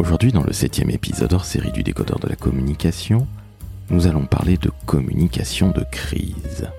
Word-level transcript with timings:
Aujourd'hui, 0.00 0.32
dans 0.32 0.42
le 0.42 0.54
septième 0.54 0.88
épisode 0.88 1.34
hors 1.34 1.44
série 1.44 1.72
du 1.72 1.82
décodeur 1.82 2.18
de 2.20 2.26
la 2.26 2.34
communication, 2.34 3.26
nous 3.90 4.06
allons 4.06 4.24
parler 4.24 4.56
de 4.56 4.70
communication 4.86 5.72
de 5.72 5.84
crise. 5.92 6.70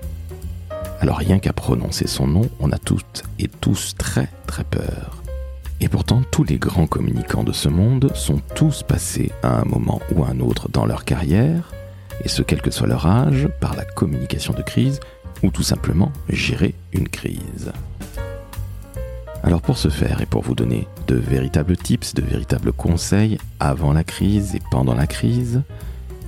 Alors 0.99 1.17
rien 1.17 1.37
qu'à 1.37 1.53
prononcer 1.53 2.07
son 2.07 2.25
nom, 2.25 2.49
on 2.59 2.71
a 2.71 2.79
toutes 2.79 3.21
et 3.37 3.47
tous 3.47 3.93
très 3.95 4.27
très 4.47 4.63
peur. 4.63 5.21
Et 5.81 5.87
pourtant, 5.87 6.23
tous 6.31 6.43
les 6.43 6.57
grands 6.57 6.87
communicants 6.87 7.43
de 7.43 7.51
ce 7.51 7.69
monde 7.69 8.09
sont 8.15 8.41
tous 8.55 8.81
passés 8.81 9.31
à 9.43 9.61
un 9.61 9.65
moment 9.65 10.01
ou 10.15 10.23
à 10.23 10.29
un 10.29 10.39
autre 10.39 10.67
dans 10.71 10.87
leur 10.87 11.05
carrière, 11.05 11.71
et 12.23 12.27
ce 12.27 12.41
quel 12.41 12.63
que 12.63 12.71
soit 12.71 12.87
leur 12.87 13.05
âge, 13.05 13.47
par 13.59 13.75
la 13.75 13.85
communication 13.85 14.55
de 14.55 14.63
crise, 14.63 14.99
ou 15.43 15.51
tout 15.51 15.61
simplement 15.61 16.11
gérer 16.27 16.73
une 16.91 17.07
crise. 17.07 17.71
Alors 19.43 19.61
pour 19.61 19.77
ce 19.77 19.89
faire 19.89 20.21
et 20.21 20.27
pour 20.27 20.43
vous 20.43 20.53
donner 20.53 20.87
de 21.07 21.15
véritables 21.15 21.75
tips, 21.75 22.13
de 22.13 22.21
véritables 22.21 22.71
conseils 22.71 23.39
avant 23.59 23.91
la 23.91 24.03
crise 24.03 24.53
et 24.55 24.61
pendant 24.69 24.93
la 24.93 25.07
crise, 25.07 25.63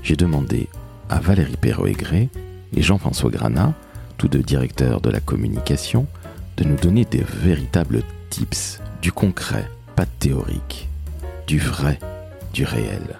j'ai 0.02 0.16
demandé 0.16 0.68
à 1.10 1.20
Valérie 1.20 1.58
Perrault-Aigré 1.58 2.30
et 2.76 2.82
Jean-François 2.82 3.30
Granat, 3.30 3.74
tous 4.18 4.28
deux 4.28 4.42
directeurs 4.42 5.00
de 5.00 5.12
la 5.12 5.20
communication, 5.20 6.08
de 6.58 6.64
nous 6.64 6.76
donner 6.76 7.06
des 7.06 7.24
véritables 7.44 8.02
tips, 8.32 8.82
du 9.02 9.12
concret, 9.12 9.70
pas 9.96 10.06
de 10.06 10.12
théorique, 10.20 10.90
du 11.46 11.60
vrai, 11.60 12.00
du 12.52 12.66
réel. 12.66 13.20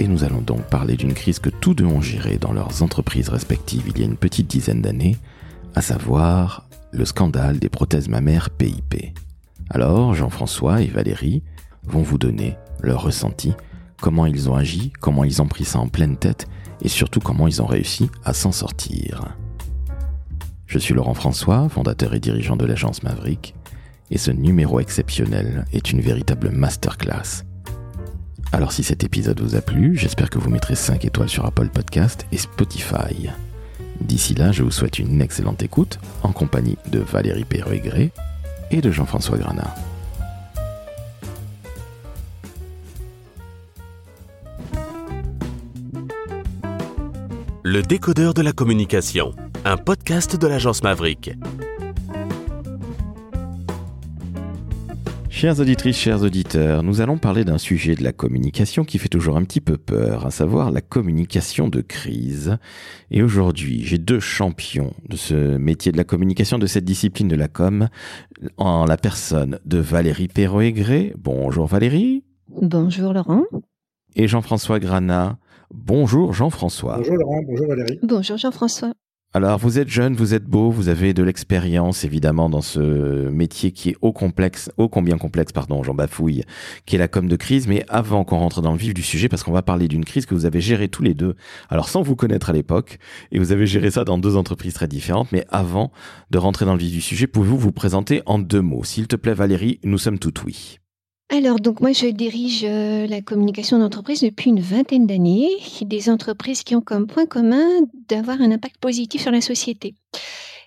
Et 0.00 0.06
nous 0.06 0.22
allons 0.22 0.42
donc 0.42 0.62
parler 0.64 0.96
d'une 0.96 1.14
crise 1.14 1.38
que 1.38 1.50
tous 1.50 1.72
deux 1.72 1.86
ont 1.86 2.02
gérée 2.02 2.36
dans 2.38 2.52
leurs 2.52 2.82
entreprises 2.82 3.30
respectives 3.30 3.84
il 3.88 3.98
y 3.98 4.02
a 4.02 4.06
une 4.06 4.16
petite 4.16 4.48
dizaine 4.48 4.82
d'années, 4.82 5.16
à 5.74 5.80
savoir 5.80 6.66
le 6.92 7.06
scandale 7.06 7.58
des 7.58 7.68
prothèses 7.70 8.08
mammaires 8.08 8.50
PIP. 8.50 9.14
Alors 9.70 10.14
Jean-François 10.14 10.82
et 10.82 10.88
Valérie 10.88 11.44
vont 11.84 12.02
vous 12.02 12.18
donner 12.18 12.56
leur 12.80 13.02
ressenti, 13.02 13.54
comment 14.00 14.26
ils 14.26 14.50
ont 14.50 14.56
agi, 14.56 14.92
comment 15.00 15.22
ils 15.22 15.40
ont 15.40 15.46
pris 15.46 15.64
ça 15.64 15.78
en 15.78 15.86
pleine 15.86 16.16
tête 16.16 16.48
et 16.82 16.88
surtout 16.88 17.20
comment 17.20 17.46
ils 17.46 17.62
ont 17.62 17.66
réussi 17.66 18.10
à 18.24 18.32
s'en 18.32 18.50
sortir. 18.50 19.36
Je 20.66 20.78
suis 20.78 20.94
Laurent 20.94 21.14
François, 21.14 21.68
fondateur 21.68 22.14
et 22.14 22.20
dirigeant 22.20 22.56
de 22.56 22.64
l'agence 22.64 23.02
Maverick, 23.02 23.54
et 24.10 24.18
ce 24.18 24.32
numéro 24.32 24.80
exceptionnel 24.80 25.64
est 25.72 25.92
une 25.92 26.00
véritable 26.00 26.50
masterclass. 26.50 27.44
Alors 28.52 28.72
si 28.72 28.82
cet 28.82 29.04
épisode 29.04 29.40
vous 29.40 29.54
a 29.54 29.60
plu, 29.60 29.96
j'espère 29.96 30.30
que 30.30 30.38
vous 30.38 30.50
mettrez 30.50 30.74
5 30.74 31.04
étoiles 31.04 31.28
sur 31.28 31.46
Apple 31.46 31.68
Podcast 31.68 32.26
et 32.32 32.38
Spotify. 32.38 33.30
D'ici 34.00 34.34
là, 34.34 34.50
je 34.50 34.64
vous 34.64 34.70
souhaite 34.72 34.98
une 34.98 35.22
excellente 35.22 35.62
écoute 35.62 36.00
en 36.24 36.32
compagnie 36.32 36.78
de 36.90 36.98
Valérie 36.98 37.44
Perregré 37.44 38.10
et 38.70 38.80
de 38.80 38.90
Jean-François 38.90 39.38
Granat. 39.38 39.74
Le 47.62 47.82
décodeur 47.82 48.34
de 48.34 48.42
la 48.42 48.52
communication, 48.52 49.34
un 49.64 49.76
podcast 49.76 50.34
de 50.36 50.46
l'agence 50.46 50.82
Maverick. 50.82 51.30
Chères 55.40 55.58
auditrices, 55.58 55.96
chers 55.96 56.20
auditeurs, 56.20 56.82
nous 56.82 57.00
allons 57.00 57.16
parler 57.16 57.46
d'un 57.46 57.56
sujet 57.56 57.94
de 57.94 58.04
la 58.04 58.12
communication 58.12 58.84
qui 58.84 58.98
fait 58.98 59.08
toujours 59.08 59.38
un 59.38 59.44
petit 59.44 59.62
peu 59.62 59.78
peur, 59.78 60.26
à 60.26 60.30
savoir 60.30 60.70
la 60.70 60.82
communication 60.82 61.68
de 61.68 61.80
crise. 61.80 62.58
Et 63.10 63.22
aujourd'hui, 63.22 63.82
j'ai 63.82 63.96
deux 63.96 64.20
champions 64.20 64.92
de 65.08 65.16
ce 65.16 65.56
métier 65.56 65.92
de 65.92 65.96
la 65.96 66.04
communication, 66.04 66.58
de 66.58 66.66
cette 66.66 66.84
discipline 66.84 67.26
de 67.26 67.36
la 67.36 67.48
com, 67.48 67.88
en 68.58 68.84
la 68.84 68.98
personne 68.98 69.58
de 69.64 69.78
Valérie 69.78 70.28
Perrault-Aigré. 70.28 71.14
Bonjour 71.16 71.64
Valérie. 71.64 72.22
Bonjour 72.48 73.14
Laurent. 73.14 73.44
Et 74.16 74.28
Jean-François 74.28 74.78
Granat. 74.78 75.38
Bonjour 75.72 76.34
Jean-François. 76.34 76.98
Bonjour 76.98 77.16
Laurent, 77.16 77.40
bonjour 77.46 77.66
Valérie. 77.66 77.98
Bonjour 78.02 78.36
Jean-François. 78.36 78.92
Alors, 79.32 79.58
vous 79.58 79.78
êtes 79.78 79.88
jeune, 79.88 80.16
vous 80.16 80.34
êtes 80.34 80.46
beau, 80.46 80.72
vous 80.72 80.88
avez 80.88 81.14
de 81.14 81.22
l'expérience 81.22 82.02
évidemment 82.02 82.50
dans 82.50 82.62
ce 82.62 83.28
métier 83.28 83.70
qui 83.70 83.90
est 83.90 83.96
ô 84.00 84.12
complexe, 84.12 84.72
ô 84.76 84.88
combien 84.88 85.18
complexe, 85.18 85.52
pardon, 85.52 85.84
j'en 85.84 85.94
bafouille, 85.94 86.42
qui 86.84 86.96
est 86.96 86.98
la 86.98 87.06
com 87.06 87.28
de 87.28 87.36
crise. 87.36 87.68
Mais 87.68 87.84
avant 87.88 88.24
qu'on 88.24 88.38
rentre 88.38 88.60
dans 88.60 88.72
le 88.72 88.78
vif 88.78 88.92
du 88.92 89.04
sujet, 89.04 89.28
parce 89.28 89.44
qu'on 89.44 89.52
va 89.52 89.62
parler 89.62 89.86
d'une 89.86 90.04
crise 90.04 90.26
que 90.26 90.34
vous 90.34 90.46
avez 90.46 90.60
gérée 90.60 90.88
tous 90.88 91.04
les 91.04 91.14
deux, 91.14 91.36
alors 91.68 91.88
sans 91.88 92.02
vous 92.02 92.16
connaître 92.16 92.50
à 92.50 92.52
l'époque, 92.52 92.98
et 93.30 93.38
vous 93.38 93.52
avez 93.52 93.68
géré 93.68 93.92
ça 93.92 94.02
dans 94.02 94.18
deux 94.18 94.34
entreprises 94.34 94.74
très 94.74 94.88
différentes. 94.88 95.30
Mais 95.30 95.46
avant 95.48 95.92
de 96.32 96.38
rentrer 96.38 96.64
dans 96.64 96.74
le 96.74 96.80
vif 96.80 96.90
du 96.90 97.00
sujet, 97.00 97.28
pouvez-vous 97.28 97.56
vous 97.56 97.70
présenter 97.70 98.22
en 98.26 98.40
deux 98.40 98.62
mots, 98.62 98.82
s'il 98.82 99.06
te 99.06 99.14
plaît, 99.14 99.34
Valérie 99.34 99.78
Nous 99.84 99.98
sommes 99.98 100.18
tout 100.18 100.34
oui. 100.44 100.80
Alors, 101.32 101.60
donc 101.60 101.80
moi, 101.80 101.92
je 101.92 102.06
dirige 102.06 102.64
euh, 102.64 103.06
la 103.06 103.20
communication 103.20 103.78
d'entreprise 103.78 104.20
depuis 104.20 104.50
une 104.50 104.58
vingtaine 104.58 105.06
d'années, 105.06 105.48
des 105.82 106.10
entreprises 106.10 106.64
qui 106.64 106.74
ont 106.74 106.80
comme 106.80 107.06
point 107.06 107.24
commun 107.24 107.68
d'avoir 108.08 108.40
un 108.40 108.50
impact 108.50 108.78
positif 108.78 109.22
sur 109.22 109.30
la 109.30 109.40
société. 109.40 109.94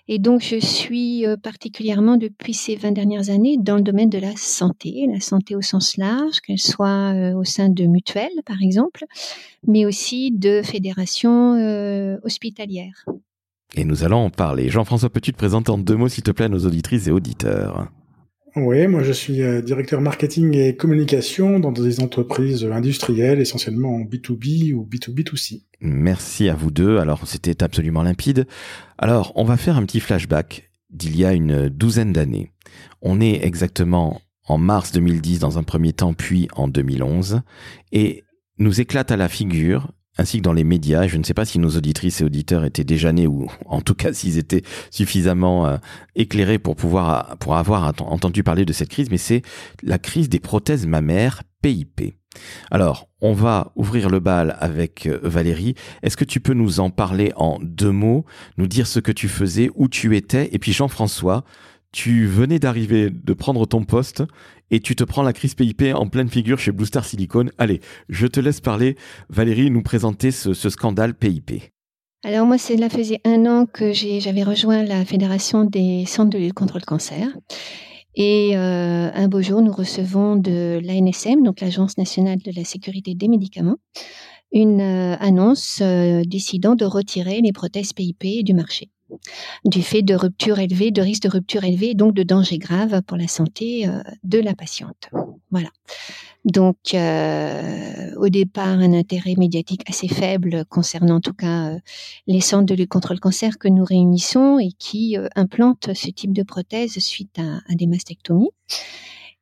Et 0.08 0.18
donc, 0.18 0.40
je 0.40 0.58
suis 0.58 1.26
euh, 1.26 1.36
particulièrement 1.36 2.16
depuis 2.16 2.54
ces 2.54 2.76
20 2.76 2.92
dernières 2.92 3.28
années 3.28 3.58
dans 3.60 3.76
le 3.76 3.82
domaine 3.82 4.08
de 4.08 4.16
la 4.16 4.34
santé, 4.36 5.06
la 5.12 5.20
santé 5.20 5.54
au 5.54 5.60
sens 5.60 5.98
large, 5.98 6.40
qu'elle 6.40 6.58
soit 6.58 7.12
euh, 7.12 7.34
au 7.34 7.44
sein 7.44 7.68
de 7.68 7.84
mutuelles, 7.84 8.42
par 8.46 8.62
exemple, 8.62 9.04
mais 9.68 9.84
aussi 9.84 10.30
de 10.30 10.62
fédérations 10.62 11.52
hospitalières. 12.22 13.04
Et 13.76 13.84
nous 13.84 14.02
allons 14.02 14.24
en 14.24 14.30
parler. 14.30 14.70
Jean-François, 14.70 15.10
peux-tu 15.10 15.32
te 15.32 15.36
présenter 15.36 15.70
en 15.70 15.78
deux 15.78 15.96
mots, 15.96 16.08
s'il 16.08 16.24
te 16.24 16.30
plaît, 16.30 16.46
à 16.46 16.48
nos 16.48 16.64
auditrices 16.64 17.06
et 17.06 17.10
auditeurs? 17.10 17.90
Oui, 18.56 18.86
moi 18.86 19.02
je 19.02 19.12
suis 19.12 19.42
euh, 19.42 19.60
directeur 19.60 20.00
marketing 20.00 20.56
et 20.56 20.76
communication 20.76 21.58
dans 21.58 21.72
des 21.72 22.00
entreprises 22.00 22.64
industrielles, 22.64 23.40
essentiellement 23.40 23.96
en 23.96 24.00
B2B 24.00 24.72
ou 24.72 24.88
B2B2C. 24.88 25.62
Merci 25.80 26.48
à 26.48 26.54
vous 26.54 26.70
deux. 26.70 26.98
Alors 26.98 27.26
c'était 27.26 27.62
absolument 27.62 28.02
limpide. 28.02 28.46
Alors 28.96 29.32
on 29.34 29.44
va 29.44 29.56
faire 29.56 29.76
un 29.76 29.84
petit 29.84 30.00
flashback 30.00 30.70
d'il 30.90 31.16
y 31.16 31.24
a 31.24 31.32
une 31.32 31.68
douzaine 31.68 32.12
d'années. 32.12 32.52
On 33.02 33.20
est 33.20 33.44
exactement 33.44 34.20
en 34.46 34.58
mars 34.58 34.92
2010 34.92 35.40
dans 35.40 35.58
un 35.58 35.62
premier 35.62 35.92
temps, 35.92 36.14
puis 36.14 36.48
en 36.54 36.68
2011. 36.68 37.40
Et 37.92 38.24
nous 38.58 38.80
éclate 38.80 39.10
à 39.10 39.16
la 39.16 39.28
figure 39.28 39.90
ainsi 40.18 40.38
que 40.38 40.42
dans 40.42 40.52
les 40.52 40.64
médias. 40.64 41.06
Je 41.06 41.16
ne 41.16 41.24
sais 41.24 41.34
pas 41.34 41.44
si 41.44 41.58
nos 41.58 41.70
auditrices 41.70 42.20
et 42.20 42.24
auditeurs 42.24 42.64
étaient 42.64 42.84
déjà 42.84 43.12
nés 43.12 43.26
ou 43.26 43.50
en 43.66 43.80
tout 43.80 43.94
cas 43.94 44.12
s'ils 44.12 44.38
étaient 44.38 44.62
suffisamment 44.90 45.66
euh, 45.66 45.76
éclairés 46.14 46.58
pour 46.58 46.76
pouvoir 46.76 47.36
pour 47.38 47.56
avoir 47.56 47.92
entendu 48.00 48.42
parler 48.42 48.64
de 48.64 48.72
cette 48.72 48.88
crise, 48.88 49.10
mais 49.10 49.18
c'est 49.18 49.42
la 49.82 49.98
crise 49.98 50.28
des 50.28 50.40
prothèses 50.40 50.86
mammaires 50.86 51.42
PIP. 51.62 52.14
Alors, 52.70 53.08
on 53.20 53.32
va 53.32 53.72
ouvrir 53.76 54.10
le 54.10 54.20
bal 54.20 54.56
avec 54.60 55.06
euh, 55.06 55.18
Valérie. 55.22 55.74
Est-ce 56.02 56.16
que 56.16 56.24
tu 56.24 56.40
peux 56.40 56.52
nous 56.52 56.80
en 56.80 56.90
parler 56.90 57.32
en 57.36 57.58
deux 57.62 57.92
mots, 57.92 58.24
nous 58.58 58.66
dire 58.66 58.86
ce 58.86 59.00
que 59.00 59.12
tu 59.12 59.28
faisais, 59.28 59.70
où 59.74 59.88
tu 59.88 60.16
étais, 60.16 60.50
et 60.52 60.58
puis 60.58 60.72
Jean-François, 60.72 61.44
tu 61.94 62.26
venais 62.26 62.58
d'arriver 62.58 63.08
de 63.08 63.32
prendre 63.34 63.66
ton 63.66 63.84
poste 63.84 64.24
et 64.72 64.80
tu 64.80 64.96
te 64.96 65.04
prends 65.04 65.22
la 65.22 65.32
crise 65.32 65.54
PIP 65.54 65.94
en 65.94 66.08
pleine 66.08 66.28
figure 66.28 66.58
chez 66.58 66.72
Blue 66.72 66.86
Star 66.86 67.04
Silicon. 67.04 67.46
Allez, 67.56 67.80
je 68.08 68.26
te 68.26 68.40
laisse 68.40 68.60
parler, 68.60 68.96
Valérie, 69.28 69.70
nous 69.70 69.82
présenter 69.82 70.32
ce, 70.32 70.52
scandale 70.54 71.14
PIP. 71.14 71.62
Alors 72.24 72.46
moi, 72.46 72.58
cela 72.58 72.90
faisait 72.90 73.20
un 73.24 73.46
an 73.46 73.66
que 73.66 73.92
j'avais 73.92 74.42
rejoint 74.42 74.82
la 74.82 75.04
Fédération 75.04 75.62
des 75.62 76.04
centres 76.04 76.30
de 76.30 76.38
lutte 76.38 76.54
contre 76.54 76.78
le 76.78 76.84
cancer. 76.84 77.28
Et 78.16 78.56
euh, 78.56 79.10
un 79.14 79.28
beau 79.28 79.40
jour, 79.40 79.62
nous 79.62 79.72
recevons 79.72 80.34
de 80.34 80.80
l'ANSM, 80.82 81.44
donc 81.44 81.60
l'Agence 81.60 81.96
nationale 81.96 82.38
de 82.38 82.50
la 82.56 82.64
sécurité 82.64 83.14
des 83.14 83.28
médicaments, 83.28 83.76
une 84.50 84.80
euh, 84.80 85.16
annonce 85.20 85.78
euh, 85.80 86.22
décidant 86.26 86.74
de 86.74 86.84
retirer 86.84 87.40
les 87.40 87.52
prothèses 87.52 87.92
PIP 87.92 88.42
du 88.42 88.52
marché 88.52 88.90
du 89.64 89.82
fait 89.82 90.02
de 90.02 90.14
rupture 90.14 90.58
élevée, 90.58 90.90
de 90.90 91.02
risque 91.02 91.22
de 91.22 91.28
rupture 91.28 91.64
élevée, 91.64 91.94
donc 91.94 92.14
de 92.14 92.22
danger 92.22 92.58
grave 92.58 93.02
pour 93.02 93.16
la 93.16 93.28
santé 93.28 93.88
euh, 93.88 94.02
de 94.22 94.38
la 94.38 94.54
patiente. 94.54 95.10
Voilà. 95.50 95.68
Donc, 96.44 96.76
euh, 96.92 98.14
au 98.16 98.28
départ, 98.28 98.78
un 98.78 98.92
intérêt 98.92 99.34
médiatique 99.36 99.82
assez 99.88 100.08
faible 100.08 100.64
concernant 100.66 101.16
en 101.16 101.20
tout 101.20 101.32
cas 101.32 101.70
euh, 101.70 101.78
les 102.26 102.40
centres 102.40 102.66
de 102.66 102.74
lutte 102.74 102.90
contre 102.90 103.14
le 103.14 103.20
cancer 103.20 103.58
que 103.58 103.68
nous 103.68 103.84
réunissons 103.84 104.58
et 104.58 104.72
qui 104.72 105.16
implantent 105.36 105.94
ce 105.94 106.10
type 106.10 106.32
de 106.32 106.42
prothèse 106.42 106.98
suite 106.98 107.38
à 107.38 107.74
des 107.74 107.86
mastectomies. 107.86 108.50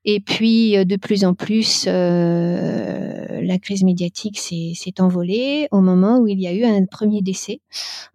Et 0.05 0.19
puis, 0.19 0.77
euh, 0.77 0.85
de 0.85 0.97
plus 0.97 1.25
en 1.25 1.33
plus, 1.35 1.85
euh, 1.87 3.41
la 3.41 3.59
crise 3.59 3.85
médiatique 3.85 4.39
s'est 4.39 5.01
envolée 5.01 5.69
au 5.71 5.81
moment 5.81 6.19
où 6.19 6.27
il 6.27 6.41
y 6.41 6.49
a 6.49 6.53
eu 6.53 6.65
un 6.65 6.85
premier 6.87 7.23
décès. 7.23 7.61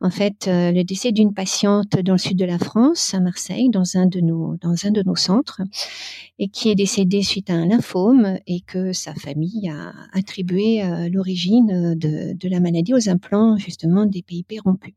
En 0.01 0.10
fait, 0.10 0.48
euh, 0.48 0.72
le 0.74 0.84
décès 0.84 1.13
d'une 1.13 1.34
patiente 1.34 1.98
dans 2.01 2.13
le 2.13 2.18
sud 2.18 2.38
de 2.38 2.44
la 2.44 2.60
France, 2.60 3.13
à 3.13 3.22
Marseille, 3.22 3.69
dans 3.69 3.95
un 3.95 4.06
de 4.06 4.19
nos, 4.19 4.57
dans 4.62 4.86
un 4.86 4.92
de 4.92 5.01
nos 5.01 5.16
centres, 5.16 5.62
et 6.39 6.50
qui 6.50 6.69
est 6.69 6.75
décédée 6.75 7.24
suite 7.24 7.50
à 7.50 7.54
un 7.54 7.66
lymphome 7.66 8.38
et 8.48 8.60
que 8.60 8.92
sa 8.92 9.13
famille 9.13 9.69
a 9.69 9.94
attribué 10.13 10.83
l'origine 11.10 11.95
de, 11.95 12.33
de 12.33 12.50
la 12.50 12.60
maladie 12.60 12.94
aux 12.94 13.10
implants, 13.10 13.57
justement, 13.57 14.06
des 14.06 14.22
PIP 14.22 14.60
rompus. 14.63 14.94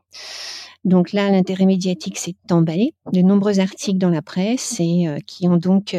Donc 0.85 1.13
là, 1.13 1.31
l'intérêt 1.31 1.67
médiatique 1.67 2.19
s'est 2.19 2.37
emballé. 2.51 2.95
De 3.13 3.21
nombreux 3.21 3.61
articles 3.61 3.99
dans 3.99 4.11
la 4.11 4.23
presse 4.23 4.81
et 4.81 5.07
qui 5.27 5.49
ont 5.49 5.57
donc 5.57 5.95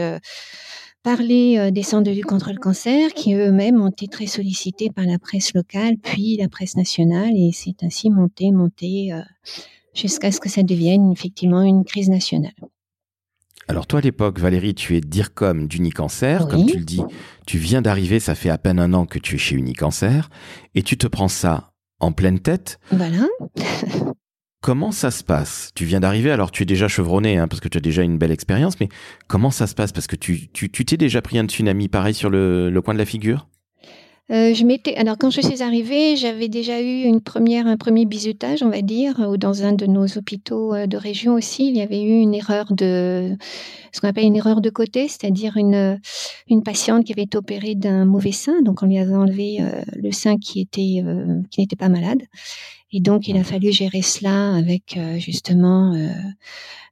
parler 1.04 1.72
des 1.72 1.84
centres 1.84 2.10
de 2.10 2.12
lutte 2.12 2.26
contre 2.26 2.52
le 2.52 2.60
cancer 2.60 3.14
qui 3.14 3.34
eux-mêmes 3.34 3.82
ont 3.82 3.90
été 3.90 4.08
très 4.08 4.28
sollicités 4.28 4.90
par 4.90 5.06
la 5.06 5.20
presse 5.20 5.54
locale, 5.54 5.98
puis 6.02 6.38
la 6.38 6.48
presse 6.48 6.76
nationale, 6.76 7.32
et 7.36 7.52
c'est 7.54 7.84
ainsi 7.84 8.10
monté, 8.10 8.52
monté 8.52 9.12
jusqu'à 9.94 10.32
ce 10.32 10.40
que 10.40 10.50
ça 10.50 10.64
devienne 10.64 11.12
effectivement 11.12 11.64
une 11.64 11.84
crise 11.84 12.10
nationale. 12.10 12.54
Alors 13.68 13.88
toi 13.88 14.00
à 14.00 14.02
l'époque, 14.02 14.40
Valérie, 14.40 14.76
tu 14.76 14.98
es 14.98 15.02
DIRCOM 15.02 15.68
d'Unicancer, 15.68 16.40
comme 16.50 16.66
tu 16.66 16.78
le 16.78 16.84
dis, 16.84 17.02
tu 17.46 17.58
viens 17.58 17.82
d'arriver, 17.82 18.20
ça 18.20 18.36
fait 18.36 18.50
à 18.50 18.58
peine 18.58 18.80
un 18.80 18.94
an 18.94 19.06
que 19.06 19.20
tu 19.20 19.36
es 19.36 19.38
chez 19.38 19.56
Unicancer, 19.56 20.30
et 20.76 20.84
tu 20.84 20.98
te 20.98 21.08
prends 21.08 21.30
ça 21.30 21.72
en 22.00 22.12
pleine 22.12 22.40
tête. 22.40 22.80
Voilà. 22.92 23.28
comment 24.62 24.92
ça 24.92 25.12
se 25.12 25.24
passe? 25.24 25.72
Tu 25.76 25.86
viens 25.86 26.00
d'arriver, 26.00 26.32
alors 26.32 26.52
tu 26.52 26.64
es 26.64 26.66
déjà 26.66 26.88
chevronné, 26.88 27.38
hein, 27.38 27.48
parce 27.48 27.60
que 27.60 27.68
tu 27.68 27.78
as 27.78 27.82
déjà 27.82 28.04
une 28.04 28.18
belle 28.18 28.32
expérience, 28.32 28.80
mais 28.80 28.90
comment 29.28 29.52
ça 29.52 29.68
se 29.68 29.76
passe? 29.76 29.92
Parce 29.92 30.08
que 30.08 30.16
tu 30.16 30.50
t'es 30.50 30.98
déjà 30.98 31.22
pris 31.22 31.38
un 31.38 31.46
tsunami 31.46 31.88
pareil 31.90 32.14
sur 32.14 32.30
le 32.30 32.80
coin 32.82 32.94
de 32.94 33.00
la 33.00 33.06
figure? 33.06 33.48
Euh, 34.32 34.54
je 34.54 34.64
m'étais, 34.64 34.96
alors 34.96 35.18
quand 35.18 35.30
je 35.30 35.42
suis 35.42 35.62
arrivée, 35.62 36.16
j'avais 36.16 36.48
déjà 36.48 36.80
eu 36.80 37.02
une 37.02 37.20
première, 37.20 37.68
un 37.68 37.76
premier 37.76 38.06
bizutage, 38.06 38.64
on 38.64 38.70
va 38.70 38.82
dire, 38.82 39.20
ou 39.20 39.36
dans 39.36 39.64
un 39.64 39.74
de 39.74 39.86
nos 39.86 40.06
hôpitaux 40.18 40.74
euh, 40.74 40.88
de 40.88 40.96
région 40.96 41.34
aussi, 41.34 41.68
il 41.68 41.76
y 41.76 41.82
avait 41.82 42.02
eu 42.02 42.22
une 42.22 42.34
erreur 42.34 42.72
de, 42.72 43.36
ce 43.92 44.00
qu'on 44.00 44.08
appelle 44.08 44.24
une 44.24 44.38
erreur 44.38 44.62
de 44.62 44.70
côté, 44.70 45.10
c'est-à-dire 45.10 45.58
une, 45.58 46.00
patiente 46.64 47.04
qui 47.04 47.12
avait 47.12 47.24
été 47.24 47.38
opérée 47.38 47.76
d'un 47.76 48.06
mauvais 48.06 48.32
sein, 48.32 48.62
donc 48.62 48.84
on 48.84 48.86
lui 48.86 49.00
avait 49.00 49.16
enlevé 49.16 49.58
euh, 49.60 49.82
le 49.98 50.12
sein 50.14 50.38
qui 50.38 50.62
était, 50.62 51.04
qui 51.50 51.60
n'était 51.60 51.76
pas 51.76 51.90
malade, 51.90 52.22
et 52.94 53.00
donc, 53.00 53.28
il 53.28 53.38
a 53.38 53.44
fallu 53.44 53.72
gérer 53.72 54.02
cela 54.02 54.54
avec 54.54 54.98
euh, 54.98 55.18
justement, 55.18 55.94
euh, 55.94 56.10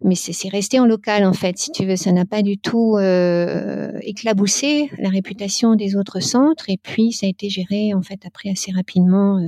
mais 0.01 0.15
c'est 0.15 0.47
resté 0.47 0.79
en 0.79 0.85
local 0.85 1.25
en 1.25 1.33
fait, 1.33 1.57
si 1.57 1.71
tu 1.71 1.85
veux. 1.85 1.97
Ça 1.97 2.13
n'a 2.13 2.25
pas 2.25 2.41
du 2.41 2.57
tout 2.57 2.95
euh, 2.97 3.91
éclaboussé 4.01 4.89
la 4.97 5.09
réputation 5.09 5.75
des 5.75 5.97
autres 5.97 6.21
centres. 6.21 6.69
Et 6.69 6.77
puis, 6.77 7.11
ça 7.11 7.25
a 7.25 7.29
été 7.29 7.49
géré 7.49 7.93
en 7.93 8.01
fait 8.01 8.25
après 8.25 8.49
assez 8.49 8.71
rapidement. 8.71 9.45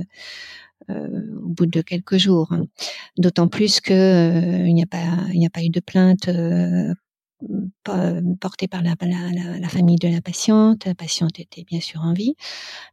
au 0.90 1.48
bout 1.48 1.66
de 1.66 1.80
quelques 1.80 2.18
jours, 2.18 2.52
d'autant 3.16 3.48
plus 3.48 3.80
que 3.80 4.66
il 4.66 4.74
n'y 4.74 4.82
a 4.82 4.86
pas, 4.86 4.98
il 5.32 5.38
n'y 5.38 5.46
a 5.46 5.50
pas 5.50 5.62
eu 5.62 5.70
de 5.70 5.80
plainte 5.80 6.28
portée 8.40 8.68
par 8.68 8.82
la, 8.82 8.94
famille 9.68 9.96
de 9.96 10.08
la 10.08 10.20
patiente. 10.20 10.84
La 10.86 10.94
patiente 10.94 11.38
était 11.40 11.64
bien 11.64 11.80
sûr 11.80 12.00
en 12.02 12.12
vie, 12.12 12.34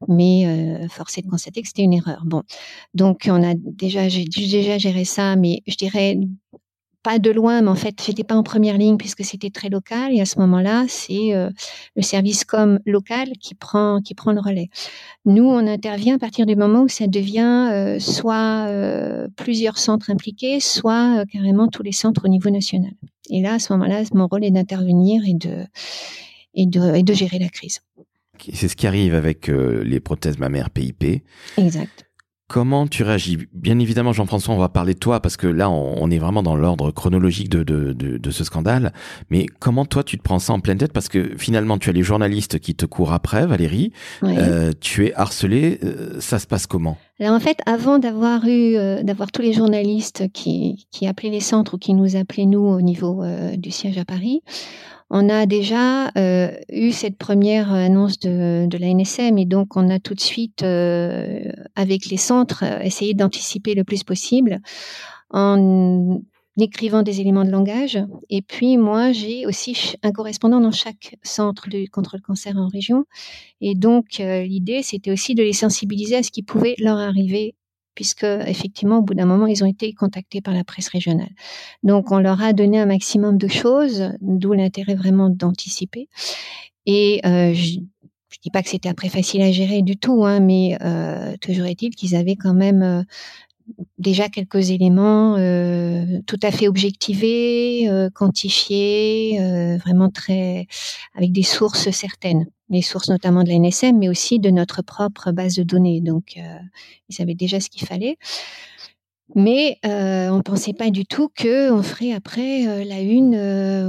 mais 0.07 0.45
euh, 0.45 0.87
de 0.87 1.27
constater 1.29 1.61
que 1.61 1.67
c'était 1.67 1.83
une 1.83 1.93
erreur. 1.93 2.23
Bon, 2.25 2.43
donc 2.93 3.27
on 3.29 3.43
a 3.43 3.53
déjà, 3.55 4.07
j'ai 4.09 4.25
déjà 4.25 4.77
géré 4.77 5.05
ça, 5.05 5.35
mais 5.35 5.61
je 5.67 5.75
dirais 5.75 6.17
pas 7.03 7.19
de 7.19 7.31
loin, 7.31 7.61
mais 7.61 7.69
en 7.69 7.75
fait, 7.75 7.95
j'étais 8.05 8.23
pas 8.23 8.35
en 8.35 8.43
première 8.43 8.77
ligne 8.77 8.97
puisque 8.97 9.23
c'était 9.23 9.49
très 9.49 9.69
local. 9.69 10.13
Et 10.13 10.21
à 10.21 10.25
ce 10.25 10.39
moment-là, 10.39 10.85
c'est 10.87 11.33
euh, 11.33 11.49
le 11.95 12.01
service 12.01 12.45
com 12.45 12.79
local 12.85 13.29
qui 13.39 13.55
prend 13.55 14.01
qui 14.01 14.15
prend 14.15 14.31
le 14.31 14.39
relais. 14.41 14.69
Nous, 15.25 15.45
on 15.45 15.65
intervient 15.67 16.15
à 16.15 16.19
partir 16.19 16.45
du 16.45 16.55
moment 16.55 16.83
où 16.83 16.87
ça 16.89 17.07
devient 17.07 17.69
euh, 17.71 17.99
soit 17.99 18.67
plusieurs 19.35 19.77
centres 19.77 20.09
impliqués, 20.09 20.59
soit 20.59 21.25
carrément 21.31 21.67
tous 21.67 21.83
les 21.83 21.91
centres 21.91 22.25
au 22.25 22.27
niveau 22.27 22.49
national. 22.49 22.91
Et 23.29 23.41
là, 23.41 23.53
à 23.53 23.59
ce 23.59 23.73
moment-là, 23.73 24.03
mon 24.13 24.27
rôle 24.27 24.43
est 24.43 24.51
d'intervenir 24.51 25.21
et 25.25 25.33
de, 25.33 25.65
et, 26.55 26.65
de, 26.65 26.95
et 26.95 27.03
de 27.03 27.13
gérer 27.13 27.39
la 27.39 27.49
crise. 27.49 27.79
C'est 28.53 28.67
ce 28.67 28.75
qui 28.75 28.87
arrive 28.87 29.13
avec 29.13 29.49
euh, 29.49 29.83
les 29.83 29.99
prothèses 29.99 30.39
mammaires 30.39 30.69
PIP. 30.69 31.23
Exact. 31.57 32.08
Comment 32.49 32.87
tu 32.87 33.03
réagis? 33.03 33.37
Bien 33.53 33.77
évidemment, 33.77 34.11
Jean-François, 34.11 34.55
on 34.55 34.57
va 34.57 34.69
parler 34.69 34.95
de 34.95 34.99
toi 34.99 35.19
parce 35.19 35.37
que 35.37 35.45
là, 35.45 35.69
on, 35.69 36.09
est 36.09 36.17
vraiment 36.17 36.41
dans 36.41 36.55
l'ordre 36.55 36.89
chronologique 36.89 37.47
de, 37.47 37.61
de, 37.61 37.93
de, 37.93 38.31
ce 38.31 38.43
scandale. 38.43 38.91
Mais 39.29 39.45
comment 39.59 39.85
toi, 39.85 40.03
tu 40.03 40.17
te 40.17 40.23
prends 40.23 40.39
ça 40.39 40.53
en 40.53 40.59
pleine 40.59 40.79
tête? 40.79 40.91
Parce 40.91 41.09
que 41.09 41.37
finalement, 41.37 41.77
tu 41.77 41.91
as 41.91 41.93
les 41.93 42.01
journalistes 42.01 42.57
qui 42.57 42.73
te 42.73 42.87
courent 42.87 43.13
après, 43.13 43.45
Valérie. 43.45 43.93
Euh, 44.23 44.71
tu 44.81 45.05
es 45.05 45.13
harcelé. 45.13 45.79
Euh, 45.83 46.19
ça 46.19 46.39
se 46.39 46.47
passe 46.47 46.65
comment? 46.65 46.97
Alors 47.19 47.35
en 47.35 47.39
fait, 47.39 47.59
avant 47.67 47.99
d'avoir 47.99 48.43
eu, 48.47 48.77
euh, 48.77 49.03
d'avoir 49.03 49.31
tous 49.31 49.43
les 49.43 49.53
journalistes 49.53 50.23
qui, 50.33 50.87
qui 50.89 51.05
appelaient 51.05 51.29
les 51.29 51.41
centres 51.41 51.75
ou 51.75 51.77
qui 51.77 51.93
nous 51.93 52.15
appelaient 52.15 52.47
nous 52.47 52.65
au 52.65 52.81
niveau 52.81 53.23
du 53.57 53.69
siège 53.69 53.99
à 53.99 54.05
Paris, 54.05 54.41
on 55.09 55.29
a 55.29 55.45
déjà 55.45 56.09
euh, 56.17 56.51
eu 56.71 56.91
cette 56.91 57.17
première 57.17 57.71
annonce 57.71 58.19
de, 58.19 58.67
de, 58.67 58.77
la 58.77 58.87
NSM 58.93 59.37
et 59.37 59.45
donc 59.45 59.75
on 59.75 59.89
a 59.89 59.99
tout 59.99 60.13
de 60.13 60.19
suite, 60.19 60.63
euh, 60.63 61.51
avec 61.75 62.07
les 62.07 62.17
centres, 62.17 62.63
essayé 62.83 63.13
d'anticiper 63.13 63.73
le 63.73 63.83
plus 63.83 64.03
possible 64.03 64.59
en 65.31 66.21
écrivant 66.61 67.03
des 67.03 67.21
éléments 67.21 67.45
de 67.45 67.51
langage. 67.51 67.97
Et 68.29 68.41
puis 68.41 68.77
moi, 68.77 69.11
j'ai 69.11 69.45
aussi 69.45 69.95
un 70.03 70.11
correspondant 70.11 70.59
dans 70.59 70.71
chaque 70.71 71.15
centre 71.23 71.69
de 71.69 71.85
contre 71.89 72.17
le 72.17 72.21
cancer 72.21 72.57
en 72.57 72.67
région. 72.67 73.05
Et 73.61 73.75
donc 73.75 74.19
euh, 74.19 74.43
l'idée, 74.43 74.83
c'était 74.83 75.11
aussi 75.11 75.35
de 75.35 75.43
les 75.43 75.53
sensibiliser 75.53 76.17
à 76.17 76.23
ce 76.23 76.31
qui 76.31 76.43
pouvait 76.43 76.75
leur 76.79 76.97
arriver 76.97 77.55
puisque 77.99 78.23
effectivement, 78.23 78.99
au 78.99 79.01
bout 79.01 79.13
d'un 79.13 79.25
moment, 79.25 79.45
ils 79.45 79.61
ont 79.61 79.67
été 79.67 79.91
contactés 79.91 80.39
par 80.39 80.53
la 80.53 80.63
presse 80.63 80.87
régionale. 80.87 81.33
Donc, 81.83 82.11
on 82.11 82.19
leur 82.19 82.41
a 82.41 82.53
donné 82.53 82.79
un 82.79 82.85
maximum 82.85 83.37
de 83.37 83.49
choses, 83.49 84.13
d'où 84.21 84.53
l'intérêt 84.53 84.95
vraiment 84.95 85.29
d'anticiper. 85.29 86.07
Et 86.85 87.19
euh, 87.25 87.53
je 87.53 87.79
je 88.31 88.37
dis 88.41 88.51
pas 88.51 88.63
que 88.63 88.69
c'était 88.69 88.87
après 88.87 89.09
facile 89.09 89.41
à 89.41 89.51
gérer 89.51 89.81
du 89.81 89.97
tout, 89.97 90.23
hein, 90.23 90.39
mais 90.39 90.77
euh, 90.81 91.35
toujours 91.41 91.65
est-il 91.65 91.89
qu'ils 91.93 92.15
avaient 92.15 92.37
quand 92.37 92.53
même 92.53 92.83
euh, 92.83 93.03
déjà 93.97 94.29
quelques 94.29 94.69
éléments 94.69 95.35
tout 96.25 96.39
à 96.41 96.51
fait 96.51 96.69
objectivés, 96.69 97.89
quantifiés, 98.15 99.39
vraiment 99.83 100.09
très 100.09 100.67
avec 101.15 101.33
des 101.33 101.43
sources 101.43 101.89
certaines, 101.91 102.45
les 102.69 102.81
sources 102.81 103.09
notamment 103.09 103.43
de 103.43 103.49
la 103.49 103.55
NSM, 103.55 103.97
mais 103.97 104.09
aussi 104.09 104.39
de 104.39 104.49
notre 104.49 104.81
propre 104.81 105.31
base 105.31 105.55
de 105.55 105.63
données. 105.63 106.01
Donc, 106.01 106.37
ils 107.09 107.15
savaient 107.15 107.35
déjà 107.35 107.59
ce 107.59 107.69
qu'il 107.69 107.85
fallait. 107.85 108.17
Mais 109.35 109.77
euh, 109.85 110.29
on 110.29 110.41
pensait 110.41 110.73
pas 110.73 110.89
du 110.89 111.05
tout 111.05 111.29
que 111.29 111.71
on 111.71 111.83
ferait 111.83 112.13
après 112.13 112.83
la 112.83 112.99
une 112.99 113.35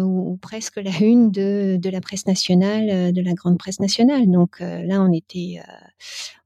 ou, 0.03 0.37
presque 0.37 0.77
la 0.77 0.97
une 1.01 1.31
de, 1.31 1.79
de 1.81 1.91
la 1.91 2.01
presse 2.03 2.27
nationale, 2.27 3.13
de 3.13 3.23
la 3.23 3.33
grande 3.33 3.59
presse 3.59 3.81
nationale. 3.81 4.31
Donc 4.31 4.61
là, 4.61 5.03
on 5.03 5.13
était, 5.13 5.61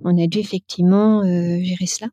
on 0.00 0.16
a 0.22 0.26
dû 0.26 0.38
effectivement 0.38 1.24
gérer 1.24 1.86
cela 1.86 2.08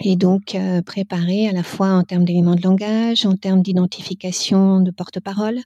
et 0.00 0.16
donc 0.16 0.54
euh, 0.54 0.82
préparer 0.82 1.48
à 1.48 1.52
la 1.52 1.62
fois 1.62 1.88
en 1.88 2.02
termes 2.02 2.24
d'éléments 2.24 2.54
de 2.54 2.62
langage, 2.62 3.24
en 3.26 3.36
termes 3.36 3.62
d'identification 3.62 4.80
de 4.80 4.90
porte-parole, 4.90 5.60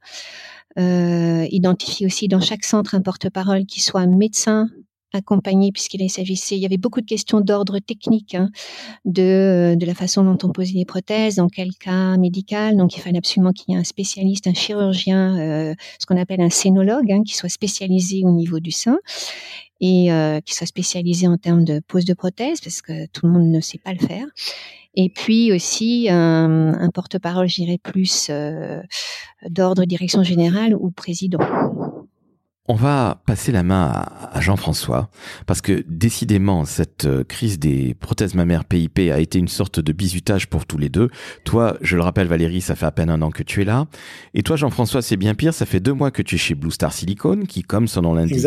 euh, 0.79 1.47
identifier 1.51 2.07
aussi 2.07 2.29
dans 2.29 2.41
chaque 2.41 2.65
centre 2.65 2.95
un 2.95 3.01
porte-parole 3.01 3.67
qui 3.67 3.81
soit 3.81 4.07
médecin 4.07 4.69
accompagné 5.13 5.73
puisqu'il 5.73 6.09
s'agissait, 6.09 6.57
il 6.57 6.61
y 6.61 6.67
avait 6.67 6.77
beaucoup 6.77 7.01
de 7.01 7.07
questions 7.07 7.41
d'ordre 7.41 7.81
technique 7.81 8.35
hein, 8.35 8.49
de, 9.05 9.75
de 9.77 9.87
la 9.87 9.95
façon 9.95 10.23
dont 10.25 10.39
on 10.45 10.53
posait 10.53 10.75
les 10.75 10.85
prothèses, 10.85 11.37
dans 11.37 11.49
quel 11.49 11.71
cas 11.75 12.17
médical. 12.17 12.77
Donc 12.77 12.97
il 12.97 13.01
fallait 13.01 13.19
absolument 13.19 13.53
qu'il 13.53 13.75
y 13.75 13.77
ait 13.77 13.81
un 13.81 13.85
spécialiste, 13.85 14.47
un 14.47 14.55
chirurgien, 14.55 15.39
euh, 15.39 15.75
ce 15.99 16.07
qu'on 16.07 16.17
appelle 16.17 16.41
un 16.41 16.51
scénologue, 16.51 17.11
hein, 17.11 17.23
qui 17.25 17.35
soit 17.35 17.49
spécialisé 17.49 18.23
au 18.25 18.31
niveau 18.31 18.61
du 18.61 18.71
sein 18.71 18.99
et 19.81 20.13
euh, 20.13 20.41
qui 20.41 20.55
soit 20.55 20.67
spécialisé 20.67 21.27
en 21.27 21.39
termes 21.39 21.65
de 21.65 21.81
pose 21.81 22.05
de 22.05 22.15
prothèse, 22.15 22.61
parce 22.61 22.83
que 22.83 23.07
tout 23.07 23.27
le 23.27 23.33
monde 23.33 23.51
ne 23.51 23.61
sait 23.61 23.79
pas 23.79 23.93
le 23.93 23.99
faire. 23.99 24.27
Et 24.95 25.09
puis 25.09 25.53
aussi 25.53 26.09
un, 26.11 26.75
un 26.75 26.91
porte-parole, 26.91 27.49
je 27.49 27.63
dirais 27.63 27.79
plus 27.83 28.27
euh, 28.29 28.81
d'ordre 29.49 29.85
direction 29.85 30.23
générale 30.23 30.75
ou 30.75 30.91
président. 30.91 31.39
On 32.71 32.75
va 32.75 33.21
passer 33.27 33.51
la 33.51 33.65
main 33.65 34.07
à, 34.33 34.41
Jean-François, 34.41 35.11
parce 35.47 35.61
que 35.61 35.85
décidément, 35.89 36.65
cette 36.65 37.05
euh, 37.05 37.25
crise 37.25 37.59
des 37.59 37.95
prothèses 37.95 38.37
mammaires 38.37 38.65
PIP 38.65 39.11
a 39.13 39.19
été 39.19 39.41
une 39.41 39.49
sorte 39.49 39.81
de 39.81 39.93
bizutage 39.93 40.47
pour 40.47 40.67
tous 40.67 40.79
les 40.79 40.89
deux. 40.89 41.11
Toi, 41.43 41.77
je 41.81 41.97
le 41.97 42.03
rappelle 42.03 42.29
Valérie, 42.29 42.61
ça 42.61 42.77
fait 42.77 42.87
à 42.87 42.93
peine 42.93 43.11
un 43.11 43.23
an 43.23 43.33
que 43.33 43.43
tu 43.43 43.63
es 43.63 43.65
là. 43.65 43.87
Et 44.35 44.45
toi, 44.45 44.55
Jean-François, 44.55 45.03
c'est 45.03 45.17
bien 45.17 45.35
pire, 45.35 45.53
ça 45.53 45.67
fait 45.67 45.81
deux 45.81 45.93
mois 45.93 46.13
que 46.13 46.23
tu 46.23 46.37
es 46.37 46.39
chez 46.39 46.55
Blue 46.55 46.71
Star 46.71 46.93
Silicone, 46.93 47.49
qui, 47.49 47.63
comme 47.65 47.89
son 47.89 48.03
nom 48.03 48.15
l'indique, 48.15 48.47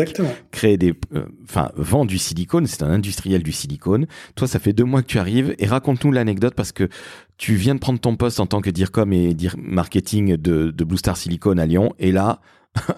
crée 0.52 0.78
des, 0.78 0.94
euh, 1.14 1.26
enfin, 1.42 1.70
vend 1.76 2.06
du 2.06 2.16
silicone, 2.16 2.66
c'est 2.66 2.82
un 2.82 2.90
industriel 2.90 3.42
du 3.42 3.52
silicone. 3.52 4.06
Toi, 4.36 4.48
ça 4.48 4.58
fait 4.58 4.72
deux 4.72 4.84
mois 4.84 5.02
que 5.02 5.08
tu 5.08 5.18
arrives, 5.18 5.54
et 5.58 5.66
raconte-nous 5.66 6.12
l'anecdote, 6.12 6.54
parce 6.54 6.72
que 6.72 6.88
tu 7.36 7.56
viens 7.56 7.74
de 7.74 7.80
prendre 7.80 8.00
ton 8.00 8.16
poste 8.16 8.40
en 8.40 8.46
tant 8.46 8.62
que 8.62 8.70
DIRCOM 8.70 9.12
et 9.12 9.34
dire 9.34 9.54
marketing 9.58 10.38
de, 10.38 10.70
de 10.70 10.84
Blue 10.84 10.96
Star 10.96 11.18
Silicone 11.18 11.60
à 11.60 11.66
Lyon, 11.66 11.92
et 11.98 12.10
là, 12.10 12.40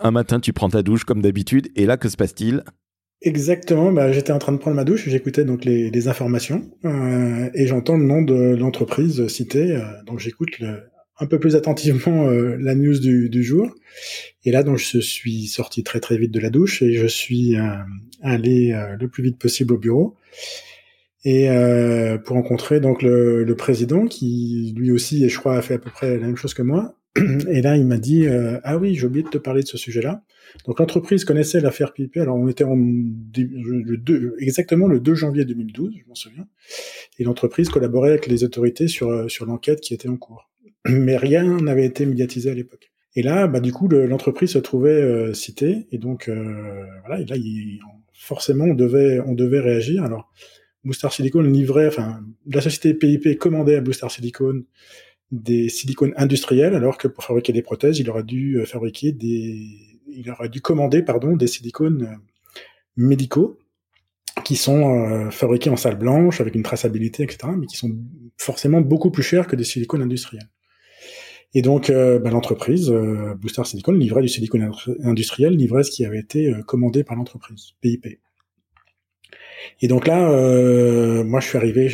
un 0.02 0.10
matin, 0.10 0.40
tu 0.40 0.52
prends 0.52 0.68
ta 0.68 0.82
douche 0.82 1.04
comme 1.04 1.22
d'habitude, 1.22 1.68
et 1.76 1.86
là, 1.86 1.96
que 1.96 2.08
se 2.08 2.16
passe-t-il? 2.16 2.62
Exactement, 3.22 3.92
bah, 3.92 4.12
j'étais 4.12 4.32
en 4.32 4.38
train 4.38 4.52
de 4.52 4.58
prendre 4.58 4.76
ma 4.76 4.84
douche, 4.84 5.08
j'écoutais 5.08 5.44
donc 5.44 5.64
les, 5.64 6.08
informations, 6.08 6.70
euh, 6.84 7.48
et 7.54 7.66
j'entends 7.66 7.96
le 7.96 8.04
nom 8.04 8.22
de 8.22 8.54
l'entreprise 8.54 9.26
cité, 9.28 9.72
euh, 9.72 9.82
donc 10.06 10.18
j'écoute 10.18 10.60
un 11.18 11.26
peu 11.26 11.38
plus 11.38 11.56
attentivement 11.56 12.28
euh, 12.28 12.56
la 12.60 12.74
news 12.74 12.98
du, 12.98 13.42
jour. 13.42 13.74
Et 14.44 14.52
là, 14.52 14.62
donc, 14.62 14.76
je 14.76 14.98
suis 14.98 15.46
sorti 15.46 15.82
très 15.82 15.98
très 15.98 16.18
vite 16.18 16.30
de 16.30 16.40
la 16.40 16.50
douche 16.50 16.82
et 16.82 16.92
je 16.92 17.06
suis 17.06 17.56
allé 18.22 18.78
le 19.00 19.08
plus 19.08 19.22
vite 19.22 19.38
possible 19.38 19.72
au 19.72 19.78
bureau. 19.78 20.14
Et 21.24 21.48
pour 22.24 22.36
rencontrer 22.36 22.80
donc 22.80 23.02
le, 23.02 23.44
le, 23.44 23.56
président 23.56 24.06
qui 24.06 24.74
lui 24.76 24.92
aussi, 24.92 25.26
je 25.28 25.38
crois, 25.38 25.56
a 25.56 25.62
fait 25.62 25.74
à 25.74 25.78
peu 25.78 25.90
près 25.90 26.18
la 26.18 26.26
même 26.26 26.36
chose 26.36 26.52
que 26.52 26.62
moi, 26.62 26.96
Et 27.50 27.62
là, 27.62 27.76
il 27.76 27.86
m'a 27.86 27.98
dit 27.98 28.26
ah 28.62 28.76
oui, 28.78 28.94
j'ai 28.94 29.06
oublié 29.06 29.24
de 29.24 29.30
te 29.30 29.38
parler 29.38 29.62
de 29.62 29.68
ce 29.68 29.76
sujet-là. 29.76 30.22
Donc 30.66 30.78
l'entreprise 30.78 31.24
connaissait 31.24 31.60
l'affaire 31.60 31.92
PIP. 31.92 32.16
Alors 32.18 32.36
on 32.36 32.48
était 32.48 32.64
en 32.64 32.76
le 32.76 33.96
2, 33.96 34.36
exactement 34.38 34.86
le 34.86 35.00
2 35.00 35.14
janvier 35.14 35.44
2012, 35.44 35.94
je 36.00 36.08
m'en 36.08 36.14
souviens. 36.14 36.46
Et 37.18 37.24
l'entreprise 37.24 37.68
collaborait 37.68 38.10
avec 38.10 38.26
les 38.26 38.44
autorités 38.44 38.88
sur 38.88 39.30
sur 39.30 39.46
l'enquête 39.46 39.80
qui 39.80 39.94
était 39.94 40.08
en 40.08 40.16
cours. 40.16 40.50
Mais 40.88 41.16
rien 41.16 41.60
n'avait 41.60 41.86
été 41.86 42.06
médiatisé 42.06 42.50
à 42.50 42.54
l'époque. 42.54 42.92
Et 43.16 43.22
là, 43.22 43.46
bah, 43.46 43.60
du 43.60 43.72
coup, 43.72 43.88
l'entreprise 43.88 44.50
se 44.50 44.58
trouvait 44.58 44.90
euh, 44.90 45.32
citée, 45.32 45.86
et 45.90 45.96
donc 45.96 46.28
euh, 46.28 46.84
voilà, 47.06 47.22
et 47.22 47.24
là, 47.24 47.36
il, 47.36 47.80
forcément, 48.12 48.66
on 48.66 48.74
devait, 48.74 49.20
on 49.20 49.32
devait 49.32 49.60
réagir. 49.60 50.04
Alors, 50.04 50.30
Boostar 50.84 51.12
Silicon 51.12 51.40
livrait, 51.40 51.88
enfin, 51.88 52.20
la 52.46 52.60
société 52.60 52.92
PIP 52.92 53.38
commandait 53.38 53.76
à 53.76 53.80
Boostar 53.80 54.10
Silicon 54.10 54.62
des 55.32 55.68
silicones 55.68 56.14
industriels, 56.16 56.74
alors 56.74 56.98
que 56.98 57.08
pour 57.08 57.24
fabriquer 57.24 57.52
des 57.52 57.62
prothèses, 57.62 57.98
il 57.98 58.08
aurait 58.10 58.24
dû 58.24 58.58
euh, 58.58 58.64
fabriquer 58.64 59.12
des, 59.12 59.60
il 60.08 60.30
aurait 60.30 60.48
dû 60.48 60.60
commander, 60.60 61.02
pardon, 61.02 61.36
des 61.36 61.46
silicones 61.46 62.18
médicaux 62.96 63.58
qui 64.44 64.56
sont 64.56 65.30
fabriqués 65.30 65.70
en 65.70 65.76
salle 65.76 65.96
blanche 65.96 66.40
avec 66.40 66.54
une 66.54 66.62
traçabilité, 66.62 67.22
etc., 67.22 67.48
mais 67.58 67.66
qui 67.66 67.76
sont 67.76 67.96
forcément 68.36 68.80
beaucoup 68.82 69.10
plus 69.10 69.22
chers 69.22 69.46
que 69.46 69.56
des 69.56 69.64
silicones 69.64 70.02
industriels. 70.02 70.48
Et 71.54 71.62
donc, 71.62 71.88
euh, 71.88 72.18
bah, 72.18 72.30
l'entreprise, 72.30 72.90
euh, 72.90 73.34
Booster 73.34 73.64
Silicon, 73.64 73.92
livrait 73.92 74.20
du 74.20 74.28
silicone 74.28 74.70
industriel, 75.02 75.56
livrait 75.56 75.84
ce 75.84 75.90
qui 75.90 76.04
avait 76.04 76.18
été 76.18 76.52
euh, 76.52 76.62
commandé 76.62 77.02
par 77.02 77.16
l'entreprise, 77.16 77.72
PIP. 77.80 78.20
Et 79.80 79.88
donc 79.88 80.06
là, 80.06 80.30
moi, 81.24 81.40
je 81.40 81.46
suis 81.46 81.56
arrivé 81.56 81.88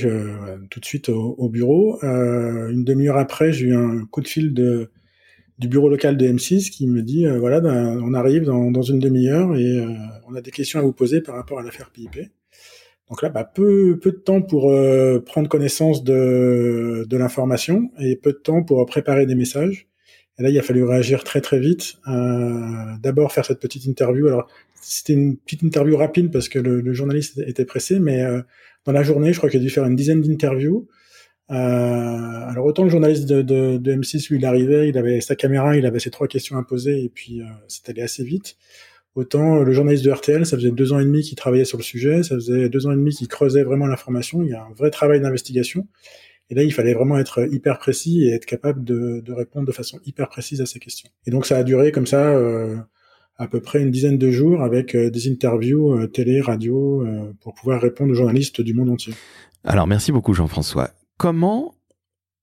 tout 0.70 0.80
de 0.80 0.84
suite 0.84 1.08
au, 1.08 1.48
bureau. 1.48 1.98
une 2.02 2.84
demi-heure 2.84 3.18
après, 3.18 3.52
j'ai 3.52 3.66
eu 3.66 3.76
un 3.76 4.04
coup 4.06 4.20
de 4.20 4.28
fil 4.28 4.52
de, 4.54 4.90
du 5.58 5.68
bureau 5.68 5.88
local 5.88 6.16
de 6.16 6.26
M6 6.26 6.70
qui 6.70 6.86
me 6.86 7.02
dit, 7.02 7.26
voilà, 7.38 7.60
ben, 7.60 8.00
on 8.02 8.14
arrive 8.14 8.44
dans, 8.44 8.70
dans 8.70 8.82
une 8.82 8.98
demi-heure 8.98 9.56
et 9.56 9.84
on 10.28 10.34
a 10.34 10.40
des 10.40 10.50
questions 10.50 10.80
à 10.80 10.82
vous 10.82 10.92
poser 10.92 11.20
par 11.20 11.34
rapport 11.34 11.58
à 11.58 11.62
l'affaire 11.62 11.90
PIP. 11.90 12.30
Donc 13.12 13.20
là, 13.20 13.28
bah, 13.28 13.44
peu, 13.44 13.98
peu 13.98 14.10
de 14.10 14.16
temps 14.16 14.40
pour 14.40 14.70
euh, 14.70 15.20
prendre 15.20 15.46
connaissance 15.46 16.02
de, 16.02 17.04
de 17.06 17.16
l'information 17.18 17.90
et 17.98 18.16
peu 18.16 18.32
de 18.32 18.38
temps 18.38 18.62
pour 18.62 18.86
préparer 18.86 19.26
des 19.26 19.34
messages. 19.34 19.86
Et 20.38 20.42
là, 20.42 20.48
il 20.48 20.58
a 20.58 20.62
fallu 20.62 20.84
réagir 20.84 21.24
très 21.24 21.40
très 21.40 21.58
vite. 21.58 21.94
Euh, 22.08 22.96
D'abord 23.02 23.32
faire 23.32 23.44
cette 23.44 23.60
petite 23.60 23.84
interview. 23.84 24.28
Alors, 24.28 24.48
c'était 24.80 25.12
une 25.12 25.36
petite 25.36 25.62
interview 25.62 25.96
rapide 25.96 26.30
parce 26.30 26.48
que 26.48 26.58
le, 26.58 26.92
journaliste 26.92 27.38
était 27.46 27.64
pressé, 27.64 28.00
mais 28.00 28.22
euh, 28.22 28.40
dans 28.84 28.92
la 28.92 29.02
journée, 29.02 29.32
je 29.32 29.38
crois 29.38 29.50
qu'il 29.50 29.60
a 29.60 29.62
dû 29.62 29.70
faire 29.70 29.84
une 29.84 29.96
dizaine 29.96 30.22
d'interviews. 30.22 30.88
Euh, 31.50 31.54
alors 31.54 32.64
autant 32.64 32.84
le 32.84 32.88
journaliste 32.88 33.26
de, 33.26 33.42
de, 33.42 33.76
de, 33.76 33.92
M6, 33.94 34.30
lui, 34.30 34.38
il 34.38 34.46
arrivait, 34.46 34.88
il 34.88 34.96
avait 34.96 35.20
sa 35.20 35.36
caméra, 35.36 35.76
il 35.76 35.84
avait 35.84 35.98
ses 35.98 36.10
trois 36.10 36.26
questions 36.26 36.56
à 36.56 36.62
poser 36.62 37.04
et 37.04 37.10
puis 37.10 37.42
c'est 37.68 37.88
allé 37.90 38.00
assez 38.00 38.24
vite. 38.24 38.56
Autant 39.14 39.62
le 39.62 39.72
journaliste 39.72 40.04
de 40.04 40.10
RTL, 40.10 40.46
ça 40.46 40.56
faisait 40.56 40.70
deux 40.70 40.94
ans 40.94 40.98
et 40.98 41.04
demi 41.04 41.20
qu'il 41.22 41.36
travaillait 41.36 41.66
sur 41.66 41.76
le 41.76 41.82
sujet, 41.82 42.22
ça 42.22 42.36
faisait 42.36 42.70
deux 42.70 42.86
ans 42.86 42.92
et 42.92 42.96
demi 42.96 43.10
qu'il 43.10 43.28
creusait 43.28 43.64
vraiment 43.64 43.86
l'information. 43.86 44.42
Il 44.42 44.48
y 44.48 44.54
a 44.54 44.62
un 44.62 44.72
vrai 44.72 44.90
travail 44.90 45.20
d'investigation. 45.20 45.86
Et 46.50 46.54
là, 46.54 46.62
il 46.62 46.72
fallait 46.72 46.94
vraiment 46.94 47.18
être 47.18 47.48
hyper 47.52 47.78
précis 47.78 48.24
et 48.24 48.32
être 48.32 48.46
capable 48.46 48.84
de, 48.84 49.22
répondre 49.32 49.66
de 49.66 49.72
façon 49.72 49.98
hyper 50.04 50.28
précise 50.28 50.60
à 50.60 50.66
ces 50.66 50.78
questions. 50.78 51.08
Et 51.26 51.30
donc, 51.30 51.46
ça 51.46 51.56
a 51.56 51.62
duré 51.62 51.92
comme 51.92 52.06
ça 52.06 52.28
euh, 52.28 52.76
à 53.36 53.46
peu 53.46 53.60
près 53.60 53.82
une 53.82 53.90
dizaine 53.90 54.18
de 54.18 54.30
jours 54.30 54.62
avec 54.62 54.94
euh, 54.94 55.10
des 55.10 55.30
interviews 55.30 55.94
euh, 55.94 56.06
télé, 56.06 56.40
radio, 56.40 57.06
pour 57.40 57.54
pouvoir 57.54 57.80
répondre 57.80 58.12
aux 58.12 58.16
journalistes 58.16 58.60
du 58.60 58.74
monde 58.74 58.90
entier. 58.90 59.14
Alors, 59.64 59.86
merci 59.86 60.12
beaucoup 60.12 60.34
Jean-François. 60.34 60.90
Comment 61.16 61.74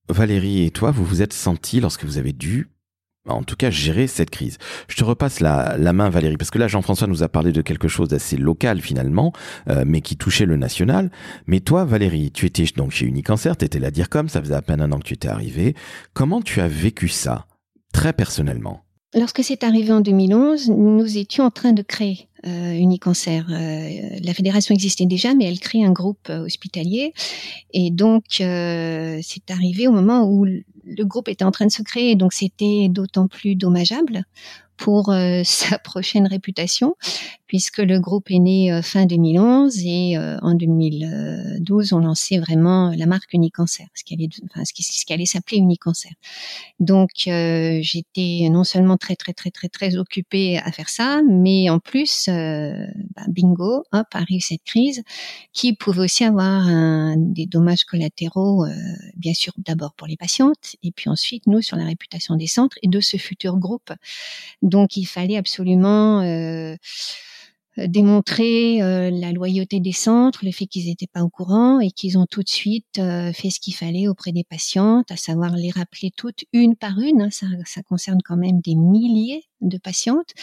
Valérie 0.07 0.65
et 0.65 0.71
toi, 0.71 0.89
vous 0.89 1.05
vous 1.05 1.21
êtes 1.21 1.33
sentis 1.33 1.79
lorsque 1.79 2.03
vous 2.03 2.17
avez 2.17 2.33
dû 2.33 2.69
en 3.27 3.43
tout 3.43 3.55
cas 3.55 3.69
gérer 3.69 4.07
cette 4.07 4.29
crise. 4.29 4.57
Je 4.87 4.95
te 4.95 5.03
repasse 5.03 5.39
la, 5.39 5.77
la 5.77 5.93
main 5.93 6.09
Valérie, 6.09 6.37
parce 6.37 6.51
que 6.51 6.57
là 6.57 6.67
Jean-François 6.67 7.07
nous 7.07 7.23
a 7.23 7.29
parlé 7.29 7.51
de 7.51 7.61
quelque 7.61 7.87
chose 7.87 8.09
d'assez 8.09 8.37
local 8.37 8.81
finalement, 8.81 9.33
euh, 9.69 9.83
mais 9.85 10.01
qui 10.01 10.17
touchait 10.17 10.45
le 10.45 10.55
national. 10.55 11.11
Mais 11.47 11.59
toi 11.59 11.85
Valérie, 11.85 12.31
tu 12.31 12.45
étais 12.45 12.65
donc 12.75 12.91
chez 12.91 13.05
Unicancer, 13.05 13.51
tu 13.57 13.65
étais 13.65 13.79
la 13.79 13.91
comme 14.09 14.29
ça 14.29 14.41
faisait 14.41 14.55
à 14.55 14.61
peine 14.61 14.81
un 14.81 14.91
an 14.91 14.99
que 14.99 15.03
tu 15.03 15.13
étais 15.13 15.27
arrivé. 15.27 15.75
Comment 16.13 16.41
tu 16.41 16.61
as 16.61 16.67
vécu 16.67 17.09
ça, 17.09 17.47
très 17.91 18.13
personnellement? 18.13 18.83
Lorsque 19.15 19.43
c'est 19.43 19.63
arrivé 19.63 19.91
en 19.91 20.01
2011, 20.01 20.69
nous 20.69 21.17
étions 21.17 21.43
en 21.43 21.49
train 21.49 21.73
de 21.73 21.81
créer 21.81 22.29
euh, 22.45 22.73
Unicancer. 22.73 23.41
Euh, 23.49 24.19
la 24.23 24.33
fédération 24.35 24.75
existait 24.75 25.07
déjà, 25.07 25.33
mais 25.33 25.45
elle 25.45 25.59
crée 25.59 25.83
un 25.83 25.91
groupe 25.91 26.29
euh, 26.29 26.45
hospitalier. 26.45 27.13
Et 27.73 27.89
donc, 27.89 28.23
c'est 28.29 29.49
arrivé 29.49 29.87
au 29.87 29.91
moment 29.91 30.29
où 30.29 30.45
le 30.97 31.03
groupe 31.05 31.27
était 31.27 31.43
en 31.43 31.51
train 31.51 31.65
de 31.65 31.71
se 31.71 31.81
créer. 31.81 32.15
Donc, 32.15 32.33
c'était 32.33 32.87
d'autant 32.89 33.27
plus 33.27 33.55
dommageable 33.55 34.23
pour 34.77 35.11
euh, 35.11 35.41
sa 35.45 35.77
prochaine 35.79 36.27
réputation, 36.27 36.95
puisque 37.49 37.79
le 37.79 37.99
groupe 37.99 38.31
est 38.31 38.39
né 38.39 38.71
euh, 38.71 38.81
fin 38.81 39.05
2011 39.05 39.77
et 39.83 40.17
euh, 40.17 40.37
en 40.41 40.53
2012 40.53 41.91
on 41.91 41.99
lançait 41.99 42.37
vraiment 42.37 42.93
la 42.95 43.05
marque 43.07 43.33
Unicancer, 43.33 43.87
ce 43.93 44.05
qui 44.05 44.13
allait, 44.13 44.29
enfin, 44.45 44.63
ce 44.63 44.71
qui, 44.71 45.13
allait 45.13 45.25
s'appeler 45.25 45.57
Unicancer. 45.57 46.11
Donc 46.79 47.09
j'étais 47.25 48.47
non 48.49 48.63
seulement 48.63 48.95
très 48.95 49.15
très 49.15 49.33
très 49.33 49.49
très 49.49 49.67
très 49.67 49.97
occupée 49.97 50.59
à 50.59 50.71
faire 50.71 50.87
ça, 50.87 51.21
mais 51.27 51.69
en 51.69 51.79
plus, 51.79 52.27
bah, 52.27 53.23
bingo, 53.27 53.83
hop 53.91 54.07
arrive 54.13 54.41
cette 54.41 54.63
crise 54.63 55.03
qui 55.51 55.73
pouvait 55.73 56.03
aussi 56.03 56.23
avoir 56.23 56.67
un, 56.67 57.15
des 57.17 57.47
dommages 57.47 57.83
collatéraux, 57.83 58.65
bien 59.17 59.33
sûr 59.33 59.53
d'abord 59.57 59.93
pour 59.93 60.07
les 60.07 60.17
patientes 60.17 60.75
et 60.83 60.91
puis 60.91 61.09
ensuite 61.09 61.47
nous 61.47 61.61
sur 61.61 61.77
la 61.77 61.85
réputation 61.85 62.35
des 62.35 62.47
centres 62.47 62.77
et 62.83 62.87
de 62.87 62.99
ce 62.99 63.17
futur 63.17 63.57
groupe 63.57 63.91
donc 64.61 64.97
il 64.97 65.05
fallait 65.05 65.37
absolument 65.37 66.21
euh, 66.21 66.75
démontrer 67.87 68.81
euh, 68.81 69.09
la 69.11 69.31
loyauté 69.31 69.79
des 69.79 69.91
centres, 69.91 70.45
le 70.45 70.51
fait 70.51 70.65
qu'ils 70.65 70.87
n'étaient 70.87 71.07
pas 71.07 71.23
au 71.23 71.29
courant 71.29 71.79
et 71.79 71.91
qu'ils 71.91 72.17
ont 72.17 72.25
tout 72.25 72.43
de 72.43 72.49
suite 72.49 72.99
euh, 72.99 73.33
fait 73.33 73.49
ce 73.49 73.59
qu'il 73.59 73.75
fallait 73.75 74.07
auprès 74.07 74.31
des 74.31 74.43
patientes, 74.43 75.11
à 75.11 75.17
savoir 75.17 75.55
les 75.55 75.71
rappeler 75.71 76.11
toutes 76.15 76.45
une 76.53 76.75
par 76.75 76.99
une. 76.99 77.21
Hein, 77.21 77.29
ça, 77.31 77.47
ça, 77.65 77.81
concerne 77.83 78.19
quand 78.23 78.37
même 78.37 78.61
des 78.61 78.75
milliers 78.75 79.48
de 79.61 79.77
patientes. 79.77 80.33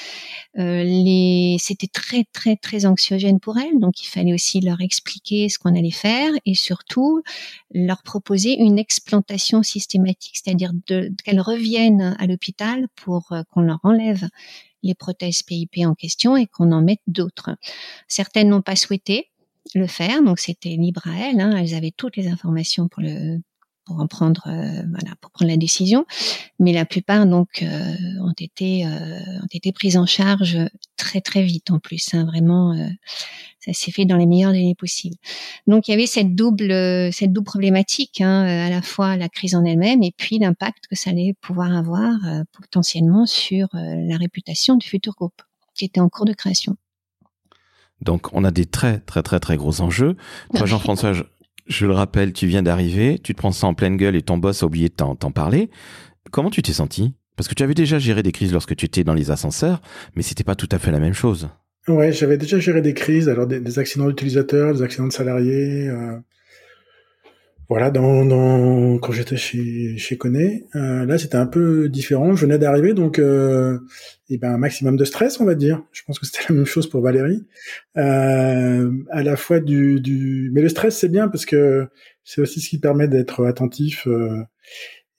Euh, 0.58 0.82
les... 0.82 1.56
C'était 1.58 1.86
très 1.86 2.24
très 2.32 2.56
très 2.56 2.86
anxiogène 2.86 3.40
pour 3.40 3.58
elles, 3.58 3.78
donc 3.78 4.02
il 4.02 4.06
fallait 4.06 4.32
aussi 4.32 4.60
leur 4.60 4.80
expliquer 4.80 5.48
ce 5.48 5.58
qu'on 5.58 5.76
allait 5.76 5.90
faire 5.90 6.32
et 6.44 6.54
surtout 6.54 7.22
leur 7.72 8.02
proposer 8.02 8.56
une 8.58 8.78
explantation 8.78 9.62
systématique, 9.62 10.40
c'est-à-dire 10.42 10.72
qu'elles 10.86 11.40
reviennent 11.40 12.16
à 12.18 12.26
l'hôpital 12.26 12.86
pour 12.94 13.32
qu'on 13.50 13.60
leur 13.60 13.80
enlève 13.82 14.28
les 14.82 14.94
prothèses 14.94 15.42
PIP 15.42 15.78
en 15.84 15.94
question 15.94 16.36
et 16.36 16.46
qu'on 16.46 16.72
en 16.72 16.82
mette 16.82 17.00
d'autres. 17.06 17.50
Certaines 18.08 18.48
n'ont 18.48 18.62
pas 18.62 18.76
souhaité 18.76 19.30
le 19.74 19.86
faire, 19.86 20.22
donc 20.22 20.38
c'était 20.38 20.76
libre 20.76 21.02
à 21.06 21.28
elles. 21.28 21.40
Hein. 21.40 21.56
elles 21.56 21.74
avaient 21.74 21.92
toutes 21.94 22.16
les 22.16 22.28
informations 22.28 22.88
pour 22.88 23.02
le 23.02 23.40
pour 23.86 24.00
en 24.00 24.06
prendre 24.06 24.42
euh, 24.48 24.82
voilà 24.90 25.14
pour 25.20 25.30
prendre 25.30 25.50
la 25.50 25.56
décision 25.56 26.04
mais 26.58 26.72
la 26.72 26.84
plupart 26.84 27.26
donc 27.26 27.62
euh, 27.62 27.94
ont 28.20 28.34
été 28.38 28.84
euh, 28.84 28.88
ont 29.42 29.48
été 29.50 29.72
prises 29.72 29.96
en 29.96 30.04
charge 30.04 30.58
très 30.96 31.20
très 31.20 31.42
vite 31.42 31.70
en 31.70 31.78
plus 31.78 32.12
hein, 32.12 32.24
vraiment 32.26 32.76
ça 33.60 33.72
s'est 33.72 33.90
fait 33.90 34.04
dans 34.04 34.16
les 34.16 34.26
meilleurs 34.26 34.52
délais 34.52 34.76
possibles. 34.78 35.16
Donc 35.66 35.88
il 35.88 35.90
y 35.90 35.94
avait 35.94 36.06
cette 36.06 36.36
double 36.36 37.12
cette 37.12 37.32
double 37.32 37.46
problématique, 37.46 38.20
hein, 38.20 38.44
à 38.44 38.70
la 38.70 38.80
fois 38.80 39.16
la 39.16 39.28
crise 39.28 39.56
en 39.56 39.64
elle-même 39.64 40.04
et 40.04 40.12
puis 40.16 40.38
l'impact 40.38 40.86
que 40.88 40.94
ça 40.94 41.10
allait 41.10 41.34
pouvoir 41.40 41.74
avoir 41.74 42.14
potentiellement 42.52 43.26
sur 43.26 43.66
la 43.72 44.16
réputation 44.18 44.76
du 44.76 44.86
futur 44.86 45.14
groupe 45.14 45.42
qui 45.74 45.84
était 45.84 46.00
en 46.00 46.08
cours 46.08 46.26
de 46.26 46.32
création. 46.32 46.76
Donc 48.00 48.28
on 48.32 48.44
a 48.44 48.52
des 48.52 48.66
très 48.66 49.00
très 49.00 49.24
très 49.24 49.40
très 49.40 49.56
gros 49.56 49.80
enjeux. 49.80 50.16
Toi 50.54 50.66
Jean-François, 50.66 51.14
je, 51.66 51.86
le 51.86 51.92
rappelle, 51.92 52.32
tu 52.32 52.46
viens 52.46 52.62
d'arriver, 52.62 53.18
tu 53.22 53.34
te 53.34 53.38
prends 53.38 53.52
ça 53.52 53.66
en 53.66 53.74
pleine 53.74 53.96
gueule 53.96 54.16
et 54.16 54.22
ton 54.22 54.38
boss 54.38 54.62
a 54.62 54.66
oublié 54.66 54.88
de 54.88 54.94
t'en 54.94 55.14
parler. 55.30 55.70
Comment 56.30 56.50
tu 56.50 56.62
t'es 56.62 56.72
senti? 56.72 57.14
Parce 57.36 57.48
que 57.48 57.54
tu 57.54 57.62
avais 57.62 57.74
déjà 57.74 57.98
géré 57.98 58.22
des 58.22 58.32
crises 58.32 58.52
lorsque 58.52 58.74
tu 58.74 58.86
étais 58.86 59.04
dans 59.04 59.14
les 59.14 59.30
ascenseurs, 59.30 59.80
mais 60.14 60.22
c'était 60.22 60.44
pas 60.44 60.54
tout 60.54 60.68
à 60.72 60.78
fait 60.78 60.90
la 60.90 61.00
même 61.00 61.12
chose. 61.12 61.48
Ouais, 61.88 62.12
j'avais 62.12 62.36
déjà 62.36 62.58
géré 62.58 62.82
des 62.82 62.94
crises, 62.94 63.28
alors 63.28 63.46
des, 63.46 63.60
des 63.60 63.78
accidents 63.78 64.08
d'utilisateurs, 64.08 64.74
des 64.74 64.82
accidents 64.82 65.06
de 65.06 65.12
salariés. 65.12 65.88
Euh, 65.88 66.16
voilà, 67.68 67.90
dans, 67.90 68.24
dans 68.24 68.98
quand 68.98 69.10
j'étais 69.12 69.36
chez 69.36 69.96
chez 69.98 70.16
Coné, 70.16 70.66
euh, 70.76 71.04
là 71.04 71.18
c'était 71.18 71.36
un 71.36 71.46
peu 71.46 71.88
différent. 71.88 72.36
Je 72.36 72.46
venais 72.46 72.58
d'arriver, 72.58 72.94
donc 72.94 73.18
euh, 73.18 73.78
et 74.28 74.38
ben 74.38 74.52
un 74.54 74.58
maximum 74.58 74.96
de 74.96 75.04
stress, 75.04 75.40
on 75.40 75.44
va 75.44 75.56
dire. 75.56 75.82
Je 75.90 76.02
pense 76.04 76.20
que 76.20 76.26
c'était 76.26 76.44
la 76.48 76.54
même 76.54 76.66
chose 76.66 76.88
pour 76.88 77.00
Valérie. 77.02 77.44
Euh, 77.96 78.92
à 79.10 79.22
la 79.24 79.36
fois 79.36 79.58
du, 79.58 80.00
du, 80.00 80.50
mais 80.54 80.62
le 80.62 80.68
stress 80.68 80.96
c'est 80.96 81.08
bien 81.08 81.28
parce 81.28 81.44
que 81.44 81.88
c'est 82.22 82.40
aussi 82.40 82.60
ce 82.60 82.68
qui 82.68 82.78
permet 82.78 83.08
d'être 83.08 83.44
attentif. 83.44 84.06
Euh, 84.06 84.42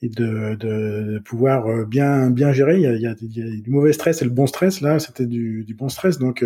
et 0.04 0.10
de, 0.10 0.54
de, 0.56 1.20
pouvoir 1.26 1.66
euh, 1.68 1.84
bien 1.84 2.30
bien 2.30 2.54
gérer. 2.54 2.76
Il 2.76 2.84
y 2.84 2.86
a, 2.86 2.94
il 2.94 3.02
y 3.02 3.08
a, 3.08 3.16
y 3.20 3.42
a 3.42 3.62
du 3.62 3.72
mauvais 3.72 3.94
stress 3.94 4.22
et 4.22 4.26
le 4.26 4.32
bon 4.32 4.46
stress. 4.46 4.82
Là, 4.82 5.00
c'était 5.00 5.26
du, 5.26 5.64
du, 5.66 5.74
bon 5.74 5.90
stress. 5.90 6.20
Donc, 6.20 6.46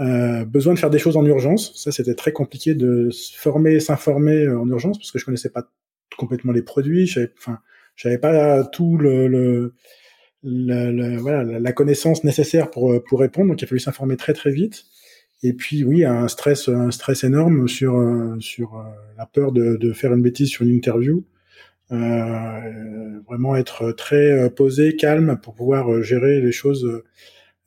euh, 0.00 0.04
euh, 0.04 0.44
besoin 0.44 0.74
de 0.74 0.78
faire 0.78 0.90
des 0.90 0.98
choses 0.98 1.16
en 1.16 1.24
urgence. 1.24 1.72
Ça, 1.76 1.92
c'était 1.92 2.14
très 2.14 2.32
compliqué 2.32 2.74
de 2.74 3.10
se 3.10 3.36
former, 3.38 3.80
s'informer 3.80 4.48
en 4.48 4.68
urgence 4.68 4.98
parce 4.98 5.10
que 5.10 5.18
je 5.18 5.24
connaissais 5.24 5.50
pas 5.50 5.70
complètement 6.16 6.52
les 6.52 6.62
produits. 6.62 7.12
Enfin, 7.38 7.58
j'avais 7.96 8.18
pas 8.18 8.64
tout 8.64 8.96
le, 8.98 9.72
le, 10.42 11.16
voilà, 11.18 11.44
la 11.44 11.72
connaissance 11.72 12.24
nécessaire 12.24 12.70
pour 12.70 13.02
pour 13.04 13.20
répondre, 13.20 13.50
donc 13.50 13.60
il 13.60 13.64
a 13.64 13.68
fallu 13.68 13.80
s'informer 13.80 14.16
très 14.16 14.32
très 14.32 14.50
vite. 14.50 14.84
Et 15.42 15.52
puis 15.52 15.84
oui, 15.84 16.04
un 16.04 16.26
stress, 16.28 16.68
un 16.68 16.90
stress 16.90 17.24
énorme 17.24 17.68
sur 17.68 17.94
sur 18.40 18.84
la 19.16 19.26
peur 19.26 19.52
de, 19.52 19.76
de 19.76 19.92
faire 19.92 20.12
une 20.12 20.22
bêtise 20.22 20.48
sur 20.48 20.64
une 20.64 20.74
interview. 20.74 21.24
Euh, 21.92 23.20
vraiment 23.28 23.56
être 23.56 23.92
très 23.92 24.50
posé, 24.50 24.96
calme 24.96 25.38
pour 25.42 25.54
pouvoir 25.54 26.02
gérer 26.02 26.40
les 26.40 26.52
choses 26.52 27.02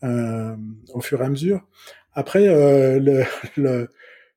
euh, 0.03 0.55
au 0.93 1.01
fur 1.01 1.21
et 1.21 1.25
à 1.25 1.29
mesure. 1.29 1.65
Après, 2.17 2.47
euh, 2.47 2.99
le, 2.99 3.23
le, 3.57 3.89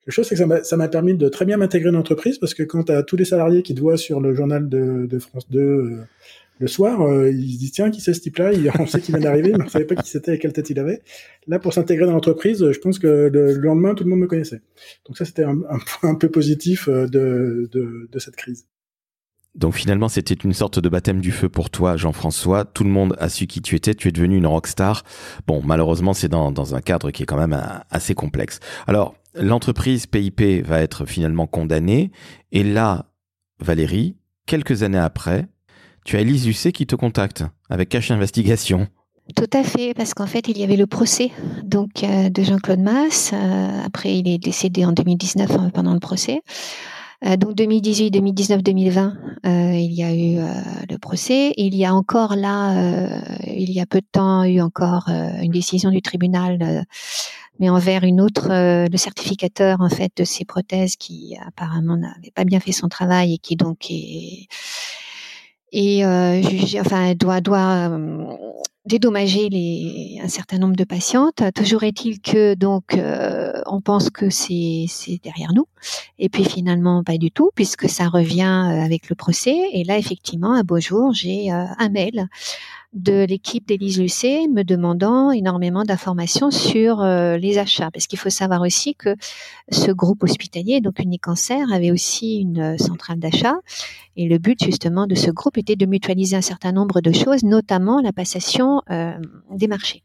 la 0.07 0.13
chose, 0.13 0.29
c'est 0.29 0.37
que 0.37 0.63
ça 0.63 0.77
m'a 0.77 0.89
permis 0.89 1.15
de 1.15 1.29
très 1.31 1.47
bien 1.47 1.57
m'intégrer 1.57 1.91
dans 1.91 1.97
l'entreprise 1.97 2.39
parce 2.39 2.53
que 2.53 2.63
quand 2.63 2.85
tu 2.85 2.93
as 2.93 3.03
tous 3.03 3.17
les 3.17 3.25
salariés 3.25 3.63
qui 3.63 3.75
te 3.75 3.81
voient 3.81 3.97
sur 3.97 4.21
le 4.21 4.35
journal 4.35 4.69
de, 4.69 5.07
de 5.07 5.19
France 5.19 5.51
2 5.51 5.61
euh, 5.61 6.05
le 6.59 6.67
soir, 6.67 7.01
euh, 7.01 7.31
ils 7.31 7.55
se 7.55 7.59
disent 7.59 7.73
tiens, 7.73 7.91
qui 7.91 8.03
c'est 8.03 8.13
ce 8.13 8.21
type-là? 8.21 8.51
On 8.79 8.87
sait 8.87 9.01
qu'il 9.01 9.15
vient 9.15 9.25
d'arriver, 9.25 9.55
mais 9.57 9.65
on 9.65 9.69
savait 9.69 9.87
pas 9.87 9.95
qui 9.95 10.11
c'était 10.11 10.35
et 10.35 10.39
quelle 10.39 10.53
tête 10.53 10.69
il 10.69 10.79
avait. 10.79 11.01
Là, 11.47 11.59
pour 11.59 11.73
s'intégrer 11.73 12.05
dans 12.05 12.13
l'entreprise, 12.13 12.71
je 12.71 12.79
pense 12.81 12.99
que 12.99 13.31
le, 13.33 13.55
lendemain, 13.55 13.95
tout 13.95 14.05
le 14.05 14.11
monde 14.11 14.21
me 14.21 14.27
connaissait. 14.27 14.61
Donc 15.07 15.17
ça, 15.17 15.25
c'était 15.25 15.45
un, 15.45 15.59
un, 15.71 15.79
point 16.01 16.11
un 16.11 16.17
peu 16.17 16.29
positif 16.29 16.87
de, 16.91 17.67
de, 17.73 18.09
de 18.13 18.19
cette 18.19 18.37
crise. 18.37 18.67
Donc 19.55 19.75
finalement, 19.75 20.09
c'était 20.09 20.35
une 20.35 20.53
sorte 20.53 20.79
de 20.79 20.89
baptême 20.89 21.21
du 21.21 21.33
feu 21.33 21.49
pour 21.49 21.71
toi, 21.71 21.97
Jean-François. 21.97 22.65
Tout 22.65 22.85
le 22.85 22.91
monde 22.91 23.17
a 23.19 23.29
su 23.29 23.47
qui 23.47 23.61
tu 23.61 23.75
étais. 23.75 23.95
Tu 23.95 24.09
es 24.09 24.13
devenu 24.13 24.37
une 24.37 24.47
rockstar. 24.47 25.03
Bon, 25.47 25.61
malheureusement, 25.65 26.15
c'est 26.15 26.29
dans, 26.29 26.75
un 26.75 26.81
cadre 26.81 27.11
qui 27.11 27.25
est 27.25 27.27
quand 27.27 27.37
même 27.37 27.53
euh, 27.53 27.79
assez 27.91 28.15
complexe. 28.15 28.61
Alors, 28.87 29.15
l'entreprise 29.35 30.07
PIP 30.07 30.65
va 30.65 30.81
être 30.81 31.05
finalement 31.05 31.47
condamnée. 31.47 32.13
Et 32.53 32.63
là, 32.63 33.07
Valérie, 33.59 34.17
quelques 34.47 34.83
années 34.85 34.99
après, 34.99 35.49
tu 36.05 36.17
as 36.17 36.21
Elise 36.21 36.47
Lucet 36.47 36.73
qui 36.73 36.87
te 36.87 36.95
contacte 36.95 37.45
avec 37.69 37.89
Cache 37.89 38.11
Investigation. 38.11 38.89
Tout 39.37 39.51
à 39.53 39.63
fait, 39.63 39.95
parce 39.95 40.15
qu'en 40.15 40.27
fait, 40.27 40.49
il 40.49 40.59
y 40.59 40.65
avait 40.65 40.77
le 40.77 40.87
procès 40.87 41.31
euh, 41.75 42.29
de 42.31 42.43
Jean-Claude 42.43 42.81
Masse. 42.81 43.31
Euh, 43.33 43.83
après, 43.85 44.17
il 44.17 44.29
est 44.29 44.39
décédé 44.39 44.85
en 44.85 44.93
2019 44.93 45.51
hein, 45.53 45.71
pendant 45.73 45.93
le 45.93 46.01
procès. 46.01 46.41
Euh, 47.27 47.37
donc 47.37 47.55
2018, 47.55 48.11
2019, 48.11 48.63
2020, 48.63 49.15
euh, 49.47 49.73
il 49.75 49.93
y 49.93 50.03
a 50.03 50.15
eu 50.15 50.39
euh, 50.39 50.53
le 50.89 50.99
procès. 50.99 51.53
Il 51.57 51.75
y 51.75 51.85
a 51.85 51.95
encore 51.95 52.35
là, 52.35 52.77
euh, 52.79 53.21
il 53.47 53.71
y 53.71 53.81
a 53.81 53.87
peu 53.87 54.01
de 54.01 54.07
temps, 54.11 54.45
eu 54.45 54.61
encore 54.61 55.09
une 55.09 55.51
décision 55.51 55.91
du 55.91 56.03
tribunal, 56.03 56.87
mais 57.59 57.69
envers 57.69 58.05
une 58.05 58.21
autre, 58.21 58.49
le 58.51 58.97
certificateur 58.97 59.81
en 59.81 59.91
fait 59.91 60.13
de 60.17 60.25
ces 60.25 60.45
prothèses 60.45 60.97
qui 60.97 61.37
apparemment 61.47 61.97
n'avait 61.97 62.33
pas 62.35 62.45
bien 62.45 62.61
fait 62.61 62.73
son 62.73 62.89
travail 62.89 63.35
et 63.35 63.39
qui 63.39 63.57
donc 63.57 63.91
est 63.91 64.49
et 65.73 66.05
euh, 66.05 66.43
enfin 66.81 67.15
doit 67.15 67.41
doit 67.41 67.91
dédommager 68.87 69.49
les, 69.51 70.19
un 70.23 70.29
certain 70.29 70.59
nombre 70.59 70.77
de 70.77 70.85
patientes. 70.85 71.43
Toujours 71.55 71.83
est-il 71.83 72.21
que 72.21 72.55
donc 72.55 72.95
euh, 72.95 73.53
on 73.67 73.81
pense 73.81 74.11
que 74.11 74.31
c'est 74.31 74.87
derrière 75.23 75.53
nous, 75.55 75.67
et 76.19 76.29
puis 76.29 76.45
finalement 76.45 77.05
pas 77.05 77.19
du 77.19 77.31
tout 77.31 77.51
puisque 77.55 77.89
ça 77.89 78.09
revient 78.09 78.43
euh, 78.43 78.85
avec 78.85 79.11
le 79.11 79.17
procès. 79.17 79.57
Et 79.73 79.85
là 79.85 79.99
effectivement 79.99 80.55
un 80.55 80.63
beau 80.63 80.81
jour 80.81 81.13
j'ai 81.13 81.53
euh, 81.53 81.65
un 81.79 81.89
mail 81.91 82.29
de 82.93 83.25
l'équipe 83.25 83.69
d'Élise 83.69 84.01
Lucet 84.01 84.49
me 84.49 84.65
demandant 84.65 85.31
énormément 85.31 85.85
d'informations 85.85 86.51
sur 86.51 87.05
les 87.05 87.59
achats. 87.59 87.89
Parce 87.93 88.09
qu'il 88.09 88.19
faut 88.19 88.31
savoir 88.31 88.63
aussi 88.63 88.97
que 88.97 89.15
ce 89.71 89.93
groupe 89.93 90.25
hospitalier, 90.25 90.81
donc 90.81 90.99
Unicancer, 90.99 91.63
avait 91.73 91.93
aussi 91.93 92.41
une 92.41 92.77
centrale 92.79 93.21
d'achat. 93.21 93.55
Et 94.17 94.27
le 94.27 94.39
but 94.39 94.63
justement 94.63 95.07
de 95.07 95.15
ce 95.15 95.31
groupe 95.31 95.57
était 95.57 95.77
de 95.77 95.87
mutualiser 95.87 96.35
un 96.37 96.41
certain 96.41 96.73
nombre 96.73 97.01
de 97.01 97.13
choses, 97.13 97.45
notamment 97.45 98.01
la 98.01 98.13
passation 98.13 98.70
euh, 98.91 99.19
des 99.51 99.69
marchés 99.69 100.03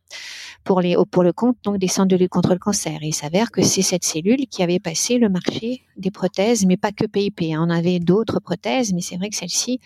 pour, 0.64 0.82
les, 0.82 0.96
pour 1.12 1.24
le 1.24 1.32
compte 1.32 1.58
donc, 1.64 1.78
des 1.78 1.88
centres 1.88 2.10
de 2.10 2.16
lutte 2.16 2.32
contre 2.32 2.54
le 2.54 2.60
cancer. 2.60 2.98
Il 3.02 3.14
s'avère 3.14 3.52
que 3.52 3.62
c'est 3.62 3.82
cette 3.82 4.04
cellule 4.04 4.48
qui 4.48 4.64
avait 4.64 4.80
passé 4.80 5.18
le 5.18 5.30
marché 5.30 5.84
des 5.98 6.12
prothèses, 6.12 6.66
mais 6.66 6.78
pas 6.78 6.92
que 6.92 7.06
PIP. 7.06 7.42
Hein. 7.42 7.66
On 7.68 7.70
avait 7.70 8.00
d'autres 8.00 8.40
prothèses, 8.40 8.94
mais 8.94 9.02
c'est 9.02 9.18
vrai 9.18 9.30
que 9.30 9.36
celle-ci 9.36 9.80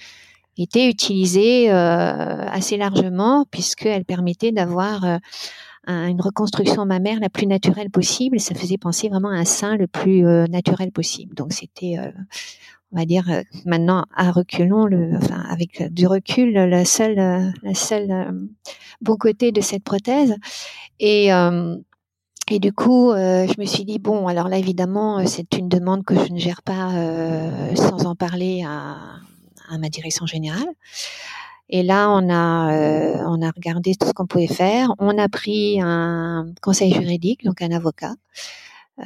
était 0.57 0.89
utilisée 0.89 1.71
euh, 1.71 2.45
assez 2.49 2.77
largement 2.77 3.45
puisqu'elle 3.49 4.05
permettait 4.05 4.51
d'avoir 4.51 5.03
euh, 5.05 5.17
une 5.87 6.21
reconstruction 6.21 6.85
mammaire 6.85 7.19
la 7.19 7.29
plus 7.29 7.47
naturelle 7.47 7.89
possible. 7.89 8.39
Ça 8.39 8.55
faisait 8.55 8.77
penser 8.77 9.09
vraiment 9.09 9.29
à 9.29 9.35
un 9.35 9.45
sein 9.45 9.77
le 9.77 9.87
plus 9.87 10.25
euh, 10.25 10.45
naturel 10.47 10.91
possible. 10.91 11.35
Donc 11.35 11.53
c'était, 11.53 11.97
on 12.91 12.97
va 12.97 13.05
dire, 13.05 13.25
maintenant 13.65 14.05
à 14.15 14.31
reculons, 14.31 14.85
le, 14.85 15.15
enfin 15.17 15.43
avec 15.49 15.93
du 15.93 16.07
recul, 16.07 16.53
la 16.53 16.85
seule, 16.85 17.15
la 17.63 17.73
seule 17.73 18.49
bon 19.01 19.15
côté 19.15 19.51
de 19.51 19.61
cette 19.61 19.83
prothèse. 19.83 20.35
Et 20.99 21.29
et 22.51 22.59
du 22.59 22.73
coup, 22.73 23.11
je 23.13 23.59
me 23.59 23.65
suis 23.65 23.85
dit 23.85 23.99
bon, 23.99 24.27
alors 24.27 24.47
là 24.49 24.57
évidemment, 24.57 25.25
c'est 25.27 25.55
une 25.57 25.69
demande 25.69 26.03
que 26.03 26.15
je 26.15 26.31
ne 26.33 26.39
gère 26.39 26.63
pas 26.63 26.89
sans 27.75 28.05
en 28.07 28.15
parler 28.15 28.63
à, 28.65 28.97
à 29.69 29.77
ma 29.77 29.89
direction 29.89 30.25
générale. 30.25 30.67
Et 31.69 31.83
là, 31.83 32.09
on 32.09 32.29
a, 32.29 32.73
euh, 32.73 33.23
on 33.27 33.41
a 33.43 33.51
regardé 33.51 33.93
tout 33.95 34.07
ce 34.07 34.13
qu'on 34.13 34.25
pouvait 34.25 34.47
faire. 34.47 34.93
On 34.97 35.17
a 35.19 35.29
pris 35.29 35.79
un 35.81 36.47
conseil 36.61 36.91
juridique, 36.93 37.43
donc 37.45 37.61
un 37.61 37.71
avocat, 37.71 38.15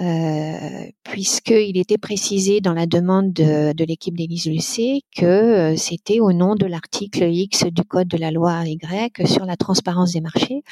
euh, 0.01 0.87
puisqu'il 1.03 1.77
était 1.77 1.99
précisé 1.99 2.61
dans 2.61 2.73
la 2.73 2.87
demande 2.87 3.31
de, 3.31 3.83
l'équipe 3.83 4.17
d'Élise 4.17 4.47
Lucet 4.47 5.01
que 5.15 5.25
euh, 5.25 5.75
c'était 5.75 6.19
au 6.19 6.33
nom 6.33 6.55
de 6.55 6.65
l'article 6.65 7.23
X 7.31 7.65
du 7.65 7.83
code 7.83 8.07
de 8.07 8.17
la 8.17 8.31
loi 8.31 8.65
Y 8.65 9.27
sur 9.27 9.45
la 9.45 9.55
transparence 9.55 10.13
des 10.13 10.21
marchés 10.21 10.63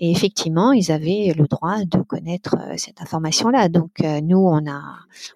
et 0.00 0.10
effectivement, 0.10 0.72
ils 0.72 0.90
avaient 0.90 1.34
le 1.36 1.46
droit 1.46 1.84
de 1.84 2.02
connaître 2.02 2.56
euh, 2.58 2.74
cette 2.76 3.00
information-là. 3.00 3.68
Donc 3.68 4.00
nous, 4.22 4.38
on 4.38 4.68
a 4.68 4.82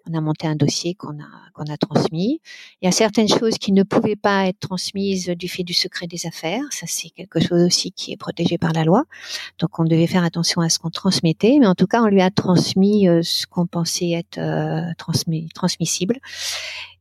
on 0.08 0.14
a 0.14 0.20
monté 0.20 0.48
un 0.48 0.56
dossier 0.56 0.94
qu'on 0.94 1.20
a 1.20 1.28
qu'on 1.54 1.72
a 1.72 1.76
transmis. 1.76 2.40
Il 2.80 2.86
y 2.86 2.88
a 2.88 2.92
certaines 2.92 3.28
choses 3.28 3.58
qui 3.58 3.72
ne 3.72 3.84
pouvaient 3.84 4.16
pas 4.16 4.46
être 4.46 4.58
transmises 4.58 5.28
du 5.28 5.48
fait 5.48 5.62
du 5.62 5.74
secret 5.74 6.06
des 6.08 6.26
affaires. 6.26 6.64
Ça, 6.70 6.86
c'est 6.88 7.10
quelque 7.10 7.40
chose 7.40 7.62
aussi 7.62 7.92
qui 7.92 8.12
est 8.12 8.16
protégé 8.16 8.58
par 8.58 8.72
la 8.72 8.84
loi. 8.84 9.04
Donc 9.58 9.78
on 9.78 9.84
devait 9.84 10.06
faire 10.06 10.24
attention 10.24 10.60
à 10.60 10.68
ce 10.68 10.78
qu'on 10.80 10.90
transmettait, 10.90 11.58
mais 11.60 11.66
en 11.66 11.74
tout 11.74 11.86
cas, 11.86 12.02
on 12.02 12.06
lui 12.06 12.22
a 12.22 12.30
transmis 12.30 13.08
euh, 13.18 13.22
ce 13.22 13.46
qu'on 13.46 13.66
pensait 13.66 14.10
être 14.10 14.40
transmis, 14.96 15.48
transmissible. 15.54 16.18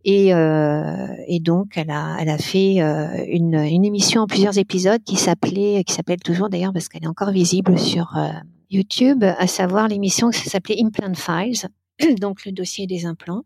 Et, 0.04 0.34
euh, 0.34 1.08
et, 1.28 1.40
donc, 1.40 1.74
elle 1.78 1.92
a, 1.92 2.38
fait 2.40 2.82
euh, 2.82 3.24
une, 3.28 3.54
émission 3.54 4.24
en 4.24 4.28
plusieurs 4.28 4.58
épisodes 4.58 5.04
qui 5.04 5.16
s'appelait, 5.16 5.84
qui 5.86 5.94
s'appelle 5.94 6.20
toujours 6.20 6.50
d'ailleurs 6.50 6.74
parce 6.74 6.88
qu'elle 6.88 7.04
est 7.04 7.08
encore 7.08 7.32
visible 7.32 7.78
sur 7.78 8.18
euh, 8.18 8.30
YouTube, 8.72 9.24
à 9.24 9.46
savoir 9.48 9.88
l'émission 9.88 10.32
qui 10.32 10.50
s'appelait 10.50 10.82
Implant 10.82 11.14
Files, 11.14 11.70
donc 12.20 12.46
le 12.46 12.52
dossier 12.52 12.88
des 12.88 13.06
implants. 13.06 13.44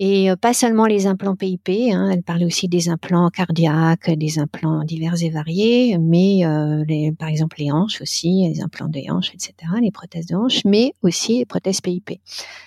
Et 0.00 0.28
euh, 0.28 0.34
pas 0.34 0.52
seulement 0.52 0.86
les 0.86 1.06
implants 1.06 1.36
PIP, 1.36 1.68
hein, 1.92 2.10
elle 2.12 2.24
parlait 2.24 2.44
aussi 2.44 2.68
des 2.68 2.88
implants 2.88 3.30
cardiaques, 3.30 4.10
des 4.10 4.40
implants 4.40 4.82
divers 4.82 5.22
et 5.22 5.30
variés, 5.30 5.98
mais 5.98 6.44
euh, 6.44 7.12
par 7.16 7.28
exemple 7.28 7.58
les 7.60 7.70
hanches 7.70 8.00
aussi, 8.00 8.48
les 8.48 8.60
implants 8.60 8.88
des 8.88 9.08
hanches, 9.08 9.32
etc., 9.32 9.54
les 9.80 9.92
prothèses 9.92 10.26
de 10.26 10.34
hanches, 10.34 10.64
mais 10.64 10.94
aussi 11.02 11.38
les 11.38 11.44
prothèses 11.44 11.80
PIP. 11.80 12.18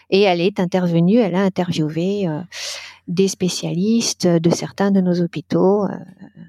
Et 0.09 0.21
elle 0.21 0.41
est 0.41 0.59
intervenue, 0.59 1.17
elle 1.17 1.35
a 1.35 1.41
interviewé 1.41 2.27
euh, 2.27 2.39
des 3.07 3.27
spécialistes 3.27 4.27
de 4.27 4.49
certains 4.49 4.91
de 4.91 5.01
nos 5.01 5.21
hôpitaux, 5.21 5.83
euh, 5.83 5.89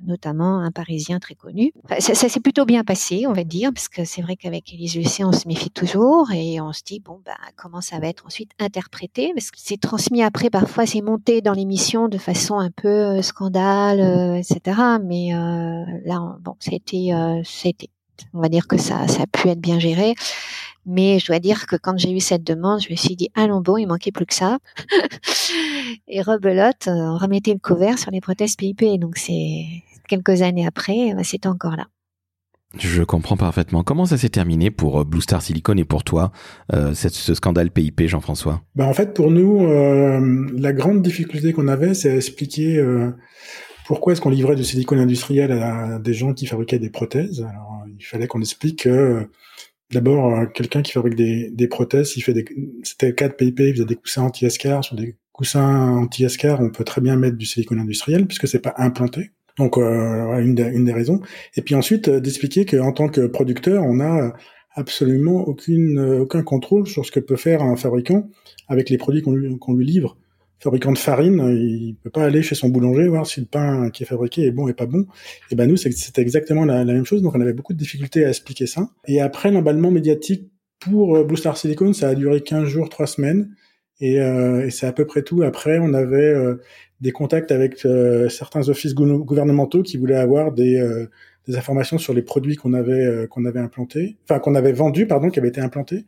notamment 0.06 0.60
un 0.60 0.70
Parisien 0.70 1.18
très 1.18 1.34
connu. 1.34 1.72
Ça, 1.98 2.14
ça 2.14 2.28
s'est 2.28 2.40
plutôt 2.40 2.64
bien 2.64 2.84
passé, 2.84 3.26
on 3.26 3.32
va 3.32 3.44
dire, 3.44 3.70
parce 3.72 3.88
que 3.88 4.04
c'est 4.04 4.22
vrai 4.22 4.36
qu'avec 4.36 4.72
Élise 4.72 4.96
Lucet, 4.96 5.24
on 5.24 5.32
se 5.32 5.48
méfie 5.48 5.70
toujours 5.70 6.30
et 6.32 6.60
on 6.60 6.72
se 6.72 6.82
dit 6.84 7.00
bon 7.00 7.20
bah 7.24 7.36
comment 7.56 7.80
ça 7.80 7.98
va 7.98 8.08
être 8.08 8.26
ensuite 8.26 8.50
interprété, 8.58 9.32
parce 9.34 9.50
que 9.50 9.58
c'est 9.60 9.80
transmis 9.80 10.22
après 10.22 10.50
parfois 10.50 10.86
c'est 10.86 11.02
monté 11.02 11.40
dans 11.40 11.52
l'émission 11.52 12.08
de 12.08 12.18
façon 12.18 12.58
un 12.58 12.70
peu 12.70 12.88
euh, 12.88 13.22
scandale, 13.22 14.00
euh, 14.00 14.34
etc. 14.34 14.80
Mais 15.04 15.30
là 16.04 16.36
bon 16.40 16.54
c'était 16.60 17.10
c'était 17.44 17.88
on 18.34 18.40
va 18.40 18.48
dire 18.48 18.66
que 18.66 18.76
ça 18.76 19.06
ça 19.06 19.22
a 19.22 19.26
pu 19.26 19.48
être 19.48 19.60
bien 19.60 19.78
géré. 19.78 20.14
Mais 20.90 21.18
je 21.18 21.26
dois 21.26 21.38
dire 21.38 21.66
que 21.66 21.76
quand 21.76 21.98
j'ai 21.98 22.10
eu 22.10 22.18
cette 22.18 22.42
demande, 22.42 22.80
je 22.80 22.90
me 22.90 22.96
suis 22.96 23.14
dit, 23.14 23.28
allons 23.34 23.60
bon, 23.60 23.76
il 23.76 23.86
manquait 23.86 24.10
plus 24.10 24.24
que 24.24 24.34
ça. 24.34 24.58
et 26.08 26.22
rebelote, 26.22 26.88
euh, 26.88 26.92
on 26.92 27.18
remettait 27.18 27.52
le 27.52 27.58
couvert 27.58 27.98
sur 27.98 28.10
les 28.10 28.22
prothèses 28.22 28.56
PIP. 28.56 28.82
Donc 28.98 29.18
c'est 29.18 29.66
quelques 30.08 30.40
années 30.40 30.66
après, 30.66 31.12
bah, 31.14 31.24
c'était 31.24 31.46
encore 31.46 31.76
là. 31.76 31.88
Je 32.78 33.02
comprends 33.02 33.36
parfaitement. 33.36 33.82
Comment 33.82 34.06
ça 34.06 34.16
s'est 34.16 34.30
terminé 34.30 34.70
pour 34.70 35.00
euh, 35.00 35.04
Blue 35.04 35.20
Star 35.20 35.42
Silicon 35.42 35.76
et 35.76 35.84
pour 35.84 36.04
toi, 36.04 36.32
euh, 36.72 36.94
ce 36.94 37.34
scandale 37.34 37.70
PIP, 37.70 38.06
Jean-François? 38.06 38.62
Bah 38.74 38.86
En 38.86 38.94
fait, 38.94 39.12
pour 39.12 39.30
nous, 39.30 39.66
la 39.66 40.72
grande 40.72 41.02
difficulté 41.02 41.52
qu'on 41.52 41.68
avait, 41.68 41.92
c'est 41.92 42.10
à 42.10 42.16
expliquer 42.16 42.82
pourquoi 43.86 44.14
est-ce 44.14 44.22
qu'on 44.22 44.30
livrait 44.30 44.56
du 44.56 44.64
silicone 44.64 44.98
industriel 44.98 45.52
à 45.52 45.98
des 45.98 46.14
gens 46.14 46.32
qui 46.32 46.46
fabriquaient 46.46 46.78
des 46.78 46.90
prothèses. 46.90 47.40
Alors, 47.40 47.84
il 47.98 48.04
fallait 48.04 48.26
qu'on 48.26 48.40
explique 48.40 48.84
que 48.84 49.28
D'abord, 49.92 50.34
euh, 50.34 50.46
quelqu'un 50.46 50.82
qui 50.82 50.92
fabrique 50.92 51.14
des, 51.14 51.50
des 51.50 51.68
prothèses, 51.68 52.16
il 52.16 52.20
fait 52.20 52.34
des, 52.34 52.44
c'était 52.82 53.08
le 53.08 53.12
cas 53.14 53.28
de 53.28 53.34
PIP, 53.34 53.60
il 53.60 53.72
faisait 53.72 53.84
des 53.86 53.96
coussins 53.96 54.22
anti-escar. 54.22 54.84
Sur 54.84 54.96
des 54.96 55.16
coussins 55.32 55.92
anti-escar, 55.96 56.60
on 56.60 56.70
peut 56.70 56.84
très 56.84 57.00
bien 57.00 57.16
mettre 57.16 57.36
du 57.36 57.46
silicone 57.46 57.78
industriel 57.78 58.26
puisque 58.26 58.46
c'est 58.48 58.60
pas 58.60 58.74
implanté. 58.76 59.30
Donc 59.56 59.78
euh, 59.78 60.38
une, 60.38 60.54
des, 60.54 60.92
raisons. 60.92 61.20
Et 61.56 61.62
puis 61.62 61.74
ensuite 61.74 62.08
d'expliquer 62.10 62.64
qu'en 62.64 62.92
tant 62.92 63.08
que 63.08 63.26
producteur, 63.26 63.82
on 63.82 63.98
a 64.00 64.34
absolument 64.74 65.48
aucune, 65.48 65.98
aucun 65.98 66.42
contrôle 66.42 66.86
sur 66.86 67.04
ce 67.04 67.10
que 67.10 67.18
peut 67.18 67.36
faire 67.36 67.62
un 67.62 67.74
fabricant 67.74 68.28
avec 68.68 68.90
les 68.90 68.98
produits 68.98 69.22
qu'on 69.22 69.74
lui 69.74 69.86
livre 69.86 70.16
fabricant 70.60 70.92
de 70.92 70.98
farine, 70.98 71.40
il 71.56 71.94
peut 72.02 72.10
pas 72.10 72.24
aller 72.24 72.42
chez 72.42 72.54
son 72.54 72.68
boulanger 72.68 73.06
voir 73.08 73.26
si 73.26 73.40
le 73.40 73.46
pain 73.46 73.90
qui 73.90 74.02
est 74.02 74.06
fabriqué 74.06 74.46
est 74.46 74.50
bon 74.50 74.68
et 74.68 74.74
pas 74.74 74.86
bon. 74.86 75.06
Et 75.50 75.54
ben 75.54 75.68
nous, 75.68 75.76
c'était 75.76 76.22
exactement 76.22 76.64
la, 76.64 76.84
même 76.84 77.04
chose. 77.04 77.22
Donc 77.22 77.34
on 77.34 77.40
avait 77.40 77.52
beaucoup 77.52 77.72
de 77.72 77.78
difficultés 77.78 78.24
à 78.24 78.28
expliquer 78.28 78.66
ça. 78.66 78.88
Et 79.06 79.20
après 79.20 79.50
l'emballement 79.50 79.90
médiatique 79.90 80.50
pour 80.80 81.16
euh, 81.16 81.24
Blue 81.24 81.36
Star 81.36 81.56
Silicon, 81.56 81.92
ça 81.92 82.08
a 82.08 82.14
duré 82.14 82.40
15 82.40 82.68
jours, 82.68 82.88
3 82.88 83.06
semaines. 83.06 83.50
Et, 84.00 84.20
euh, 84.20 84.66
et 84.66 84.70
c'est 84.70 84.86
à 84.86 84.92
peu 84.92 85.06
près 85.06 85.22
tout. 85.22 85.42
Après, 85.42 85.78
on 85.78 85.92
avait 85.94 86.34
euh, 86.34 86.56
des 87.00 87.10
contacts 87.10 87.50
avec 87.50 87.84
euh, 87.84 88.28
certains 88.28 88.68
offices 88.68 88.94
gouvernementaux 88.94 89.82
qui 89.82 89.96
voulaient 89.96 90.16
avoir 90.16 90.52
des, 90.52 91.06
des 91.46 91.56
informations 91.56 91.98
sur 91.98 92.14
les 92.14 92.22
produits 92.22 92.56
qu'on 92.56 92.74
avait 92.74 93.26
qu'on 93.30 93.44
avait 93.44 93.60
implantés, 93.60 94.18
enfin 94.24 94.38
qu'on 94.40 94.54
avait 94.54 94.72
vendus, 94.72 95.06
pardon, 95.06 95.30
qui 95.30 95.38
avaient 95.38 95.48
été 95.48 95.60
implantés. 95.60 96.06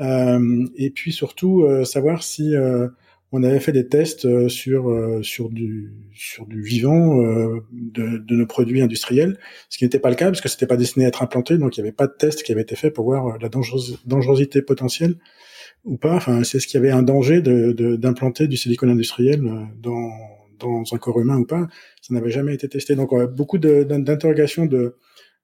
et 0.00 0.90
puis 0.94 1.12
surtout 1.12 1.64
savoir 1.84 2.22
si 2.22 2.54
on 3.36 3.42
avait 3.42 3.60
fait 3.60 3.72
des 3.72 3.86
tests 3.86 4.24
euh, 4.24 4.48
sur 4.48 4.88
euh, 4.88 5.22
sur 5.22 5.50
du 5.50 5.92
vivant 6.48 7.20
euh, 7.20 7.60
de, 7.70 8.34
nos 8.34 8.46
produits 8.46 8.80
industriels, 8.80 9.38
ce 9.68 9.76
qui 9.76 9.84
n'était 9.84 9.98
pas 9.98 10.08
le 10.08 10.16
cas 10.16 10.26
parce 10.26 10.40
que 10.40 10.48
c'était 10.48 10.66
pas 10.66 10.78
destiné 10.78 11.04
à 11.04 11.08
être 11.08 11.22
implanté, 11.22 11.58
donc 11.58 11.76
il 11.76 11.82
n'y 11.82 11.88
avait 11.88 11.94
pas 11.94 12.06
de 12.06 12.14
test 12.18 12.42
qui 12.42 12.52
avait 12.52 12.62
été 12.62 12.76
fait 12.76 12.90
pour 12.90 13.04
voir 13.04 13.38
la 13.38 13.50
dangerosité 13.50 14.62
potentielle 14.62 15.16
ou 15.84 15.98
pas. 15.98 16.14
Enfin, 16.14 16.44
c'est 16.44 16.60
ce 16.60 16.66
qu'il 16.66 16.80
y 16.80 16.82
avait 16.82 16.92
un 16.92 17.02
danger 17.02 17.42
d'implanter 17.42 18.48
du 18.48 18.56
silicone 18.56 18.88
industriel 18.88 19.42
dans 19.82 20.84
un 20.90 20.98
corps 20.98 21.20
humain 21.20 21.38
ou 21.38 21.44
pas. 21.44 21.68
Ça 22.00 22.14
n'avait 22.14 22.30
jamais 22.30 22.54
été 22.54 22.68
testé. 22.68 22.96
Donc 22.96 23.12
beaucoup 23.34 23.58
d'interrogations 23.58 24.66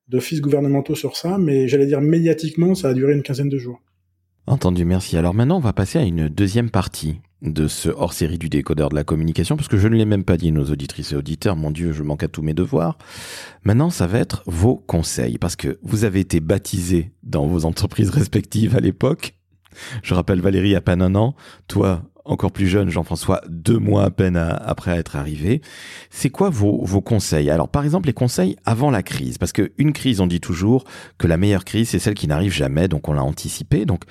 d'offices 0.08 0.40
gouvernementaux 0.40 0.94
sur 0.94 1.16
ça, 1.16 1.36
mais 1.38 1.68
j'allais 1.68 1.86
dire 1.86 2.00
médiatiquement, 2.00 2.74
ça 2.74 2.88
a 2.88 2.94
duré 2.94 3.12
une 3.12 3.22
quinzaine 3.22 3.50
de 3.50 3.58
jours. 3.58 3.82
Entendu, 4.46 4.84
merci. 4.84 5.16
Alors 5.16 5.34
maintenant, 5.34 5.58
on 5.58 5.60
va 5.60 5.74
passer 5.74 5.98
à 5.98 6.02
une 6.02 6.28
deuxième 6.28 6.70
partie 6.70 7.20
de 7.42 7.68
ce 7.68 7.88
hors-série 7.88 8.38
du 8.38 8.48
décodeur 8.48 8.88
de 8.88 8.94
la 8.94 9.04
communication, 9.04 9.56
parce 9.56 9.68
que 9.68 9.76
je 9.76 9.88
ne 9.88 9.96
l'ai 9.96 10.04
même 10.04 10.24
pas 10.24 10.36
dit, 10.36 10.52
nos 10.52 10.70
auditrices 10.70 11.12
et 11.12 11.16
auditeurs, 11.16 11.56
mon 11.56 11.70
Dieu, 11.70 11.92
je 11.92 12.02
manque 12.02 12.22
à 12.22 12.28
tous 12.28 12.42
mes 12.42 12.54
devoirs. 12.54 12.98
Maintenant, 13.64 13.90
ça 13.90 14.06
va 14.06 14.18
être 14.18 14.42
vos 14.46 14.76
conseils, 14.76 15.38
parce 15.38 15.56
que 15.56 15.78
vous 15.82 16.04
avez 16.04 16.20
été 16.20 16.40
baptisés 16.40 17.12
dans 17.22 17.46
vos 17.46 17.64
entreprises 17.64 18.10
respectives 18.10 18.76
à 18.76 18.80
l'époque. 18.80 19.34
Je 20.02 20.14
rappelle 20.14 20.40
Valérie 20.40 20.76
à 20.76 20.80
peine 20.80 21.02
un 21.02 21.14
an, 21.14 21.34
toi 21.66 22.02
encore 22.24 22.52
plus 22.52 22.68
jeune, 22.68 22.88
Jean-François, 22.88 23.40
deux 23.48 23.78
mois 23.78 24.04
à 24.04 24.10
peine 24.10 24.36
après 24.36 24.96
être 24.96 25.16
arrivé. 25.16 25.60
C'est 26.10 26.30
quoi 26.30 26.50
vos, 26.50 26.84
vos 26.84 27.00
conseils? 27.00 27.50
Alors, 27.50 27.68
par 27.68 27.82
exemple, 27.82 28.06
les 28.06 28.12
conseils 28.12 28.54
avant 28.64 28.90
la 28.90 29.02
crise, 29.02 29.38
parce 29.38 29.52
qu'une 29.52 29.92
crise, 29.92 30.20
on 30.20 30.28
dit 30.28 30.40
toujours 30.40 30.84
que 31.18 31.26
la 31.26 31.36
meilleure 31.36 31.64
crise, 31.64 31.88
c'est 31.88 31.98
celle 31.98 32.14
qui 32.14 32.28
n'arrive 32.28 32.52
jamais, 32.52 32.86
donc 32.86 33.08
on 33.08 33.12
l'a 33.12 33.24
anticipé. 33.24 33.86
Donc, 33.86 34.04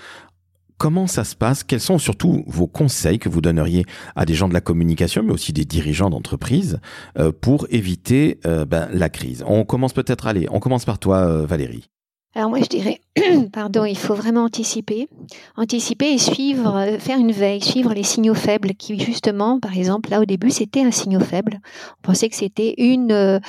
comment 0.82 1.06
ça 1.06 1.24
se 1.24 1.36
passe? 1.36 1.64
Quels 1.64 1.80
sont 1.80 2.00
surtout 2.00 2.44
vos 2.48 2.66
conseils 2.66 3.20
que 3.20 3.30
vous 3.30 3.40
donneriez 3.40 3.86
à 4.16 4.26
des 4.26 4.34
gens 4.34 4.50
de 4.50 4.54
la 4.56 4.62
communication, 4.62 5.22
mais 5.22 5.32
aussi 5.32 5.54
des 5.54 5.64
dirigeants 5.64 6.10
d'entreprise, 6.10 6.80
euh, 7.20 7.32
pour 7.32 7.68
éviter 7.70 8.40
euh, 8.48 8.66
ben, 8.66 8.90
la 8.92 9.10
crise? 9.10 9.44
On 9.46 9.64
commence 9.64 9.94
peut-être, 9.94 10.26
allez, 10.26 10.48
on 10.50 10.60
commence 10.60 10.86
par 10.86 10.98
toi, 10.98 11.18
euh, 11.18 11.46
Valérie. 11.46 11.91
Alors 12.34 12.50
moi 12.50 12.60
je 12.62 12.68
dirais, 12.68 13.02
pardon, 13.52 13.84
il 13.84 13.98
faut 13.98 14.14
vraiment 14.14 14.46
anticiper, 14.46 15.10
anticiper 15.58 16.14
et 16.14 16.18
suivre, 16.18 16.78
euh, 16.78 16.98
faire 16.98 17.18
une 17.18 17.34
veille, 17.34 17.60
suivre 17.60 17.94
les 17.94 18.04
signaux 18.04 18.36
faibles 18.36 18.74
qui 18.76 18.98
justement, 18.98 19.60
par 19.60 19.78
exemple, 19.78 20.10
là 20.10 20.22
au 20.22 20.26
début 20.26 20.50
c'était 20.50 20.82
un 20.82 20.92
signal 20.92 21.22
faible. 21.26 21.60
On 22.00 22.02
pensait 22.04 22.30
que 22.30 22.38
c'était 22.38 22.74
une, 22.78 23.12
euh, 23.12 23.40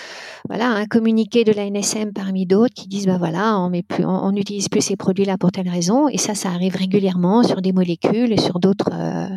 voilà, 0.49 0.69
un 0.69 0.87
communiqué 0.87 1.45
de 1.45 1.53
la 1.53 1.65
NSM 1.71 2.13
parmi 2.13 2.45
d'autres 2.45 2.75
qui 2.75 2.89
disent, 2.89 3.07
bah 3.07 3.19
voilà, 3.19 3.57
on 3.61 3.71
met 3.71 3.85
plus, 3.85 4.05
on 4.05 4.33
n'utilise 4.33 4.69
plus 4.69 4.81
ces 4.81 4.97
produits-là 4.97 5.39
pour 5.39 5.53
telle 5.53 5.69
raison. 5.69 6.09
Et 6.09 6.19
ça, 6.19 6.35
ça 6.35 6.49
arrive 6.49 6.75
régulièrement 6.75 7.45
sur 7.45 7.63
des 7.63 7.73
molécules 7.73 8.33
et 8.33 8.41
sur 8.41 8.59
d'autres, 8.59 8.91
euh, 8.93 9.29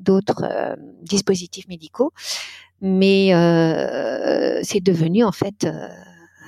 d'autres 0.00 0.76
dispositifs 1.02 1.68
médicaux. 1.68 2.12
Mais 2.80 3.28
c'est 4.64 4.82
devenu 4.82 5.22
en 5.22 5.32
fait 5.32 5.64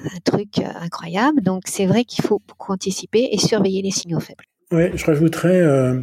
un 0.05 0.21
truc 0.25 0.59
euh, 0.59 0.69
incroyable. 0.81 1.43
Donc 1.43 1.65
c'est 1.67 1.87
vrai 1.87 2.05
qu'il 2.05 2.25
faut 2.25 2.41
beaucoup 2.47 2.73
anticiper 2.73 3.29
et 3.33 3.39
surveiller 3.39 3.83
les 3.83 3.91
signaux 3.91 4.21
faibles. 4.21 4.45
Oui, 4.73 4.85
je 4.95 5.05
rajouterais 5.05 5.61
euh, 5.61 6.01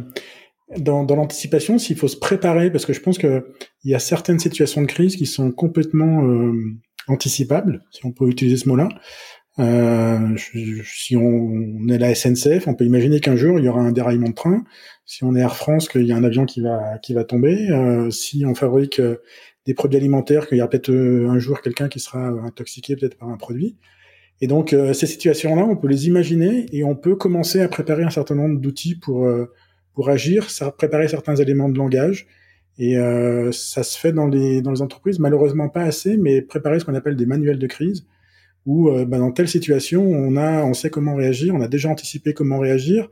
dans, 0.78 1.04
dans 1.04 1.16
l'anticipation 1.16 1.78
s'il 1.78 1.96
faut 1.96 2.08
se 2.08 2.16
préparer, 2.16 2.70
parce 2.70 2.86
que 2.86 2.92
je 2.92 3.00
pense 3.00 3.18
qu'il 3.18 3.42
y 3.84 3.94
a 3.94 3.98
certaines 3.98 4.38
situations 4.38 4.82
de 4.82 4.86
crise 4.86 5.16
qui 5.16 5.26
sont 5.26 5.52
complètement 5.52 6.24
euh, 6.24 6.52
anticipables, 7.08 7.82
si 7.90 8.06
on 8.06 8.12
peut 8.12 8.28
utiliser 8.28 8.56
ce 8.56 8.68
mot-là. 8.68 8.88
Si 9.56 11.16
on, 11.16 11.88
est 11.88 11.98
la 11.98 12.12
SNCF, 12.12 12.66
on 12.66 12.74
peut 12.74 12.84
imaginer 12.84 13.20
qu'un 13.20 13.36
jour 13.36 13.60
il 13.60 13.64
y 13.64 13.68
aura 13.68 13.82
un 13.82 13.92
déraillement 13.92 14.30
de 14.30 14.34
train. 14.34 14.64
Si 15.04 15.22
on 15.22 15.36
est 15.36 15.40
Air 15.40 15.54
France, 15.54 15.88
qu'il 15.88 16.06
y 16.06 16.12
a 16.12 16.16
un 16.16 16.24
avion 16.24 16.44
qui 16.44 16.60
va 16.60 16.98
qui 17.00 17.14
va 17.14 17.22
tomber. 17.22 17.68
Si 18.10 18.44
on 18.44 18.56
fabrique 18.56 19.00
des 19.66 19.74
produits 19.74 19.96
alimentaires, 19.96 20.46
qu'il 20.46 20.58
y 20.58 20.60
a 20.60 20.68
peut-être 20.68 20.90
euh, 20.90 21.28
un 21.28 21.38
jour 21.38 21.62
quelqu'un 21.62 21.88
qui 21.88 22.00
sera 22.00 22.28
intoxiqué 22.28 22.96
peut-être 22.96 23.16
par 23.16 23.28
un 23.28 23.36
produit. 23.36 23.76
Et 24.40 24.46
donc 24.46 24.72
euh, 24.72 24.92
ces 24.92 25.06
situations-là, 25.06 25.64
on 25.64 25.76
peut 25.76 25.88
les 25.88 26.06
imaginer 26.06 26.66
et 26.72 26.84
on 26.84 26.96
peut 26.96 27.16
commencer 27.16 27.60
à 27.60 27.68
préparer 27.68 28.02
un 28.02 28.10
certain 28.10 28.34
nombre 28.34 28.60
d'outils 28.60 28.96
pour 28.96 29.26
euh, 29.26 29.50
pour 29.94 30.10
agir, 30.10 30.48
préparer 30.76 31.06
certains 31.06 31.36
éléments 31.36 31.68
de 31.68 31.78
langage. 31.78 32.26
Et 32.78 32.96
ça 33.52 33.84
se 33.84 33.96
fait 33.96 34.12
dans 34.12 34.26
les 34.26 34.60
dans 34.60 34.72
les 34.72 34.82
entreprises, 34.82 35.20
malheureusement 35.20 35.68
pas 35.68 35.82
assez, 35.82 36.16
mais 36.16 36.42
préparer 36.42 36.80
ce 36.80 36.84
qu'on 36.84 36.96
appelle 36.96 37.14
des 37.14 37.26
manuels 37.26 37.60
de 37.60 37.66
crise, 37.68 38.04
où 38.66 38.90
bah, 39.06 39.18
dans 39.18 39.30
telle 39.30 39.46
situation, 39.46 40.02
on 40.02 40.36
a 40.36 40.64
on 40.64 40.74
sait 40.74 40.90
comment 40.90 41.14
réagir, 41.14 41.54
on 41.54 41.60
a 41.60 41.68
déjà 41.68 41.88
anticipé 41.88 42.34
comment 42.34 42.58
réagir, 42.58 43.08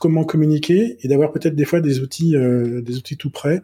comment 0.00 0.24
communiquer, 0.24 0.96
et 1.02 1.06
d'avoir 1.06 1.30
peut-être 1.30 1.54
des 1.54 1.64
fois 1.64 1.80
des 1.80 2.00
outils 2.00 2.32
des 2.32 2.96
outils 2.96 3.16
tout 3.16 3.30
prêts 3.30 3.62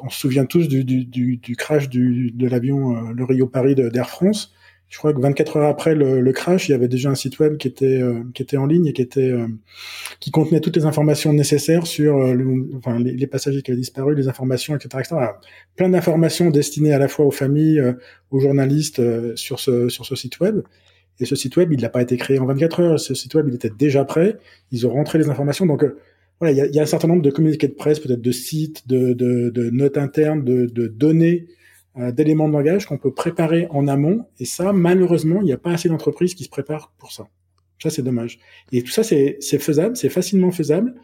on 0.00 0.10
se 0.10 0.18
souvient 0.18 0.44
tous 0.44 0.68
du, 0.68 0.84
du, 0.84 1.04
du, 1.04 1.36
du 1.36 1.56
crash 1.56 1.88
de 1.88 2.46
l'avion 2.46 2.96
euh, 2.96 3.12
le 3.14 3.24
Rio 3.24 3.46
Paris 3.46 3.74
d'Air 3.74 4.08
France. 4.08 4.52
Je 4.88 4.98
crois 4.98 5.14
que 5.14 5.20
24 5.20 5.56
heures 5.56 5.68
après 5.68 5.94
le, 5.94 6.20
le, 6.20 6.32
crash, 6.32 6.68
il 6.68 6.72
y 6.72 6.74
avait 6.74 6.88
déjà 6.88 7.08
un 7.08 7.14
site 7.14 7.38
web 7.38 7.56
qui 7.56 7.66
était 7.66 8.02
euh, 8.02 8.24
qui 8.34 8.42
était 8.42 8.58
en 8.58 8.66
ligne 8.66 8.86
et 8.86 8.92
qui 8.92 9.00
était 9.00 9.30
euh, 9.30 9.46
qui 10.20 10.30
contenait 10.30 10.60
toutes 10.60 10.76
les 10.76 10.84
informations 10.84 11.32
nécessaires 11.32 11.86
sur 11.86 12.16
enfin, 12.76 12.98
les, 12.98 13.26
passagers 13.26 13.62
qui 13.62 13.70
avaient 13.70 13.80
disparu, 13.80 14.14
les 14.14 14.28
informations, 14.28 14.76
etc. 14.76 14.88
etc. 15.00 15.16
plein 15.76 15.88
d'informations 15.88 16.50
destinées 16.50 16.92
à 16.92 16.98
la 16.98 17.08
fois 17.08 17.24
aux 17.24 17.30
familles, 17.30 17.82
aux 18.30 18.40
journalistes 18.40 19.00
sur 19.34 19.60
ce 19.60 19.88
sur 19.88 20.04
ce 20.04 20.14
site 20.14 20.40
web. 20.40 20.60
Et 21.20 21.24
ce 21.24 21.36
site 21.36 21.56
web, 21.56 21.72
il 21.72 21.80
n'a 21.80 21.88
pas 21.88 22.02
été 22.02 22.16
créé 22.16 22.38
en 22.38 22.46
24 22.46 22.80
heures. 22.80 23.00
Ce 23.00 23.14
site 23.14 23.34
web, 23.34 23.46
il 23.48 23.54
était 23.54 23.70
déjà 23.70 24.04
prêt. 24.04 24.38
Ils 24.72 24.86
ont 24.86 24.90
rentré 24.90 25.18
les 25.18 25.28
informations. 25.30 25.66
Donc 25.66 25.84
il 26.50 26.56
y 26.56 26.78
a, 26.78 26.82
un 26.82 26.86
certain 26.86 27.08
nombre 27.08 27.22
de 27.22 27.30
communiqués 27.30 27.68
de 27.68 27.74
presse, 27.74 28.00
peut-être 28.00 28.20
de 28.20 28.32
sites, 28.32 28.88
de, 28.88 29.70
notes 29.70 29.98
internes, 29.98 30.44
de, 30.44 30.86
données, 30.86 31.46
euh, 31.98 32.10
d'éléments 32.10 32.48
de 32.48 32.54
langage 32.54 32.86
qu'on 32.86 32.98
peut 32.98 33.12
préparer 33.12 33.66
en 33.70 33.86
amont. 33.86 34.26
Et 34.38 34.44
ça, 34.44 34.72
malheureusement, 34.72 35.40
il 35.40 35.44
n'y 35.44 35.52
a 35.52 35.58
pas 35.58 35.72
assez 35.72 35.88
d'entreprises 35.88 36.34
qui 36.34 36.44
se 36.44 36.48
préparent 36.48 36.92
pour 36.98 37.12
ça. 37.12 37.28
Ça, 37.82 37.90
c'est 37.90 38.02
dommage. 38.02 38.38
Et 38.70 38.82
tout 38.82 38.90
ça, 38.90 39.02
c'est 39.02 39.40
faisable, 39.58 39.96
c'est 39.96 40.08
facilement 40.08 40.50
faisable. 40.50 40.94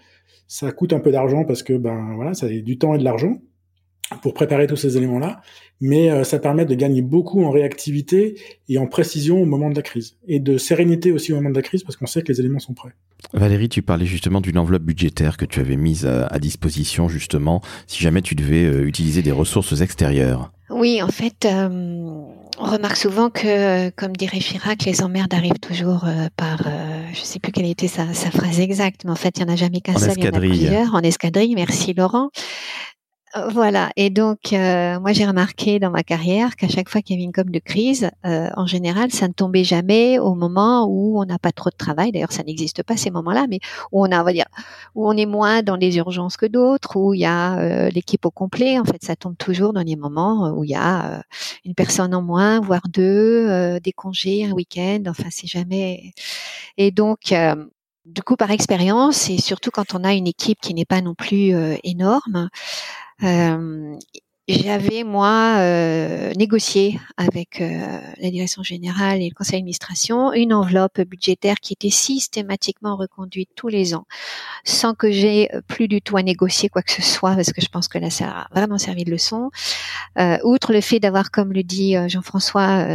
Ça 0.46 0.72
coûte 0.72 0.92
un 0.92 1.00
peu 1.00 1.10
d'argent 1.10 1.44
parce 1.44 1.62
que, 1.62 1.74
ben 1.74 2.14
voilà, 2.14 2.34
ça 2.34 2.46
a 2.46 2.48
du 2.48 2.78
temps 2.78 2.94
et 2.94 2.98
de 2.98 3.04
l'argent 3.04 3.40
pour 4.22 4.34
préparer 4.34 4.66
tous 4.66 4.76
ces 4.76 4.96
éléments-là, 4.96 5.42
mais 5.80 6.10
euh, 6.10 6.24
ça 6.24 6.38
permet 6.38 6.64
de 6.64 6.74
gagner 6.74 7.02
beaucoup 7.02 7.44
en 7.44 7.50
réactivité 7.50 8.36
et 8.68 8.78
en 8.78 8.86
précision 8.86 9.40
au 9.40 9.44
moment 9.44 9.70
de 9.70 9.76
la 9.76 9.82
crise, 9.82 10.16
et 10.26 10.40
de 10.40 10.58
sérénité 10.58 11.12
aussi 11.12 11.32
au 11.32 11.36
moment 11.36 11.50
de 11.50 11.56
la 11.56 11.62
crise, 11.62 11.82
parce 11.82 11.96
qu'on 11.96 12.06
sait 12.06 12.22
que 12.22 12.32
les 12.32 12.40
éléments 12.40 12.58
sont 12.58 12.74
prêts. 12.74 12.92
Valérie, 13.32 13.68
tu 13.68 13.82
parlais 13.82 14.06
justement 14.06 14.40
d'une 14.40 14.58
enveloppe 14.58 14.84
budgétaire 14.84 15.36
que 15.36 15.44
tu 15.44 15.60
avais 15.60 15.76
mise 15.76 16.06
à, 16.06 16.38
disposition, 16.38 17.08
justement, 17.08 17.60
si 17.86 18.02
jamais 18.02 18.22
tu 18.22 18.34
devais 18.34 18.64
euh, 18.64 18.86
utiliser 18.86 19.22
des 19.22 19.32
ressources 19.32 19.80
extérieures. 19.80 20.52
Oui, 20.70 21.02
en 21.02 21.08
fait, 21.08 21.46
euh, 21.46 21.68
on 22.58 22.64
remarque 22.64 22.96
souvent 22.96 23.30
que, 23.30 23.90
comme 23.90 24.16
dirait 24.16 24.38
Chirac, 24.38 24.84
les 24.84 25.02
emmerdes 25.02 25.32
arrivent 25.32 25.58
toujours 25.60 26.04
par, 26.36 26.58
je 27.12 27.20
ne 27.20 27.24
sais 27.24 27.38
plus 27.38 27.52
quelle 27.52 27.66
était 27.66 27.88
sa, 27.88 28.12
sa, 28.12 28.30
phrase 28.30 28.60
exacte, 28.60 29.04
mais 29.04 29.10
en 29.10 29.16
fait, 29.16 29.38
il 29.38 29.44
n'y 29.44 29.50
en 29.50 29.54
a 29.54 29.56
jamais 29.56 29.80
qu'un 29.80 29.96
seul, 29.96 30.12
il 30.16 30.24
y 30.24 30.28
en 30.28 30.32
a 30.32 30.38
plusieurs, 30.38 30.94
en 30.94 31.00
escadrille, 31.00 31.54
merci 31.54 31.94
Laurent. 31.94 32.30
Euh, 33.36 33.48
voilà. 33.48 33.90
Et 33.96 34.10
donc, 34.10 34.52
euh, 34.52 34.98
moi, 35.00 35.12
j'ai 35.12 35.26
remarqué 35.26 35.78
dans 35.78 35.90
ma 35.90 36.02
carrière 36.02 36.56
qu'à 36.56 36.68
chaque 36.68 36.88
fois 36.88 37.02
qu'il 37.02 37.16
y 37.16 37.18
avait 37.18 37.24
une 37.24 37.32
com 37.32 37.50
de 37.50 37.58
crise, 37.58 38.10
euh, 38.24 38.48
en 38.56 38.66
général, 38.66 39.10
ça 39.12 39.28
ne 39.28 39.32
tombait 39.32 39.64
jamais 39.64 40.18
au 40.18 40.34
moment 40.34 40.86
où 40.88 41.20
on 41.20 41.24
n'a 41.24 41.38
pas 41.38 41.52
trop 41.52 41.70
de 41.70 41.76
travail. 41.76 42.12
D'ailleurs, 42.12 42.32
ça 42.32 42.42
n'existe 42.42 42.82
pas 42.82 42.96
ces 42.96 43.10
moments-là, 43.10 43.46
mais 43.48 43.60
où 43.92 44.04
on 44.06 44.10
a, 44.10 44.20
on 44.20 44.24
va 44.24 44.32
dire, 44.32 44.46
où 44.94 45.08
on 45.08 45.16
est 45.16 45.26
moins 45.26 45.62
dans 45.62 45.76
les 45.76 45.96
urgences 45.98 46.36
que 46.36 46.46
d'autres, 46.46 46.96
où 46.96 47.14
il 47.14 47.20
y 47.20 47.26
a 47.26 47.90
l'équipe 47.90 48.24
au 48.24 48.30
complet. 48.30 48.78
En 48.78 48.84
fait, 48.84 49.02
ça 49.04 49.16
tombe 49.16 49.36
toujours 49.36 49.72
dans 49.72 49.82
les 49.82 49.96
moments 49.96 50.50
où 50.56 50.64
il 50.64 50.70
y 50.70 50.74
a 50.74 51.22
une 51.64 51.74
personne 51.74 52.14
en 52.14 52.22
moins, 52.22 52.60
voire 52.60 52.82
deux, 52.88 53.78
des 53.80 53.92
congés, 53.92 54.46
un 54.46 54.52
week-end. 54.52 55.02
Enfin, 55.08 55.28
c'est 55.30 55.46
jamais. 55.46 56.12
Et 56.76 56.90
donc, 56.90 57.34
du 58.06 58.22
coup, 58.22 58.36
par 58.36 58.50
expérience, 58.50 59.28
et 59.30 59.38
surtout 59.38 59.70
quand 59.70 59.94
on 59.94 60.04
a 60.04 60.14
une 60.14 60.26
équipe 60.26 60.58
qui 60.60 60.74
n'est 60.74 60.84
pas 60.86 61.02
non 61.02 61.14
plus 61.14 61.52
énorme, 61.84 62.36
euh, 62.36 62.48
j'avais 64.48 65.04
moi 65.04 65.56
euh, 65.58 66.32
négocié 66.32 66.98
avec 67.18 67.60
euh, 67.60 68.00
la 68.18 68.30
direction 68.30 68.62
générale 68.62 69.20
et 69.20 69.28
le 69.28 69.34
conseil 69.34 69.60
d'administration 69.60 70.32
une 70.32 70.54
enveloppe 70.54 71.02
budgétaire 71.02 71.56
qui 71.60 71.74
était 71.74 71.90
systématiquement 71.90 72.96
reconduite 72.96 73.50
tous 73.54 73.68
les 73.68 73.94
ans, 73.94 74.06
sans 74.64 74.94
que 74.94 75.10
j'ai 75.10 75.50
plus 75.66 75.86
du 75.86 76.00
tout 76.00 76.16
à 76.16 76.22
négocier 76.22 76.70
quoi 76.70 76.80
que 76.80 76.92
ce 76.92 77.02
soit, 77.02 77.34
parce 77.34 77.52
que 77.52 77.60
je 77.60 77.68
pense 77.68 77.88
que 77.88 77.98
là 77.98 78.08
ça 78.08 78.30
a 78.30 78.46
vraiment 78.54 78.78
servi 78.78 79.04
de 79.04 79.10
leçon. 79.10 79.50
Euh, 80.18 80.38
outre 80.44 80.72
le 80.72 80.80
fait 80.80 80.98
d'avoir, 80.98 81.30
comme 81.30 81.52
le 81.52 81.62
dit 81.62 81.94
Jean-François, 82.08 82.86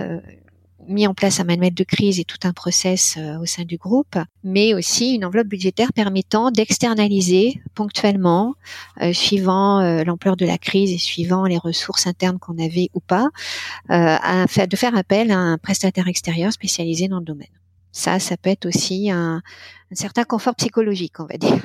mis 0.88 1.08
en 1.08 1.14
place 1.14 1.40
un 1.40 1.44
manuel 1.44 1.74
de 1.74 1.84
crise 1.84 2.20
et 2.20 2.24
tout 2.24 2.38
un 2.44 2.54
process 2.54 3.16
euh, 3.18 3.38
au 3.40 3.46
sein 3.46 3.64
du 3.64 3.78
groupe, 3.78 4.18
mais 4.44 4.74
aussi 4.74 5.14
une 5.14 5.26
enveloppe 5.26 5.48
budgétaire 5.48 5.94
permettant 5.94 6.52
d'externaliser 6.52 7.62
ponctuellement, 7.76 8.56
euh, 9.02 9.14
suivant 9.14 9.80
euh, 9.80 10.04
l'ampleur 10.04 10.36
de 10.36 10.46
la 10.46 10.58
crise 10.58 10.92
et 10.92 10.98
suivant 10.98 11.46
les 11.46 11.58
ressources 11.58 12.08
internes 12.08 12.40
qu'on 12.40 12.58
avait 12.58 12.90
ou 12.94 13.00
pas, 13.00 13.30
de 13.90 14.76
faire 14.76 14.96
appel 14.96 15.32
à 15.32 15.38
un 15.38 15.58
prestataire 15.58 16.08
extérieur 16.08 16.52
spécialisé 16.52 17.08
dans 17.08 17.20
le 17.20 17.26
domaine. 17.26 17.48
Ça, 17.92 18.20
ça 18.20 18.38
peut 18.38 18.50
être 18.50 18.66
aussi 18.66 19.12
un, 19.12 19.42
certain 19.92 20.24
confort 20.24 20.56
psychologique, 20.56 21.20
on 21.20 21.26
va 21.26 21.38
dire. 21.38 21.62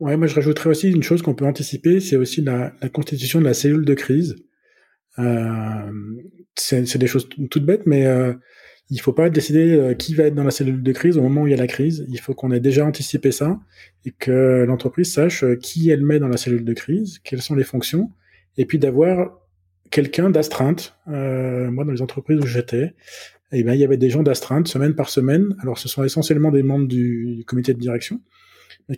Ouais, 0.00 0.16
moi 0.16 0.26
je 0.26 0.34
rajouterais 0.34 0.70
aussi 0.70 0.90
une 0.90 1.04
chose 1.04 1.22
qu'on 1.22 1.34
peut 1.34 1.46
anticiper, 1.46 2.00
c'est 2.00 2.16
aussi 2.16 2.42
la, 2.42 2.72
constitution 2.92 3.38
de 3.38 3.44
la 3.44 3.54
cellule 3.54 3.84
de 3.84 3.94
crise. 3.94 4.36
Euh, 5.18 5.90
c'est 6.56 6.98
des 6.98 7.06
choses 7.06 7.28
toutes 7.28 7.64
bêtes, 7.64 7.86
mais 7.86 8.06
euh, 8.06 8.34
il 8.90 9.00
faut 9.00 9.12
pas 9.12 9.30
décider 9.30 9.74
euh, 9.74 9.94
qui 9.94 10.14
va 10.14 10.24
être 10.24 10.34
dans 10.34 10.44
la 10.44 10.50
cellule 10.50 10.82
de 10.82 10.92
crise 10.92 11.16
au 11.16 11.22
moment 11.22 11.42
où 11.42 11.46
il 11.46 11.50
y 11.50 11.54
a 11.54 11.58
la 11.58 11.66
crise. 11.66 12.04
Il 12.08 12.20
faut 12.20 12.34
qu'on 12.34 12.52
ait 12.52 12.60
déjà 12.60 12.84
anticipé 12.84 13.32
ça 13.32 13.58
et 14.04 14.10
que 14.10 14.64
l'entreprise 14.66 15.12
sache 15.12 15.42
euh, 15.42 15.56
qui 15.56 15.90
elle 15.90 16.02
met 16.02 16.18
dans 16.18 16.28
la 16.28 16.36
cellule 16.36 16.64
de 16.64 16.72
crise, 16.74 17.18
quelles 17.24 17.42
sont 17.42 17.54
les 17.54 17.64
fonctions, 17.64 18.10
et 18.58 18.66
puis 18.66 18.78
d'avoir 18.78 19.40
quelqu'un 19.90 20.28
d'astreinte. 20.30 20.96
Euh, 21.08 21.70
moi, 21.70 21.84
dans 21.84 21.92
les 21.92 22.02
entreprises 22.02 22.38
où 22.38 22.46
j'étais, 22.46 22.94
eh 23.52 23.62
ben, 23.62 23.72
il 23.72 23.80
y 23.80 23.84
avait 23.84 23.96
des 23.96 24.10
gens 24.10 24.22
d'astreinte 24.22 24.68
semaine 24.68 24.94
par 24.94 25.08
semaine. 25.08 25.56
Alors, 25.60 25.78
ce 25.78 25.88
sont 25.88 26.04
essentiellement 26.04 26.50
des 26.50 26.62
membres 26.62 26.88
du, 26.88 27.42
comité 27.46 27.72
de 27.72 27.78
direction, 27.78 28.20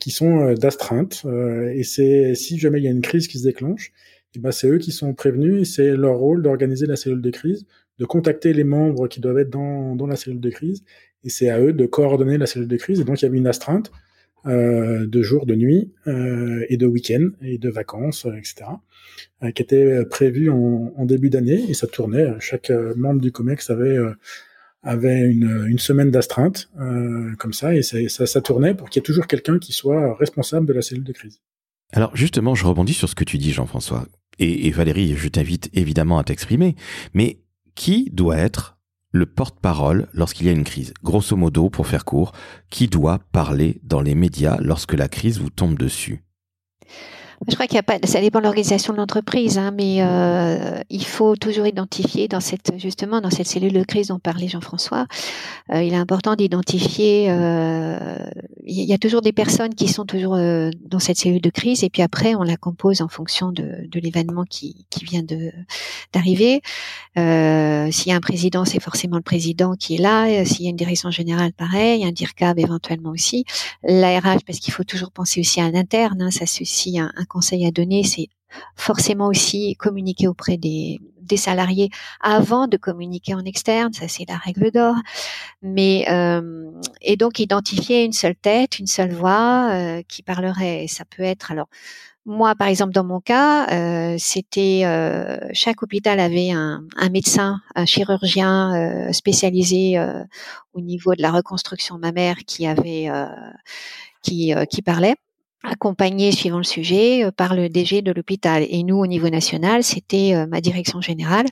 qui 0.01 0.11
sont 0.11 0.55
d'astreinte. 0.55 1.27
et 1.75 1.85
c'est 1.85 2.35
si 2.35 2.59
jamais 2.59 2.81
il 2.81 2.85
y 2.85 2.89
a 2.89 2.91
une 2.91 3.03
crise 3.03 3.29
qui 3.29 3.39
se 3.39 3.45
déclenche, 3.45 3.93
ben, 4.39 4.53
c'est 4.53 4.69
eux 4.69 4.79
qui 4.79 4.93
sont 4.93 5.15
prévenus 5.15 5.63
et 5.63 5.65
c'est 5.65 5.97
leur 5.97 6.17
rôle 6.17 6.43
d'organiser 6.43 6.87
la 6.87 6.97
cellule 6.97 7.23
de 7.23 7.31
crise, 7.31 7.67
de 7.99 8.05
contacter 8.05 8.53
les 8.53 8.65
membres 8.65 9.09
qui 9.09 9.21
doivent 9.21 9.39
être 9.39 9.51
dans, 9.51 9.97
dans 9.97 10.07
la 10.07 10.17
cellule 10.17 10.41
de 10.41 10.51
crise 10.51 10.85
et 11.25 11.29
c'est 11.29 11.49
à 11.49 11.61
eux 11.61 11.73
de 11.73 11.87
coordonner 11.87 12.39
la 12.39 12.47
cellule 12.47 12.69
de 12.69 12.77
crise. 12.77 13.01
Et 13.01 13.05
donc 13.05 13.21
il 13.23 13.25
y 13.25 13.29
avait 13.29 13.39
une 13.39 13.47
astreinte 13.47 13.91
euh, 14.47 15.07
de 15.07 15.23
jour, 15.23 15.47
de 15.47 15.55
nuit 15.55 15.93
euh, 16.07 16.65
et 16.69 16.77
de 16.77 16.87
week-end 16.87 17.31
et 17.43 17.59
de 17.59 17.69
vacances, 17.69 18.27
euh, 18.27 18.35
etc. 18.37 18.67
Euh, 19.43 19.51
qui 19.51 19.63
était 19.63 20.05
prévue 20.07 20.51
en, 20.51 20.95
en 20.97 21.05
début 21.05 21.31
d'année 21.31 21.65
et 21.69 21.75
ça 21.75 21.87
tournait. 21.87 22.33
Chaque 22.39 22.71
euh, 22.71 22.95
membre 22.97 23.21
du 23.21 23.33
COMEX 23.33 23.71
avait 23.71 23.97
euh, 23.97 24.15
avait 24.83 25.21
une, 25.21 25.67
une 25.67 25.79
semaine 25.81 26.13
d'astreinte 26.13 26.71
comme 27.39 27.53
ça 27.53 27.75
et 27.75 27.83
ça, 27.83 28.27
ça 28.27 28.41
tournait 28.41 28.73
pour 28.73 28.89
qu'il 28.89 29.01
y 29.01 29.03
ait 29.03 29.05
toujours 29.05 29.27
quelqu'un 29.27 29.59
qui 29.59 29.73
soit 29.73 30.15
responsable 30.15 30.65
de 30.65 30.73
la 30.73 30.81
cellule 30.81 31.03
de 31.03 31.13
crise. 31.13 31.41
Alors 31.93 32.15
justement, 32.17 32.55
je 32.55 32.67
rebondis 32.67 32.95
sur 32.95 33.09
ce 33.09 33.15
que 33.15 33.25
tu 33.25 33.39
dis, 33.39 33.53
Jean-François. 33.53 34.07
Et, 34.39 34.71
Valérie, 34.71 35.17
je 35.17 35.29
t'invite 35.29 35.71
évidemment 35.73 36.19
à 36.19 36.25
t'exprimer, 36.25 36.77
mais 37.15 37.41
qui 37.75 38.11
doit 38.13 38.37
être 38.37 38.77
le 39.13 39.25
porte-parole 39.25 40.09
lorsqu'il 40.13 40.47
y 40.47 40.51
a 40.51 40.53
une 40.53 40.65
crise? 40.65 40.93
Grosso 41.03 41.37
modo, 41.37 41.71
pour 41.71 41.87
faire 41.87 42.05
court, 42.05 42.33
qui 42.69 42.87
doit 42.87 43.21
parler 43.33 43.81
dans 43.83 44.03
les 44.03 44.15
médias 44.15 44.59
lorsque 44.61 44.93
la 44.93 45.09
crise 45.09 45.39
vous 45.39 45.49
tombe 45.49 45.79
dessus? 45.79 46.23
Je 47.49 47.55
crois 47.55 47.67
qu'il 47.67 47.77
y 47.77 47.79
a 47.79 47.83
pas, 47.83 47.99
ça 48.05 48.21
dépend 48.21 48.39
de 48.39 48.45
l'organisation 48.45 48.93
de 48.93 48.99
l'entreprise, 48.99 49.59
hein, 49.59 49.73
mais 49.77 49.99
euh, 50.01 50.81
il 50.91 51.05
faut 51.05 51.37
toujours 51.37 51.67
identifier 51.67 52.29
dans 52.29 52.41
cette 52.41 52.73
justement 52.79 53.21
dans 53.21 53.31
cette 53.31 53.47
cellule 53.47 53.73
de 53.73 53.85
crise 53.85 54.09
dont 54.09 54.19
parlait 54.19 54.49
Jean-François. 54.49 55.07
Euh, 55.73 55.83
il 55.83 55.93
est 55.93 55.99
important 55.99 56.35
d'identifier. 56.35 57.27
Euh, 57.29 58.17
il 58.65 58.85
y 58.85 58.93
a 58.93 58.99
toujours 58.99 59.21
des 59.21 59.33
personnes 59.33 59.75
qui 59.75 59.89
sont 59.89 60.05
toujours 60.05 60.35
euh, 60.35 60.71
dans 60.85 60.99
cette 60.99 61.19
cellule 61.19 61.41
de 61.43 61.51
crise, 61.51 61.85
et 61.85 61.91
puis 61.91 62.03
après 62.03 62.35
on 62.35 62.43
la 62.43 62.57
compose 62.57 63.03
en 63.03 63.09
fonction 63.09 63.53
de, 63.53 63.87
de 63.87 64.01
l'événement 64.01 64.45
qui, 64.45 64.87
qui 64.91 65.05
vient 65.05 65.23
de 65.23 65.53
d'arriver. 66.13 66.63
Euh, 67.19 67.91
s'il 67.91 68.11
y 68.11 68.13
a 68.13 68.17
un 68.17 68.21
président, 68.21 68.65
c'est 68.65 68.81
forcément 68.81 69.17
le 69.17 69.23
président 69.23 69.75
qui 69.75 69.97
est 69.97 69.99
là. 69.99 70.45
S'il 70.45 70.65
y 70.65 70.69
a 70.69 70.71
une 70.71 70.77
direction 70.77 71.11
générale, 71.11 71.53
pareil. 71.53 72.05
Un 72.05 72.13
DIRCAB 72.13 72.59
éventuellement 72.59 73.11
aussi. 73.11 73.45
L'ARH, 73.83 74.45
parce 74.47 74.59
qu'il 74.59 74.73
faut 74.73 74.85
toujours 74.85 75.11
penser 75.11 75.41
aussi 75.41 75.61
à 75.61 75.71
l'interne. 75.71 76.23
Hein, 76.23 76.31
ça 76.31 76.45
aussi 76.45 76.99
un 76.99 77.11
conseil 77.27 77.67
à 77.67 77.71
donner, 77.71 78.05
c'est 78.05 78.29
forcément 78.75 79.27
aussi 79.29 79.77
communiquer 79.77 80.29
auprès 80.29 80.57
des, 80.57 81.01
salariés 81.37 81.91
avant 82.21 82.69
de 82.69 82.77
communiquer 82.77 83.35
en 83.35 83.45
externe, 83.45 83.93
ça 83.93 84.07
c'est 84.07 84.25
la 84.29 84.37
règle 84.37 84.71
d'or. 84.71 84.95
Mais 85.61 86.07
euh, 86.09 86.71
et 87.03 87.17
donc 87.17 87.41
identifier 87.41 88.05
une 88.05 88.13
seule 88.13 88.37
tête, 88.37 88.79
une 88.79 88.87
seule 88.87 89.13
voix 89.13 89.71
euh, 89.73 90.03
qui 90.07 90.23
parlerait. 90.23 90.87
Ça 90.89 91.05
peut 91.05 91.25
être 91.25 91.51
alors 91.51 91.69
moi 92.27 92.55
par 92.55 92.69
exemple 92.69 92.93
dans 92.93 93.05
mon 93.05 93.21
cas, 93.21 93.67
euh, 93.73 94.17
c'était 94.19 94.83
chaque 95.53 95.83
hôpital 95.83 96.21
avait 96.21 96.53
un, 96.53 96.87
médecin, 97.11 97.61
un 97.75 97.87
chirurgien 97.87 99.11
spécialisé 99.13 99.99
au 100.75 100.81
niveau 100.81 101.15
de 101.17 101.23
la 101.23 101.33
reconstruction 101.33 101.99
mammaire 101.99 102.37
qui 102.47 102.67
avait 102.69 103.11
qui, 104.23 104.55
qui 104.71 104.83
parlait 104.83 105.17
accompagné 105.67 106.33
suivant 106.33 106.59
le 106.59 106.65
sujet 106.65 107.25
euh, 107.25 107.31
par 107.31 107.55
le 107.55 107.69
DG 107.69 108.03
de 108.03 108.13
l'hôpital. 108.13 108.65
Et 108.69 108.83
nous, 108.83 108.97
au 108.97 109.07
niveau 109.07 109.29
national, 109.29 109.83
c'était 109.83 110.35
euh, 110.35 110.47
ma 110.47 110.61
direction 110.61 111.01
générale 111.01 111.47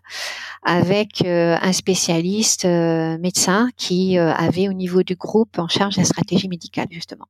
avec 0.62 1.22
euh, 1.24 1.56
un 1.60 1.72
spécialiste 1.72 2.64
médecin 2.64 3.68
qui 3.76 4.16
avait 4.18 4.68
au 4.68 4.72
niveau 4.72 5.02
du 5.02 5.14
groupe 5.14 5.58
en 5.58 5.68
charge 5.68 5.96
la 5.96 6.04
stratégie 6.04 6.48
médicale, 6.48 6.86
justement. 6.90 7.26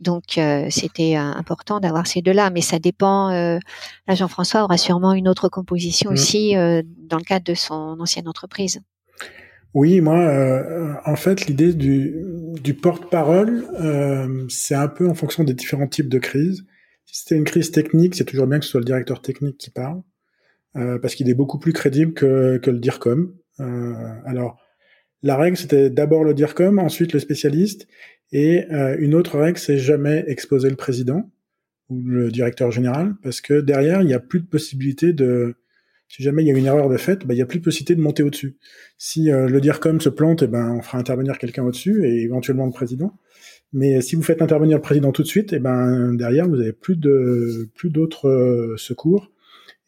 Donc, 0.00 0.38
c'était 0.70 1.16
important 1.16 1.80
d'avoir 1.80 2.06
ces 2.06 2.22
deux-là, 2.22 2.50
mais 2.50 2.60
ça 2.60 2.78
dépend. 2.78 3.30
là, 3.30 4.14
Jean-François 4.14 4.62
aura 4.62 4.78
sûrement 4.78 5.12
une 5.12 5.28
autre 5.28 5.48
composition 5.48 6.10
mmh. 6.10 6.12
aussi 6.12 6.54
dans 6.54 7.16
le 7.16 7.24
cadre 7.24 7.44
de 7.44 7.54
son 7.54 7.96
ancienne 7.98 8.28
entreprise. 8.28 8.80
Oui, 9.74 10.00
moi, 10.00 10.18
euh, 10.18 10.94
en 11.04 11.16
fait, 11.16 11.46
l'idée 11.46 11.74
du, 11.74 12.74
porte-parole, 12.74 13.64
euh, 13.80 14.46
c'est 14.48 14.74
un 14.74 14.88
peu 14.88 15.08
en 15.08 15.14
fonction 15.14 15.44
des 15.44 15.54
différents 15.54 15.86
types 15.86 16.08
de 16.08 16.18
crises. 16.18 16.64
Si 17.04 17.20
c'était 17.20 17.36
une 17.36 17.44
crise 17.44 17.70
technique, 17.70 18.14
c'est 18.14 18.24
toujours 18.24 18.46
bien 18.46 18.58
que 18.58 18.64
ce 18.64 18.72
soit 18.72 18.80
le 18.80 18.86
directeur 18.86 19.22
technique 19.22 19.58
qui 19.58 19.70
parle, 19.70 20.02
euh, 20.76 20.98
parce 20.98 21.14
qu'il 21.14 21.28
est 21.28 21.34
beaucoup 21.34 21.58
plus 21.58 21.72
crédible 21.72 22.12
que, 22.12 22.58
que 22.58 22.70
le 22.70 22.78
DIRCOM. 22.78 23.34
Euh, 23.60 23.94
alors, 24.24 24.58
la 25.22 25.36
règle, 25.36 25.56
c'était 25.56 25.90
d'abord 25.90 26.24
le 26.24 26.34
DIRCOM, 26.34 26.78
ensuite 26.78 27.12
le 27.12 27.18
spécialiste, 27.18 27.88
et 28.32 28.70
euh, 28.72 28.96
une 28.98 29.14
autre 29.14 29.38
règle, 29.38 29.58
c'est 29.58 29.78
jamais 29.78 30.24
exposer 30.26 30.68
le 30.68 30.76
président 30.76 31.30
ou 31.88 32.02
le 32.02 32.30
directeur 32.30 32.70
général, 32.70 33.14
parce 33.22 33.40
que 33.40 33.60
derrière, 33.60 34.02
il 34.02 34.06
n'y 34.06 34.14
a 34.14 34.20
plus 34.20 34.40
de 34.40 34.46
possibilité 34.46 35.12
de 35.12 35.56
si 36.08 36.22
jamais 36.22 36.42
il 36.42 36.48
y 36.48 36.50
a 36.50 36.56
une 36.56 36.66
erreur 36.66 36.88
de 36.88 36.96
fait, 36.96 37.26
bah, 37.26 37.34
il 37.34 37.36
n'y 37.36 37.42
a 37.42 37.46
plus 37.46 37.58
de 37.58 37.64
possibilité 37.64 37.94
de 37.94 38.00
monter 38.00 38.22
au-dessus. 38.22 38.56
Si 38.96 39.30
euh, 39.30 39.46
le 39.46 39.60
DIRCOM 39.60 40.00
se 40.00 40.08
plante, 40.08 40.42
eh 40.42 40.46
ben, 40.46 40.76
on 40.78 40.82
fera 40.82 40.98
intervenir 40.98 41.38
quelqu'un 41.38 41.64
au-dessus 41.64 42.06
et 42.06 42.22
éventuellement 42.22 42.64
le 42.64 42.72
président. 42.72 43.12
Mais 43.74 44.00
si 44.00 44.16
vous 44.16 44.22
faites 44.22 44.40
intervenir 44.40 44.78
le 44.78 44.82
président 44.82 45.12
tout 45.12 45.22
de 45.22 45.28
suite, 45.28 45.52
eh 45.52 45.58
ben, 45.58 46.14
derrière, 46.14 46.48
vous 46.48 46.58
avez 46.58 46.72
plus 46.72 46.96
de 46.96 47.70
plus 47.74 47.90
d'autres 47.90 48.28
euh, 48.28 48.76
secours. 48.78 49.30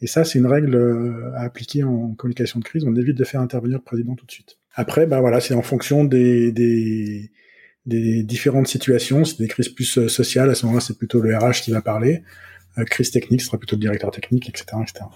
Et 0.03 0.07
ça, 0.07 0.25
c'est 0.25 0.39
une 0.39 0.47
règle 0.47 0.75
euh, 0.75 1.33
à 1.35 1.41
appliquer 1.45 1.85
en 1.85 2.15
communication 2.15 2.61
de 2.61 2.65
crise. 2.65 2.85
On 2.85 2.95
évite 2.95 3.17
de 3.17 3.25
faire 3.25 3.41
intervenir 3.41 3.79
le 3.79 3.85
président 3.85 4.15
tout 4.15 4.27
de 4.27 4.31
suite. 4.31 4.59
Après, 4.75 5.07
ben 5.07 5.21
voilà, 5.21 5.41
c'est 5.41 5.55
en 5.55 5.63
fonction 5.63 6.05
des, 6.05 6.53
des, 6.53 7.31
des 7.87 8.23
différentes 8.23 8.69
situations. 8.69 9.25
C'est 9.25 9.39
des 9.39 9.49
crises 9.49 9.71
plus 9.71 10.09
sociales. 10.09 10.51
À 10.51 10.55
ce 10.55 10.67
moment-là, 10.67 10.83
c'est 10.83 10.99
plutôt 10.99 11.21
le 11.21 11.35
RH 11.35 11.63
qui 11.63 11.71
va 11.71 11.81
parler. 11.81 12.23
crise 12.87 13.11
technique, 13.11 13.41
ce 13.41 13.47
sera 13.47 13.59
plutôt 13.59 13.77
le 13.77 13.81
directeur 13.81 14.11
technique, 14.11 14.49
etc., 14.49 14.77
etc. 14.83 15.07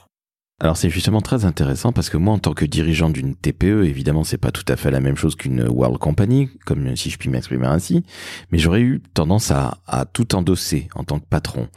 Alors 0.64 0.78
c'est 0.78 0.88
justement 0.88 1.20
très 1.20 1.44
intéressant 1.44 1.92
parce 1.92 2.08
que 2.08 2.16
moi 2.16 2.32
en 2.32 2.38
tant 2.38 2.54
que 2.54 2.64
dirigeant 2.64 3.10
d'une 3.10 3.34
TPE, 3.34 3.84
évidemment 3.84 4.24
c'est 4.24 4.38
pas 4.38 4.50
tout 4.50 4.64
à 4.66 4.76
fait 4.76 4.90
la 4.90 5.00
même 5.00 5.14
chose 5.14 5.36
qu'une 5.36 5.68
World 5.68 5.98
Company, 5.98 6.48
comme 6.64 6.96
si 6.96 7.10
je 7.10 7.18
puis 7.18 7.28
m'exprimer 7.28 7.66
ainsi, 7.66 8.02
mais 8.50 8.56
j'aurais 8.56 8.80
eu 8.80 9.02
tendance 9.12 9.50
à, 9.50 9.82
à 9.86 10.06
tout 10.06 10.34
endosser 10.34 10.88
en 10.94 11.04
tant 11.04 11.18
que 11.18 11.26
patron. 11.26 11.68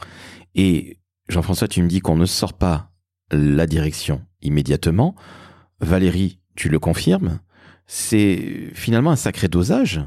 Et 0.54 0.96
Jean-François, 1.28 1.68
tu 1.68 1.82
me 1.82 1.88
dis 1.88 2.00
qu'on 2.00 2.16
ne 2.16 2.24
sort 2.24 2.54
pas 2.54 2.90
la 3.30 3.66
direction 3.66 4.22
immédiatement. 4.40 5.14
Valérie, 5.80 6.40
tu 6.56 6.70
le 6.70 6.78
confirmes 6.78 7.40
C'est 7.86 8.70
finalement 8.72 9.10
un 9.10 9.16
sacré 9.16 9.48
dosage 9.48 10.00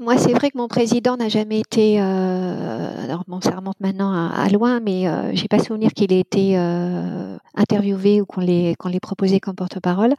moi, 0.00 0.16
c'est 0.16 0.32
vrai 0.32 0.50
que 0.50 0.56
mon 0.56 0.66
président 0.66 1.18
n'a 1.18 1.28
jamais 1.28 1.60
été. 1.60 2.00
Euh, 2.00 3.04
alors, 3.04 3.24
bon, 3.28 3.42
ça 3.42 3.50
remonte 3.50 3.78
maintenant 3.80 4.30
à, 4.30 4.48
loin, 4.48 4.80
mais 4.80 5.06
euh, 5.06 5.32
j'ai 5.34 5.46
pas 5.46 5.58
souvenir 5.58 5.92
qu'il 5.92 6.10
ait 6.12 6.20
été 6.20 6.58
euh, 6.58 7.36
interviewé 7.54 8.22
ou 8.22 8.24
qu'on 8.24 8.40
les 8.40 8.74
qu'on 8.76 8.88
les 8.88 9.40
comme 9.40 9.54
porte-parole. 9.54 10.14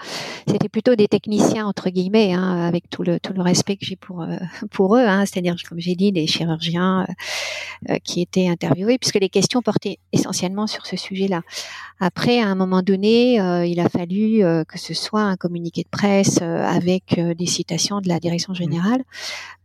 C'était 0.48 0.70
plutôt 0.70 0.96
des 0.96 1.08
techniciens 1.08 1.66
entre 1.66 1.90
guillemets, 1.90 2.34
hein, 2.34 2.62
avec 2.68 2.92
tout 2.92 3.02
le 3.02 3.20
tout 3.20 3.34
le 3.34 3.42
respect 3.42 3.76
que 3.76 3.86
j'ai 3.86 3.96
pour 3.96 4.22
euh, 4.22 4.38
pour 4.72 4.96
eux. 4.96 5.04
Hein, 5.04 5.26
C'est-à-dire, 5.26 5.56
comme 5.68 5.80
j'ai 5.80 5.96
dit, 5.96 6.12
des 6.12 6.28
chirurgiens 6.28 7.08
qui 8.04 8.22
étaient 8.22 8.48
interviewés, 8.48 9.00
puisque 9.00 9.20
les 9.20 9.30
questions 9.30 9.64
portaient 9.64 9.98
essentiellement 10.14 10.68
sur 10.68 10.86
ce 10.86 10.96
sujet-là. 10.96 11.42
Après, 12.00 12.40
à 12.40 12.48
un 12.48 12.54
moment 12.54 12.84
donné, 12.84 13.36
il 13.68 13.80
a 13.80 13.90
fallu 13.90 14.44
que 14.68 14.78
ce 14.78 14.94
soit 14.94 15.22
un 15.22 15.36
communiqué 15.36 15.82
de 15.82 15.90
presse 15.90 16.42
avec 16.42 17.20
des 17.20 17.46
citations 17.48 18.02
de 18.02 18.08
la 18.08 18.20
direction 18.20 18.54
générale 18.54 19.04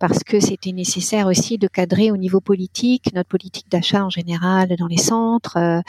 parce 0.08 0.22
que 0.22 0.38
c'était 0.38 0.70
nécessaire 0.70 1.26
aussi 1.26 1.58
de 1.58 1.66
cadrer 1.66 2.12
au 2.12 2.16
niveau 2.16 2.40
politique 2.40 3.12
notre 3.12 3.28
politique 3.28 3.68
d'achat 3.70 4.04
en 4.04 4.10
général 4.10 4.68
dans 4.78 4.86
les 4.86 4.98
centres, 4.98 5.56
euh, 5.56 5.80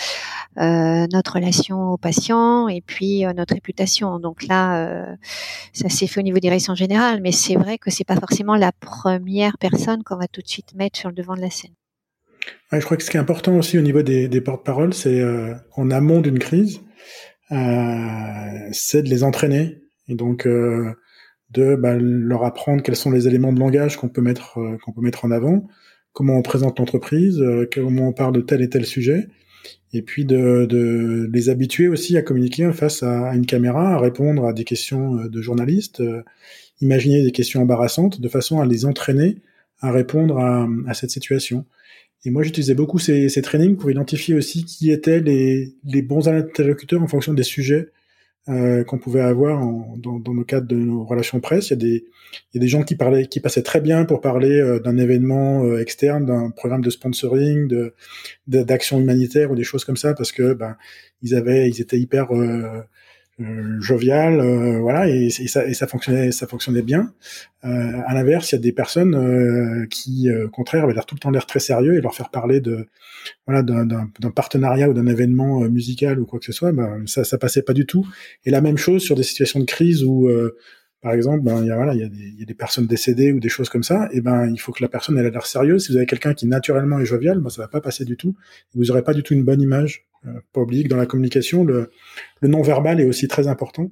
euh 0.59 1.05
notre 1.13 1.33
relation 1.33 1.91
aux 1.91 1.97
patients 1.97 2.67
et 2.67 2.81
puis 2.81 3.25
euh, 3.27 3.33
notre 3.33 3.53
réputation. 3.53 4.17
Donc 4.19 4.47
là, 4.47 5.05
ça 5.71 5.89
s'est 5.89 6.07
fait 6.07 6.19
au 6.19 6.23
niveau 6.23 6.37
des 6.37 6.47
directions 6.47 6.73
générales, 6.73 7.21
mais 7.21 7.31
c'est 7.31 7.55
vrai 7.55 7.77
que 7.77 7.91
c'est 7.91 8.05
pas 8.05 8.15
forcément 8.15 8.55
la 8.55 8.71
première 8.71 9.59
personne 9.59 10.03
qu'on 10.03 10.17
va 10.17 10.27
tout 10.27 10.41
de 10.41 10.47
suite 10.47 10.73
mettre 10.73 10.97
sur 10.97 11.09
le 11.09 11.15
devant 11.15 11.35
de 11.35 11.41
la 11.41 11.51
scène. 11.51 11.75
Je 12.71 12.79
crois 12.79 12.97
que 12.97 13.03
ce 13.03 13.11
qui 13.11 13.17
est 13.17 13.19
important 13.19 13.55
aussi 13.55 13.77
au 13.77 13.81
niveau 13.81 14.01
des, 14.01 14.27
des 14.27 14.41
porte-paroles, 14.41 14.93
c'est 14.95 15.21
en 15.75 15.91
amont 15.91 16.21
d'une 16.21 16.39
crise, 16.39 16.81
c'est 17.49 19.03
de 19.03 19.09
les 19.09 19.23
entraîner. 19.23 19.77
Et 20.07 20.15
donc, 20.15 20.47
de 21.51 21.75
bah, 21.75 21.95
leur 21.95 22.43
apprendre 22.43 22.83
quels 22.83 22.95
sont 22.95 23.11
les 23.11 23.27
éléments 23.27 23.53
de 23.53 23.59
langage 23.59 23.97
qu'on 23.97 24.09
peut 24.09 24.21
mettre 24.21 24.59
euh, 24.59 24.77
qu'on 24.83 24.91
peut 24.91 25.01
mettre 25.01 25.25
en 25.25 25.31
avant, 25.31 25.67
comment 26.13 26.37
on 26.37 26.41
présente 26.41 26.79
l'entreprise, 26.79 27.39
euh, 27.39 27.67
comment 27.71 28.09
on 28.09 28.13
parle 28.13 28.33
de 28.33 28.41
tel 28.41 28.61
et 28.61 28.69
tel 28.69 28.85
sujet, 28.85 29.27
et 29.93 30.01
puis 30.01 30.25
de, 30.25 30.65
de 30.65 31.29
les 31.31 31.49
habituer 31.49 31.87
aussi 31.87 32.17
à 32.17 32.21
communiquer 32.21 32.71
face 32.73 33.03
à, 33.03 33.33
une 33.33 33.45
caméra, 33.45 33.93
à 33.93 33.99
répondre 33.99 34.45
à 34.45 34.53
des 34.53 34.65
questions 34.65 35.17
euh, 35.17 35.29
de 35.29 35.41
journalistes, 35.41 36.03
imaginer 36.81 37.23
des 37.23 37.31
questions 37.31 37.61
embarrassantes, 37.61 38.19
de 38.21 38.29
façon 38.29 38.59
à 38.59 38.65
les 38.65 38.85
entraîner 38.85 39.37
à 39.79 39.91
répondre 39.91 40.39
à, 40.39 40.67
à 40.87 40.93
cette 40.95 41.11
situation. 41.11 41.65
Et 42.25 42.31
moi, 42.31 42.43
j'utilisais 42.43 42.73
beaucoup 42.73 42.99
ces, 42.99 43.29
ces 43.29 43.41
trainings 43.41 43.77
pour 43.77 43.91
identifier 43.91 44.33
aussi 44.33 44.65
qui 44.65 44.91
étaient 44.91 45.19
les, 45.19 45.75
les 45.85 46.01
bons 46.01 46.27
interlocuteurs 46.27 47.01
en 47.01 47.07
fonction 47.07 47.33
des 47.33 47.43
sujets 47.43 47.89
euh, 48.49 48.83
qu'on 48.85 48.97
pouvait 48.97 49.21
avoir 49.21 49.59
dans, 49.97 50.33
le 50.33 50.43
cadre 50.45 50.67
de 50.67 50.77
nos 50.77 51.03
relations 51.03 51.41
presse. 51.41 51.69
Il 51.69 51.83
y 51.83 51.97
a 52.57 52.59
des, 52.59 52.67
gens 52.67 52.83
qui 52.83 52.95
parlaient, 52.95 53.25
qui 53.25 53.41
passaient 53.41 53.61
très 53.61 53.81
bien 53.81 54.05
pour 54.05 54.21
parler 54.21 54.57
euh, 54.57 54.79
d'un 54.79 54.97
événement 54.97 55.65
euh, 55.65 55.79
externe, 55.79 56.25
d'un 56.25 56.51
programme 56.51 56.81
de 56.81 56.89
sponsoring, 56.89 57.67
de 57.67 57.93
d'action 58.47 59.01
humanitaire 59.01 59.51
ou 59.51 59.55
des 59.55 59.65
choses 59.65 59.83
comme 59.83 59.97
ça, 59.97 60.13
parce 60.13 60.31
que 60.31 60.53
ben 60.53 60.77
ils 61.21 61.33
étaient 61.81 61.99
hyper 61.99 62.29
jovial, 63.79 64.39
euh, 64.39 64.79
voilà, 64.79 65.07
et, 65.07 65.29
ça, 65.29 65.67
et, 65.67 65.73
ça, 65.73 65.85
fonctionnait, 65.85 66.31
ça 66.31 66.47
fonctionnait 66.47 66.81
bien. 66.81 67.13
Euh, 67.65 68.01
à 68.05 68.13
l'inverse, 68.15 68.51
il 68.51 68.55
y 68.55 68.57
a 68.57 68.61
des 68.61 68.71
personnes 68.71 69.13
euh, 69.15 69.85
qui, 69.87 70.31
au 70.31 70.49
contraire, 70.49 70.83
avaient 70.85 70.95
tout 71.05 71.15
le 71.15 71.19
temps 71.19 71.29
l'air 71.29 71.45
très 71.45 71.59
sérieux 71.59 71.95
et 71.95 72.01
leur 72.01 72.15
faire 72.15 72.29
parler 72.29 72.61
de, 72.61 72.87
voilà, 73.45 73.61
d'un 73.61 74.31
partenariat 74.35 74.89
ou 74.89 74.93
d'un 74.93 75.05
événement 75.05 75.61
musical 75.61 76.19
ou 76.19 76.25
quoi 76.25 76.39
que 76.39 76.45
ce 76.45 76.51
soit, 76.51 76.71
ben, 76.71 77.03
ça, 77.05 77.23
ça 77.23 77.37
passait 77.37 77.61
pas 77.61 77.73
du 77.73 77.85
tout. 77.85 78.07
Et 78.45 78.51
la 78.51 78.61
même 78.61 78.77
chose 78.77 79.03
sur 79.03 79.15
des 79.15 79.23
situations 79.23 79.59
de 79.59 79.65
crise 79.65 80.03
où 80.03 80.29
par 81.01 81.13
exemple, 81.13 81.43
ben, 81.43 81.61
il 81.61 81.67
y 81.67 81.71
a, 81.71 81.75
voilà, 81.75 81.93
il 81.93 81.99
y, 81.99 82.03
a 82.03 82.09
des, 82.09 82.17
il 82.17 82.39
y 82.39 82.43
a 82.43 82.45
des 82.45 82.55
personnes 82.55 82.87
décédées 82.87 83.31
ou 83.31 83.39
des 83.39 83.49
choses 83.49 83.69
comme 83.69 83.83
ça, 83.83 84.09
et 84.11 84.21
ben, 84.21 84.49
il 84.49 84.57
faut 84.57 84.71
que 84.71 84.81
la 84.81 84.89
personne 84.89 85.17
elle 85.17 85.27
ait 85.27 85.31
l'air 85.31 85.45
sérieuse. 85.45 85.85
Si 85.85 85.91
vous 85.91 85.97
avez 85.97 86.07
quelqu'un 86.07 86.33
qui 86.33 86.47
naturellement 86.47 86.99
est 86.99 87.05
jovial, 87.05 87.39
ben, 87.39 87.49
ça 87.49 87.61
va 87.61 87.67
pas 87.67 87.81
passer 87.81 88.03
du 88.03 88.17
tout. 88.17 88.35
Vous 88.73 88.89
aurez 88.89 89.03
pas 89.03 89.13
du 89.13 89.21
tout 89.21 89.33
une 89.35 89.43
bonne 89.43 89.61
image 89.61 90.07
euh, 90.16 90.16
pas 90.53 90.61
oublier 90.61 90.83
que 90.83 90.89
dans 90.89 90.97
la 90.97 91.05
communication, 91.05 91.63
le, 91.63 91.89
le 92.41 92.47
non-verbal 92.47 92.99
est 93.01 93.05
aussi 93.05 93.27
très 93.27 93.47
important. 93.47 93.91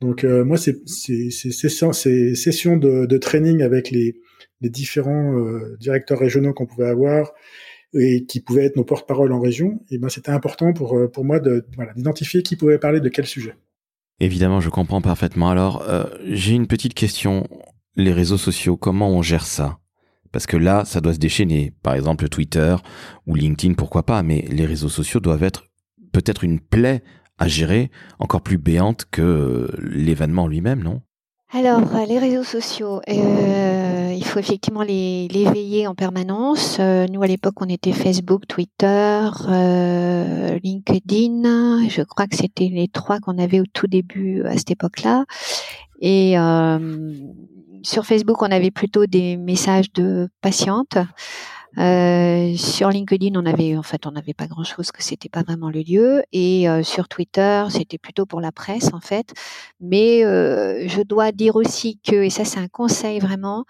Donc 0.00 0.24
euh, 0.24 0.44
moi, 0.44 0.56
c'est 0.56 0.86
ces 0.88 1.30
sessions 1.30 2.76
de, 2.76 3.06
de, 3.06 3.18
training 3.18 3.62
avec 3.62 3.90
les, 3.90 4.16
les 4.60 4.70
différents 4.70 5.36
euh, 5.38 5.76
directeurs 5.78 6.18
régionaux 6.18 6.54
qu'on 6.54 6.66
pouvait 6.66 6.88
avoir 6.88 7.32
et 7.92 8.24
qui 8.24 8.40
pouvaient 8.40 8.66
être 8.66 8.76
nos 8.76 8.84
porte-parole 8.84 9.32
en 9.32 9.40
région, 9.40 9.80
et 9.90 9.98
ben 9.98 10.08
c'était 10.08 10.30
important 10.30 10.72
pour 10.72 10.96
pour 11.12 11.24
moi 11.24 11.40
d'identifier 11.96 12.42
qui 12.42 12.54
pouvait 12.54 12.78
parler 12.78 13.00
de 13.00 13.08
quel 13.08 13.26
sujet. 13.26 13.56
Évidemment, 14.20 14.60
je 14.60 14.70
comprends 14.70 15.00
parfaitement. 15.00 15.50
Alors, 15.50 15.84
j'ai 16.28 16.52
une 16.54 16.68
petite 16.68 16.94
question. 16.94 17.48
Les 17.96 18.12
réseaux 18.12 18.38
sociaux, 18.38 18.76
comment 18.76 19.10
on 19.10 19.22
gère 19.22 19.44
ça? 19.44 19.80
Parce 20.32 20.46
que 20.46 20.56
là, 20.56 20.84
ça 20.84 21.00
doit 21.00 21.14
se 21.14 21.18
déchaîner. 21.18 21.72
Par 21.82 21.94
exemple, 21.94 22.28
Twitter 22.28 22.76
ou 23.26 23.34
LinkedIn, 23.34 23.74
pourquoi 23.74 24.04
pas, 24.04 24.22
mais 24.22 24.44
les 24.50 24.66
réseaux 24.66 24.88
sociaux 24.88 25.20
doivent 25.20 25.42
être 25.42 25.69
peut-être 26.12 26.44
une 26.44 26.60
plaie 26.60 27.02
à 27.38 27.48
gérer 27.48 27.90
encore 28.18 28.42
plus 28.42 28.58
béante 28.58 29.06
que 29.10 29.68
l'événement 29.78 30.46
lui-même, 30.46 30.82
non? 30.82 31.00
Alors, 31.52 31.96
euh, 31.96 32.06
les 32.06 32.18
réseaux 32.18 32.44
sociaux, 32.44 33.00
euh, 33.08 34.14
il 34.16 34.24
faut 34.24 34.38
effectivement 34.38 34.82
les, 34.82 35.26
veiller 35.52 35.86
en 35.86 35.94
permanence. 35.94 36.76
Euh, 36.78 37.06
nous, 37.08 37.22
à 37.22 37.26
l'époque, 37.26 37.54
on 37.60 37.68
était 37.68 37.92
Facebook, 37.92 38.46
Twitter, 38.46 39.28
euh, 39.48 40.58
LinkedIn. 40.62 41.88
Je 41.88 42.02
crois 42.02 42.26
que 42.26 42.36
c'était 42.36 42.68
les 42.68 42.86
trois 42.86 43.18
qu'on 43.18 43.38
avait 43.38 43.60
au 43.60 43.66
tout 43.72 43.88
début 43.88 44.44
à 44.44 44.56
cette 44.56 44.70
époque-là. 44.70 45.24
Et 46.00 46.38
euh, 46.38 47.12
sur 47.82 48.04
Facebook, 48.04 48.42
on 48.42 48.50
avait 48.50 48.70
plutôt 48.70 49.06
des 49.06 49.36
messages 49.36 49.92
de 49.92 50.28
patientes. 50.40 50.98
Euh, 51.78 52.56
sur 52.56 52.88
LinkedIn, 52.90 53.38
on 53.40 53.46
avait 53.46 53.76
en 53.76 53.82
fait, 53.82 54.06
on 54.06 54.12
n'avait 54.12 54.34
pas 54.34 54.46
grand-chose, 54.46 54.90
que 54.90 55.02
c'était 55.02 55.28
pas 55.28 55.42
vraiment 55.42 55.70
le 55.70 55.82
lieu. 55.82 56.22
Et 56.32 56.68
euh, 56.68 56.82
sur 56.82 57.08
Twitter, 57.08 57.64
c'était 57.70 57.98
plutôt 57.98 58.26
pour 58.26 58.40
la 58.40 58.52
presse 58.52 58.92
en 58.92 59.00
fait. 59.00 59.32
Mais 59.80 60.24
euh, 60.24 60.88
je 60.88 61.02
dois 61.02 61.32
dire 61.32 61.56
aussi 61.56 61.98
que, 61.98 62.16
et 62.16 62.30
ça 62.30 62.44
c'est 62.44 62.60
un 62.60 62.68
conseil 62.68 63.20
vraiment, 63.20 63.64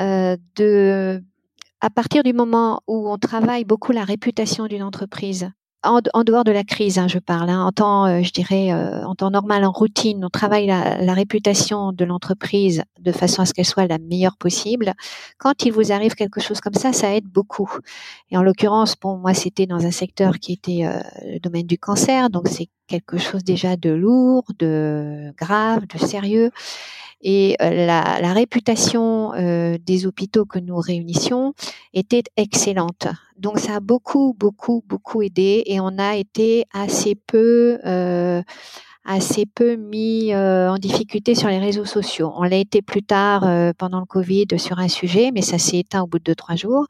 euh, 0.00 0.36
de 0.56 1.22
à 1.80 1.90
partir 1.90 2.22
du 2.22 2.32
moment 2.32 2.80
où 2.86 3.10
on 3.10 3.18
travaille 3.18 3.64
beaucoup 3.64 3.92
la 3.92 4.04
réputation 4.04 4.66
d'une 4.66 4.84
entreprise, 4.84 5.50
en, 5.84 6.24
dehors 6.24 6.44
de 6.44 6.52
la 6.52 6.64
crise, 6.64 6.98
hein, 6.98 7.08
je 7.08 7.18
parle, 7.18 7.50
hein, 7.50 7.64
en 7.64 7.72
temps, 7.72 8.06
euh, 8.06 8.22
je 8.22 8.32
dirais, 8.32 8.72
euh, 8.72 9.04
en 9.04 9.14
temps 9.14 9.30
normal, 9.30 9.64
en 9.64 9.72
routine, 9.72 10.24
on 10.24 10.28
travaille 10.28 10.66
la, 10.66 11.02
la 11.02 11.14
réputation 11.14 11.92
de 11.92 12.04
l'entreprise 12.04 12.82
de 13.00 13.12
façon 13.12 13.42
à 13.42 13.46
ce 13.46 13.52
qu'elle 13.52 13.66
soit 13.66 13.86
la 13.86 13.98
meilleure 13.98 14.36
possible. 14.36 14.92
Quand 15.38 15.64
il 15.64 15.72
vous 15.72 15.92
arrive 15.92 16.14
quelque 16.14 16.40
chose 16.40 16.60
comme 16.60 16.74
ça, 16.74 16.92
ça 16.92 17.14
aide 17.14 17.26
beaucoup. 17.26 17.70
Et 18.30 18.36
en 18.36 18.42
l'occurrence, 18.42 18.94
bon, 19.00 19.16
moi, 19.16 19.34
c'était 19.34 19.66
dans 19.66 19.84
un 19.84 19.90
secteur 19.90 20.38
qui 20.38 20.52
était 20.52 20.86
euh, 20.86 21.00
le 21.24 21.38
domaine 21.38 21.66
du 21.66 21.78
cancer, 21.78 22.30
donc 22.30 22.48
c'est 22.48 22.68
quelque 22.86 23.18
chose 23.18 23.44
déjà 23.44 23.76
de 23.76 23.90
lourd, 23.90 24.44
de 24.58 25.32
grave, 25.36 25.86
de 25.86 25.98
sérieux. 25.98 26.50
Et 27.22 27.56
euh, 27.62 27.86
la, 27.86 28.32
réputation 28.32 29.32
euh, 29.34 29.78
des 29.80 30.06
hôpitaux 30.06 30.44
que 30.44 30.58
nous 30.58 30.76
réunissions 30.76 31.54
était 31.94 32.24
excellente. 32.36 33.06
Donc 33.38 33.58
ça 33.58 33.76
a 33.76 33.80
beaucoup, 33.80 34.34
beaucoup, 34.36 34.82
beaucoup 34.86 35.22
aidé 35.22 35.62
et 35.66 35.78
on 35.80 35.98
a 35.98 36.16
été 36.16 36.64
assez 36.72 37.14
peu, 37.14 37.78
euh, 37.86 38.42
assez 39.04 39.46
peu 39.46 39.76
mis 39.76 40.34
en 40.34 40.78
difficulté 40.78 41.34
sur 41.34 41.48
les 41.48 41.58
réseaux 41.58 41.84
sociaux. 41.84 42.32
On 42.36 42.42
l'a 42.42 42.56
été 42.56 42.82
plus 42.82 43.02
tard 43.02 43.42
pendant 43.78 44.00
le 44.00 44.06
Covid 44.06 44.46
sur 44.58 44.78
un 44.78 44.88
sujet, 44.88 45.30
mais 45.32 45.42
ça 45.42 45.58
s'est 45.58 45.78
éteint 45.78 46.02
au 46.02 46.06
bout 46.06 46.18
de 46.18 46.24
deux, 46.24 46.34
trois 46.34 46.56
jours. 46.56 46.86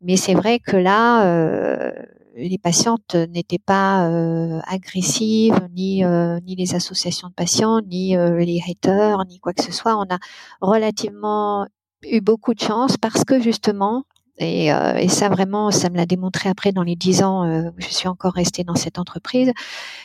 Mais 0.00 0.16
c'est 0.16 0.34
vrai 0.34 0.60
que 0.60 0.76
là, 0.76 1.92
les 2.38 2.58
patientes 2.58 3.14
n'étaient 3.14 3.58
pas 3.58 4.08
euh, 4.08 4.60
agressives, 4.66 5.58
ni, 5.74 6.04
euh, 6.04 6.38
ni 6.46 6.54
les 6.54 6.74
associations 6.74 7.28
de 7.28 7.34
patients, 7.34 7.80
ni 7.80 8.16
euh, 8.16 8.38
les 8.38 8.60
haters, 8.66 9.24
ni 9.26 9.38
quoi 9.40 9.52
que 9.52 9.62
ce 9.62 9.72
soit. 9.72 9.96
On 9.96 10.04
a 10.04 10.18
relativement 10.60 11.66
eu 12.04 12.20
beaucoup 12.20 12.54
de 12.54 12.60
chance 12.60 12.96
parce 12.96 13.24
que 13.24 13.40
justement, 13.40 14.04
et, 14.40 14.70
ça 15.08 15.28
vraiment, 15.28 15.72
ça 15.72 15.90
me 15.90 15.96
l'a 15.96 16.06
démontré 16.06 16.48
après 16.48 16.70
dans 16.70 16.84
les 16.84 16.94
dix 16.94 17.24
ans 17.24 17.44
où 17.44 17.72
je 17.78 17.88
suis 17.88 18.06
encore 18.06 18.34
restée 18.34 18.62
dans 18.62 18.76
cette 18.76 19.00
entreprise, 19.00 19.50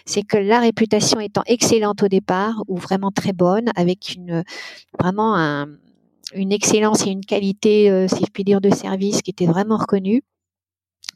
c'est 0.08 0.24
que 0.24 0.38
la 0.38 0.60
réputation 0.60 1.19
étant 1.19 1.43
excellente 1.46 2.02
au 2.02 2.08
départ 2.08 2.63
ou 2.67 2.78
vraiment 2.78 3.12
très 3.12 3.32
bonne, 3.32 3.69
avec 3.76 4.15
une 4.15 4.43
vraiment 5.00 5.36
un, 5.36 5.67
une 6.34 6.52
excellence 6.52 7.06
et 7.06 7.12
une 7.12 7.24
qualité, 7.24 8.08
si 8.08 8.26
je 8.26 8.32
puis 8.32 8.43
dire, 8.43 8.60
de 8.60 8.72
service 8.72 9.22
qui 9.22 9.30
était 9.30 9.46
vraiment 9.46 9.78
reconnue 9.78 10.24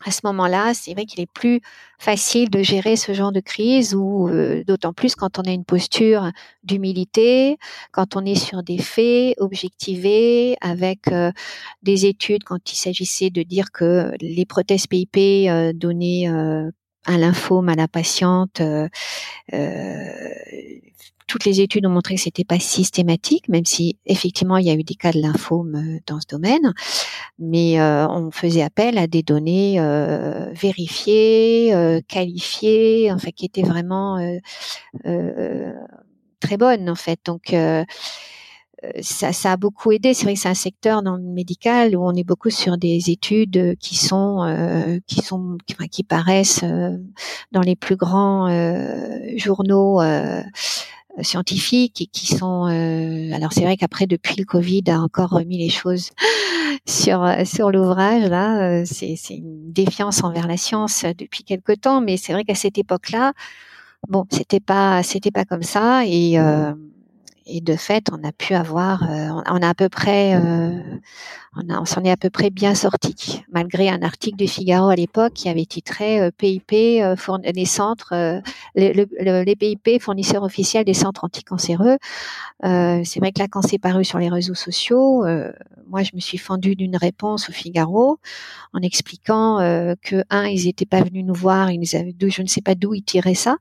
à 0.06 0.12
ce 0.12 0.22
moment-là, 0.26 0.74
c'est 0.74 0.94
vrai 0.94 1.06
qu'il 1.06 1.22
est 1.22 1.32
plus 1.32 1.62
facile 2.00 2.50
de 2.50 2.62
gérer 2.62 2.96
ce 2.96 3.14
genre 3.14 3.32
de 3.32 3.40
crise 3.40 3.96
ou 3.96 4.30
euh, 4.30 4.64
d'autant 4.64 4.94
plus 4.94 5.16
quand 5.16 5.40
on 5.40 5.42
a 5.44 5.52
une 5.52 5.66
posture 5.66 6.32
d'humilité, 6.64 7.58
quand 7.92 8.16
on 8.16 8.24
est 8.26 8.36
sur 8.36 8.64
des 8.64 8.78
faits 8.78 9.36
objectivés 9.40 10.56
avec 10.62 11.08
euh, 11.08 11.32
des 11.82 12.06
études 12.06 12.44
quand 12.44 12.72
il 12.72 12.76
s'agissait 12.76 13.30
de 13.30 13.42
dire 13.42 13.72
que 13.72 14.12
les 14.22 14.46
prothèses 14.46 14.88
PIP 14.88 15.18
euh, 15.18 15.74
donnaient 15.74 16.28
un 16.28 17.18
lymphome 17.18 17.70
à 17.70 17.76
la 17.76 17.88
patiente. 17.88 18.62
Toutes 21.28 21.46
les 21.46 21.62
études 21.62 21.86
ont 21.86 21.92
montré 21.92 22.16
que 22.16 22.22
c'était 22.22 22.44
pas 22.44 22.60
systématique, 22.60 23.50
même 23.50 23.66
si 23.66 23.98
effectivement 24.06 24.58
il 24.58 24.66
y 24.66 24.70
a 24.70 24.74
eu 24.74 24.84
des 24.84 24.96
cas 24.96 25.12
de 25.12 25.20
lymphome 25.20 26.00
dans 26.08 26.20
ce 26.20 26.28
domaine, 26.28 26.74
mais 27.38 27.82
on 27.82 28.32
faisait 28.32 28.62
appel 28.62 28.98
à 28.98 29.08
des 29.08 29.24
données 29.24 29.80
vérifiées, 30.54 32.02
qualifiées, 32.08 33.12
enfin 33.12 33.32
qui 33.32 33.46
étaient 33.46 33.62
vraiment 33.62 34.18
très 36.40 36.58
bonnes 36.58 36.90
en 36.90 36.96
fait. 36.96 37.20
Donc 37.26 37.54
euh, 38.84 38.90
ça, 39.02 39.52
a 39.52 39.58
beaucoup 39.58 39.92
aidé. 39.92 40.14
C'est 40.14 40.26
vrai 40.26 40.36
que 40.36 40.40
c'est 40.40 40.50
un 40.50 40.54
secteur 40.54 41.02
dans 41.02 41.16
le 41.16 41.24
médical 41.24 41.96
où 41.96 42.06
on 42.06 42.14
est 42.14 42.24
beaucoup 42.24 42.50
sur 42.50 42.78
des 42.78 43.10
études 43.10 43.76
qui 43.80 43.96
sont 43.96 44.44
euh, 44.44 45.00
qui 45.08 45.22
sont 45.22 45.58
qui, 45.92 46.04
paraissent 46.04 46.64
euh, 46.64 46.98
dans 47.52 47.62
les 47.62 47.76
plus 47.76 47.96
grands 47.96 48.48
journaux 49.36 50.00
scientifiques 51.22 52.02
et 52.02 52.06
qui 52.08 52.28
sont. 52.28 52.66
alors 53.34 53.54
c'est 53.54 53.64
vrai 53.64 53.78
qu'après 53.78 54.08
depuis 54.08 54.36
le 54.38 54.46
Covid 54.46 54.84
a 54.88 55.00
encore 55.00 55.30
remis 55.30 55.58
les 55.58 55.70
choses 55.70 56.12
sur 56.88 57.28
sur 57.46 57.72
l'ouvrage 57.72 58.30
là. 58.30 58.86
c'est 58.86 59.16
une 59.30 59.72
défiance 59.72 60.24
envers 60.24 60.48
la 60.48 60.58
science 60.58 61.06
depuis 61.18 61.44
quelque 61.44 61.74
temps, 61.74 62.02
mais 62.02 62.18
c'est 62.18 62.34
vrai 62.34 62.44
qu'à 62.44 62.56
cette 62.56 62.78
époque-là, 62.78 63.34
bon, 64.10 64.26
c'était 64.30 64.60
pas 64.60 65.04
c'était 65.04 65.32
pas 65.32 65.46
comme 65.46 65.64
ça 65.64 66.06
et 66.06 66.38
et 67.48 67.62
de 67.62 67.76
fait, 67.76 68.08
on 68.12 68.24
a 68.28 68.32
pu 68.32 68.54
avoir, 68.54 69.04
euh, 69.04 69.30
on 69.48 69.62
a 69.62 69.70
à 69.70 69.74
peu 69.74 69.90
près, 69.90 70.36
euh, 70.36 70.80
on, 71.56 71.70
on 71.70 71.86
s'en 71.86 72.04
est 72.04 72.12
à 72.12 72.18
peu 72.18 72.30
près 72.30 72.50
bien 72.50 72.76
sorti, 72.76 73.44
malgré 73.52 73.90
un 73.90 74.02
article 74.02 74.38
du 74.38 74.48
Figaro 74.48 74.90
à 74.90 74.96
l'époque 74.96 75.34
qui 75.34 75.50
avait 75.50 75.66
titré 75.66 76.32
PIP, 76.38 76.74
euh, 76.74 77.16
les 77.54 77.66
centres, 77.66 78.42
les, 78.76 79.56
PIP 79.56 80.02
fournisseurs 80.02 80.44
officiels 80.44 80.86
des 80.86 80.94
centres 80.94 81.24
anticancéreux. 81.24 81.98
c'est 82.64 83.20
vrai 83.20 83.32
que 83.32 83.40
là, 83.40 83.48
quand 83.50 83.62
c'est 83.62 83.80
paru 83.80 84.04
sur 84.04 84.20
les 84.20 84.30
réseaux 84.30 84.56
sociaux, 84.56 85.26
moi, 85.90 86.04
je 86.04 86.12
me 86.14 86.20
suis 86.20 86.38
fendue 86.38 86.76
d'une 86.76 86.98
réponse 86.98 87.50
au 87.50 87.54
Figaro 87.54 88.20
en 88.74 88.82
expliquant 88.82 89.58
que 90.02 90.24
un, 90.30 90.46
ils 90.48 90.66
n'étaient 90.66 90.86
pas 90.86 91.02
venus 91.02 91.24
nous 91.26 91.34
voir, 91.34 91.72
ils 91.72 91.80
nous 91.80 91.96
avaient, 91.96 92.14
je 92.20 92.42
ne 92.42 92.48
sais 92.48 92.62
pas 92.62 92.76
d'où 92.76 92.94
ils 92.94 93.04
tiraient 93.04 93.36
ça, 93.36 93.58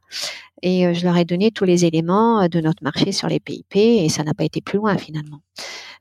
et 0.63 0.87
euh, 0.87 0.95
je 0.95 1.05
leur 1.05 1.17
ai 1.17 1.25
donné 1.25 1.51
tous 1.51 1.65
les 1.65 1.85
éléments 1.85 2.43
euh, 2.43 2.49
de 2.49 2.61
notre 2.61 2.83
marché 2.83 3.13
sur 3.13 3.29
les 3.29 3.41
PIP 3.41 3.77
et 3.77 4.09
ça 4.09 4.25
n'a 4.25 4.35
pas 4.35 4.45
été 4.45 4.61
plus 4.61 4.79
loin 4.79 4.97
finalement. 4.97 5.41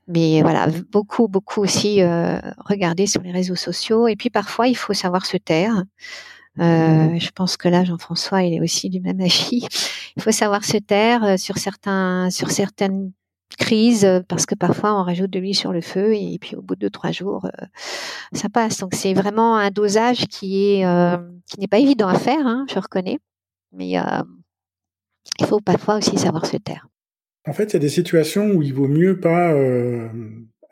Mais 0.08 0.40
voilà, 0.42 0.68
beaucoup, 0.90 1.28
beaucoup 1.28 1.60
aussi 1.60 2.00
euh, 2.00 2.38
regarder 2.64 3.06
sur 3.06 3.22
les 3.22 3.32
réseaux 3.32 3.56
sociaux. 3.56 4.06
Et 4.06 4.16
puis 4.16 4.30
parfois, 4.30 4.68
il 4.68 4.76
faut 4.76 4.94
savoir 4.94 5.26
se 5.26 5.36
taire. 5.36 5.82
Euh, 6.60 7.18
je 7.18 7.30
pense 7.30 7.56
que 7.56 7.68
là, 7.68 7.84
Jean-François, 7.84 8.42
il 8.44 8.54
est 8.54 8.60
aussi 8.60 8.88
du 8.88 9.00
même 9.00 9.20
avis. 9.20 9.66
Il 10.16 10.22
faut 10.22 10.32
savoir 10.32 10.64
se 10.64 10.78
taire 10.78 11.38
sur 11.38 11.58
certains, 11.58 12.30
sur 12.30 12.50
certaines 12.50 13.12
crises, 13.58 14.08
parce 14.28 14.46
que 14.46 14.54
parfois 14.54 14.98
on 14.98 15.04
rajoute 15.04 15.30
de 15.30 15.38
l'huile 15.38 15.54
sur 15.54 15.72
le 15.72 15.80
feu 15.80 16.14
et 16.14 16.38
puis 16.40 16.56
au 16.56 16.62
bout 16.62 16.76
de 16.76 16.88
trois 16.88 17.12
jours, 17.12 17.48
ça 18.32 18.48
passe. 18.48 18.78
Donc 18.78 18.94
c'est 18.94 19.12
vraiment 19.12 19.56
un 19.56 19.70
dosage 19.70 20.26
qui 20.28 20.64
est, 20.64 20.86
qui 21.46 21.60
n'est 21.60 21.68
pas 21.68 21.78
évident 21.78 22.08
à 22.08 22.18
faire, 22.18 22.46
hein, 22.46 22.64
je 22.72 22.78
reconnais. 22.78 23.18
Mais 23.72 23.96
il 25.38 25.46
faut 25.46 25.60
parfois 25.60 25.96
aussi 25.98 26.18
savoir 26.18 26.46
se 26.46 26.56
taire. 26.56 26.88
En 27.46 27.52
fait, 27.52 27.64
il 27.64 27.72
y 27.74 27.76
a 27.76 27.80
des 27.80 27.88
situations 27.88 28.50
où 28.50 28.62
il 28.62 28.74
vaut 28.74 28.88
mieux 28.88 29.20
pas 29.20 29.52
euh, 29.52 30.08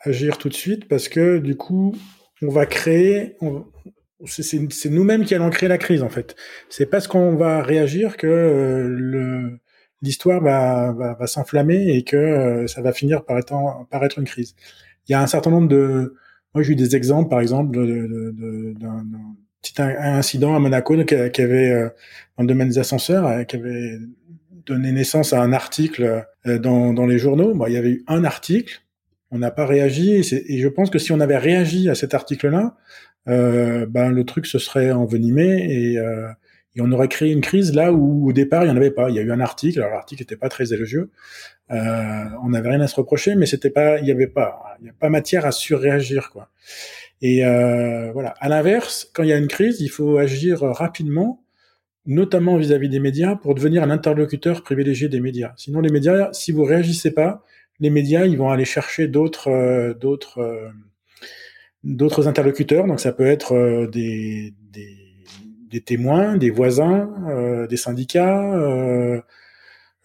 agir 0.01 0.39
tout 0.39 0.49
de 0.49 0.55
suite 0.55 0.89
parce 0.89 1.09
que 1.09 1.39
du 1.39 1.57
coup, 1.57 1.95
on 2.43 2.49
va 2.49 2.67
créer. 2.67 3.37
c'est 4.27 4.91
nous-mêmes 4.91 5.25
qui 5.25 5.35
allons 5.35 5.51
créer 5.51 5.69
la 5.69 5.79
crise 5.79 6.03
en 6.03 6.09
fait. 6.09 6.35
C'est 6.69 6.87
parce 6.87 7.07
qu'on 7.07 7.37
va 7.37 7.63
réagir 7.63 8.17
que 8.17 8.27
euh, 8.27 9.51
l'histoire 10.03 10.43
va, 10.43 10.93
va, 10.93 11.15
va 11.15 11.27
s'enflammer 11.29 11.97
et 11.97 12.03
que 12.03 12.17
euh, 12.17 12.67
ça 12.67 12.83
va 12.83 12.93
finir 12.93 13.25
par 13.25 13.39
être, 13.39 13.55
par 13.91 14.05
être 14.05 14.19
une 14.19 14.27
crise. 14.27 14.57
Il 15.09 15.13
y 15.13 15.15
a 15.15 15.23
un 15.23 15.29
certain 15.29 15.51
nombre 15.51 15.69
de. 15.69 16.17
Moi, 16.55 16.63
j'ai 16.63 16.73
eu 16.73 16.77
des 16.77 16.97
exemples, 16.97 17.29
par 17.29 17.41
exemple, 17.41 17.77
d'un 18.79 19.05
petit 19.61 19.75
incident 19.83 20.55
à 20.55 20.61
Monaco 20.61 20.97
qui, 21.05 21.43
avait, 21.43 21.91
dans 22.37 22.45
le 22.45 22.47
domaine 22.47 22.69
des 22.69 22.79
ascenseurs, 22.79 23.45
qui 23.47 23.57
avait 23.57 23.99
donné 24.67 24.93
naissance 24.93 25.33
à 25.33 25.41
un 25.41 25.53
article 25.53 26.25
euh, 26.47 26.59
dans, 26.59 26.93
dans 26.93 27.07
les 27.07 27.19
journaux. 27.19 27.55
Bon, 27.55 27.67
il 27.67 27.73
y 27.73 27.77
avait 27.77 27.91
eu 27.91 28.05
un 28.07 28.25
article, 28.25 28.83
on 29.31 29.39
n'a 29.39 29.51
pas 29.51 29.67
réagi, 29.67 30.15
et, 30.15 30.59
je 30.59 30.69
pense 30.69 30.91
que 30.91 30.99
si 30.99 31.13
on 31.13 31.21
avait 31.21 31.39
réagi 31.39 31.89
à 31.89 31.95
cet 31.95 32.15
article-là, 32.15 32.77
euh, 33.29 33.87
ben 33.87 34.11
le 34.11 34.25
truc 34.25 34.47
se 34.47 34.59
serait 34.59 34.93
envenimé 34.93 35.67
et, 35.71 35.99
euh, 35.99 36.29
et, 36.77 36.83
on 36.83 36.93
aurait 36.93 37.09
créé 37.09 37.33
une 37.33 37.41
crise 37.41 37.75
là 37.75 37.91
où 37.93 38.29
au 38.29 38.33
départ 38.33 38.65
il 38.65 38.67
n'y 38.67 38.73
en 38.73 38.77
avait 38.77 38.91
pas. 38.91 39.09
Il 39.11 39.17
y 39.17 39.19
a 39.19 39.23
eu 39.23 39.33
un 39.33 39.41
article, 39.41 39.81
alors 39.81 39.93
l'article 39.93 40.23
n'était 40.23 40.37
pas 40.37 40.49
très 40.49 40.73
élogieux, 40.73 41.11
euh, 41.71 42.25
on 42.43 42.51
n'avait 42.51 42.71
rien 42.71 42.81
à 42.81 42.87
se 42.87 42.97
reprocher, 42.97 43.35
mais 43.35 43.47
c'était 43.47 43.71
pas, 43.71 43.99
il 43.99 44.05
n'y 44.05 44.11
avait 44.11 44.27
pas, 44.27 44.77
il 44.81 44.85
n'y 44.85 44.91
a 44.91 44.95
pas 44.99 45.09
matière 45.09 45.47
à 45.47 45.53
surréagir 45.53 46.31
quoi. 46.31 46.51
Et 47.23 47.45
euh, 47.45 48.13
voilà. 48.13 48.35
À 48.41 48.49
l'inverse, 48.49 49.11
quand 49.15 49.23
il 49.23 49.31
y 49.31 49.33
a 49.33 49.39
une 49.39 49.49
crise, 49.49 49.81
il 49.81 49.89
faut 49.89 50.19
agir 50.19 50.61
rapidement 50.61 51.44
notamment 52.07 52.57
vis-à-vis 52.57 52.89
des 52.89 53.01
médias, 53.01 53.37
pour 53.37 53.55
devenir 53.55 53.83
un 53.83 53.91
interlocuteur 53.91 54.63
privilégié 54.63 55.09
des 55.09 55.21
médias. 55.21 55.53
Sinon, 55.57 55.81
les 55.81 55.91
médias, 55.91 56.33
si 56.33 56.53
vous 56.53 56.65
réagissez 56.65 57.13
pas, 57.13 57.43
les 57.81 57.91
médias, 57.91 58.27
ils 58.27 58.37
vont 58.37 58.51
aller 58.51 58.65
chercher 58.65 59.09
d'autres, 59.09 59.49
euh, 59.49 59.95
d'autres, 59.95 60.39
euh, 60.39 60.69
d'autres 61.83 62.29
interlocuteurs. 62.29 62.87
Donc, 62.87 63.01
ça 63.01 63.13
peut 63.13 63.27
être 63.27 63.55
euh, 63.55 63.87
des, 63.87 64.55
des, 65.71 65.81
témoins, 65.81 66.37
des 66.37 66.51
voisins, 66.51 67.11
des 67.69 67.77
syndicats, 67.77 69.21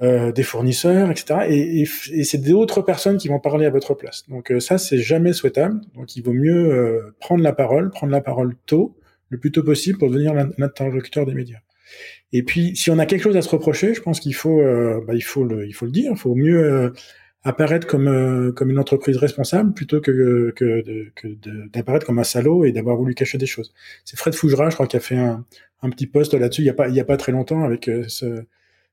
des 0.02 0.44
fournisseurs, 0.44 1.12
etc. 1.12 1.42
Et, 1.48 1.82
et, 1.82 1.88
et 2.12 2.24
c'est 2.24 2.40
d'autres 2.40 2.82
personnes 2.82 3.18
qui 3.18 3.28
vont 3.28 3.40
parler 3.40 3.68
à 3.68 3.70
votre 3.70 3.94
place. 3.94 4.28
Donc, 4.30 4.52
ça, 4.60 4.80
c'est 4.80 4.98
jamais 4.98 5.32
souhaitable. 5.32 5.80
Donc, 5.94 6.16
il 6.16 6.24
vaut 6.24 6.34
mieux 6.34 7.14
prendre 7.20 7.44
la 7.44 7.54
parole, 7.54 7.92
prendre 7.92 8.12
la 8.12 8.20
parole 8.20 8.56
tôt, 8.66 8.98
le 9.30 9.38
plus 9.38 9.52
tôt 9.52 9.62
possible, 9.62 10.00
pour 10.00 10.10
devenir 10.10 10.34
l'interlocuteur 10.58 11.28
des 11.28 11.36
médias. 11.36 11.60
Et 12.32 12.44
puis, 12.44 12.76
si 12.76 12.92
on 12.92 13.00
a 13.00 13.06
quelque 13.06 13.24
chose 13.24 13.38
à 13.38 13.42
se 13.42 13.50
reprocher, 13.50 13.94
je 13.94 14.02
pense 14.02 14.20
qu'il 14.20 14.36
faut, 14.36 14.62
euh, 14.62 15.02
bah, 15.06 15.16
il 15.16 15.22
faut 15.22 15.44
le, 15.44 15.68
il 15.68 15.74
faut 15.74 15.86
le 15.86 15.92
dire. 15.92 16.12
Il 16.12 16.18
faut 16.18 16.36
mieux 16.36 16.64
euh, 16.64 16.90
apparaître 17.44 17.88
comme 17.88 18.08
euh, 18.08 18.52
comme 18.52 18.70
une 18.70 18.80
entreprise 18.80 19.18
responsable 19.18 19.74
plutôt 19.74 20.02
que 20.02 20.54
que, 20.56 21.12
que 21.16 21.28
d'apparaître 21.74 22.06
comme 22.06 22.20
un 22.20 22.24
salaud 22.24 22.66
et 22.66 22.72
d'avoir 22.72 22.98
voulu 22.98 23.16
cacher 23.16 23.38
des 23.38 23.48
choses. 23.48 23.74
C'est 24.06 24.18
Fred 24.18 24.36
Fougera, 24.36 24.70
je 24.70 24.76
crois, 24.76 24.88
qui 24.88 24.98
a 24.98 25.00
fait 25.00 25.18
un, 25.18 25.46
petit 25.92 26.08
post 26.08 26.34
là-dessus 26.34 26.62
il 26.62 26.66
y 26.66 26.70
a 26.70 26.74
pas 26.74 26.88
il 26.90 26.96
y 26.96 27.00
a 27.00 27.06
pas 27.06 27.18
très 27.18 27.32
longtemps 27.32 27.64
avec 27.64 27.90
ce, 28.08 28.44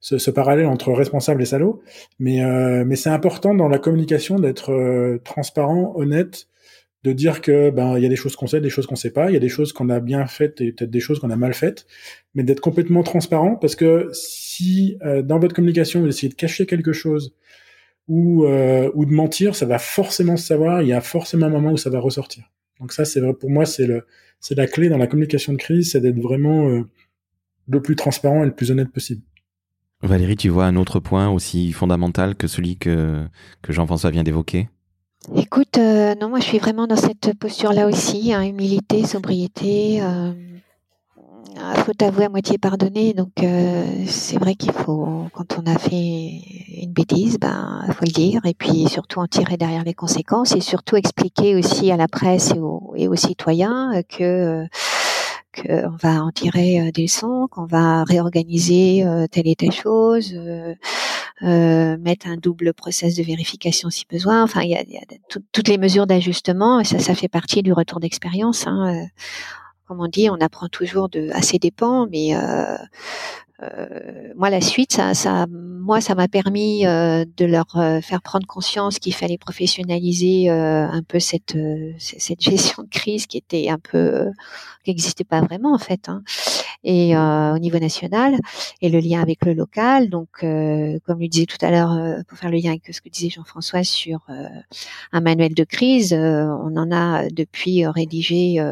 ce, 0.01 0.19
ce, 0.19 0.31
parallèle 0.31 0.67
entre 0.67 0.93
responsable 0.93 1.43
et 1.43 1.47
salaud. 1.47 1.83
Mais 2.19 2.41
mais 2.85 2.97
c'est 2.97 3.11
important 3.11 3.55
dans 3.55 3.69
la 3.69 3.79
communication 3.79 4.39
d'être 4.39 5.19
transparent, 5.25 5.93
honnête 5.97 6.49
de 7.05 7.13
dire 7.13 7.41
que 7.41 7.71
ben 7.71 7.97
il 7.97 8.03
y 8.03 8.07
a 8.07 8.09
des 8.09 8.17
choses 8.17 8.37
qu'on 8.37 8.47
sait, 8.47 8.61
des 8.61 8.71
choses 8.71 8.87
qu'on 8.87 8.97
sait 8.97 9.13
pas, 9.13 9.31
il 9.31 9.35
y 9.35 9.37
a 9.37 9.41
des 9.41 9.49
choses 9.49 9.73
qu'on 9.73 9.89
a 9.91 10.01
bien 10.01 10.27
faites 10.27 10.61
et 10.61 10.73
peut-être 10.73 10.91
des 10.91 11.01
choses 11.01 11.21
qu'on 11.21 11.31
a 11.31 11.37
mal 11.37 11.55
faites, 11.55 11.87
mais 12.35 12.43
d'être 12.43 12.61
complètement 12.61 13.03
transparent 13.03 13.57
parce 13.57 13.77
que 13.77 14.09
si 14.13 14.99
euh, 15.05 15.23
dans 15.23 15.39
votre 15.39 15.55
communication 15.55 16.01
vous 16.01 16.09
essayez 16.09 16.29
de 16.29 16.35
cacher 16.35 16.67
quelque 16.67 16.93
chose 16.93 17.35
ou 18.09 18.45
euh, 18.45 18.91
ou 18.95 19.05
de 19.05 19.13
mentir, 19.13 19.55
ça 19.55 19.67
va 19.67 19.79
forcément 19.79 20.37
se 20.37 20.47
savoir, 20.47 20.83
il 20.83 20.89
y 20.89 20.93
a 20.93 21.01
forcément 21.01 21.47
un 21.47 21.51
moment 21.51 21.73
où 21.73 21.77
ça 21.77 21.91
va 21.91 22.01
ressortir. 22.01 22.51
Donc 22.81 22.93
ça 22.93 23.05
c'est 23.05 23.21
vrai 23.21 23.35
pour 23.35 23.51
moi 23.51 23.67
c'est 23.67 23.87
le 23.87 24.05
c'est 24.41 24.57
la 24.57 24.67
clé 24.67 24.89
dans 24.89 24.99
la 24.99 25.07
communication 25.07 25.53
de 25.53 25.59
crise, 25.59 25.93
c'est 25.93 26.01
d'être 26.01 26.19
vraiment 26.19 26.69
euh, 26.69 26.83
le 27.69 27.83
plus 27.83 27.97
transparent 27.97 28.43
et 28.43 28.47
le 28.47 28.55
plus 28.55 28.71
honnête 28.71 28.91
possible. 28.91 29.23
Valérie, 30.03 30.37
tu 30.37 30.49
vois 30.49 30.67
un 30.67 30.77
autre 30.77 31.01
point 31.01 31.29
aussi 31.31 31.73
fondamental 31.73 32.35
que 32.35 32.49
celui 32.49 32.77
que 32.79 33.25
que 33.63 33.73
Jean-François 33.73 34.11
vient 34.11 34.25
d'évoquer? 34.25 34.69
Écoute, 35.35 35.79
euh, 35.79 36.15
non, 36.15 36.29
moi 36.29 36.39
je 36.39 36.45
suis 36.45 36.59
vraiment 36.59 36.87
dans 36.87 36.97
cette 36.97 37.37
posture-là 37.39 37.89
aussi, 37.89 38.33
hein, 38.33 38.43
humilité, 38.43 39.05
sobriété. 39.05 40.01
Euh, 40.01 40.33
faut 41.85 42.05
avouer 42.05 42.27
à 42.27 42.29
moitié 42.29 42.59
pardonner, 42.59 43.13
donc 43.13 43.33
euh, 43.43 43.85
c'est 44.07 44.39
vrai 44.39 44.55
qu'il 44.55 44.73
faut, 44.73 45.27
quand 45.33 45.59
on 45.59 45.67
a 45.67 45.79
fait 45.79 46.43
une 46.81 46.93
bêtise, 46.93 47.39
ben 47.41 47.85
faut 47.89 48.05
le 48.05 48.13
dire, 48.13 48.41
et 48.45 48.55
puis 48.55 48.89
surtout 48.89 49.19
en 49.19 49.27
tirer 49.27 49.57
derrière 49.57 49.83
les 49.83 49.95
conséquences, 49.95 50.55
et 50.55 50.61
surtout 50.61 50.97
expliquer 50.97 51.57
aussi 51.57 51.91
à 51.91 51.97
la 51.97 52.07
presse 52.07 52.53
et 52.53 52.61
aux, 53.09 53.17
citoyens 53.17 54.03
que 54.09 54.65
qu'on 55.57 55.97
va 55.97 56.23
en 56.23 56.31
tirer 56.31 56.93
des 56.93 57.03
leçons, 57.03 57.49
qu'on 57.51 57.65
va 57.65 58.05
réorganiser 58.05 59.05
telle 59.33 59.49
et 59.49 59.57
telle 59.57 59.73
chose 59.73 60.35
euh, 60.37 60.75
mettre 61.43 62.27
un 62.29 62.37
double 62.37 62.73
process 62.73 63.15
de 63.15 63.23
vérification 63.23 63.91
si 63.91 64.05
besoin. 64.09 64.43
Enfin, 64.43 64.63
il 64.63 64.71
y 64.71 64.77
a, 64.77 64.83
y 64.83 64.97
a 64.97 65.03
toutes 65.53 65.69
les 65.69 65.79
mesures 65.79 66.07
d'ajustement 66.07 66.81
et 66.81 66.85
ça, 66.85 66.99
ça 66.99 67.15
fait 67.15 67.29
partie 67.29 67.63
du 67.63 67.73
retour 67.73 68.01
d'expérience. 68.01 68.67
Hein. 68.67 68.95
Euh, 68.95 69.07
comme 69.87 70.01
on 70.01 70.09
dit, 70.09 70.29
on 70.31 70.41
apprend 70.41 70.69
toujours 70.69 71.09
de 71.09 71.31
assez 71.33 71.59
dépend, 71.59 72.07
mais 72.11 72.35
euh, 72.35 72.77
euh, 73.63 74.33
moi 74.37 74.51
la 74.51 74.61
suite, 74.61 74.93
ça, 74.93 75.15
ça 75.15 75.47
moi 75.49 76.01
ça 76.03 76.15
m'a 76.15 76.29
permis 76.29 76.87
euh, 76.87 77.25
de 77.37 77.47
leur 77.47 77.77
euh, 77.77 78.01
faire 78.03 78.21
prendre 78.21 78.47
conscience 78.47 78.99
qu'il 78.99 79.15
fallait 79.15 79.39
professionnaliser 79.39 80.51
un 80.51 81.03
peu 81.07 81.21
cette 81.21 81.57
cette 81.99 82.41
gestion 82.41 82.83
de 82.83 82.89
crise 82.89 83.27
qui 83.27 83.39
était 83.39 83.69
un 83.71 83.79
peu 83.79 84.31
qui 84.85 84.91
n'existait 84.91 85.25
pas 85.25 85.41
vraiment 85.41 85.73
en 85.73 85.79
fait. 85.79 86.09
Hein. 86.09 86.23
Et 86.87 87.17
euh, 87.17 87.55
au 87.55 87.59
niveau 87.59 87.79
national 87.79 88.37
et 88.81 88.89
le 88.89 89.01
lien 89.01 89.21
avec 89.21 89.45
le 89.45 89.53
local. 89.53 90.09
Donc, 90.09 90.29
euh, 90.45 90.99
comme 91.05 91.19
lui 91.19 91.29
disait 91.29 91.47
tout 91.47 91.59
à 91.61 91.71
l'heure, 91.71 91.93
euh, 91.93 92.23
pour 92.29 92.39
faire 92.39 92.49
le 92.49 92.59
lien 92.59 92.71
avec 92.71 92.83
ce 92.95 93.01
que 93.01 93.09
disait 93.09 93.29
Jean-François 93.29 93.83
sur 93.83 94.21
un 95.13 95.21
manuel 95.21 95.53
de 95.55 95.65
crise, 95.65 96.13
on 96.15 96.77
en 96.77 96.93
a 96.93 97.29
depuis 97.29 97.85
rédigé 97.87 98.65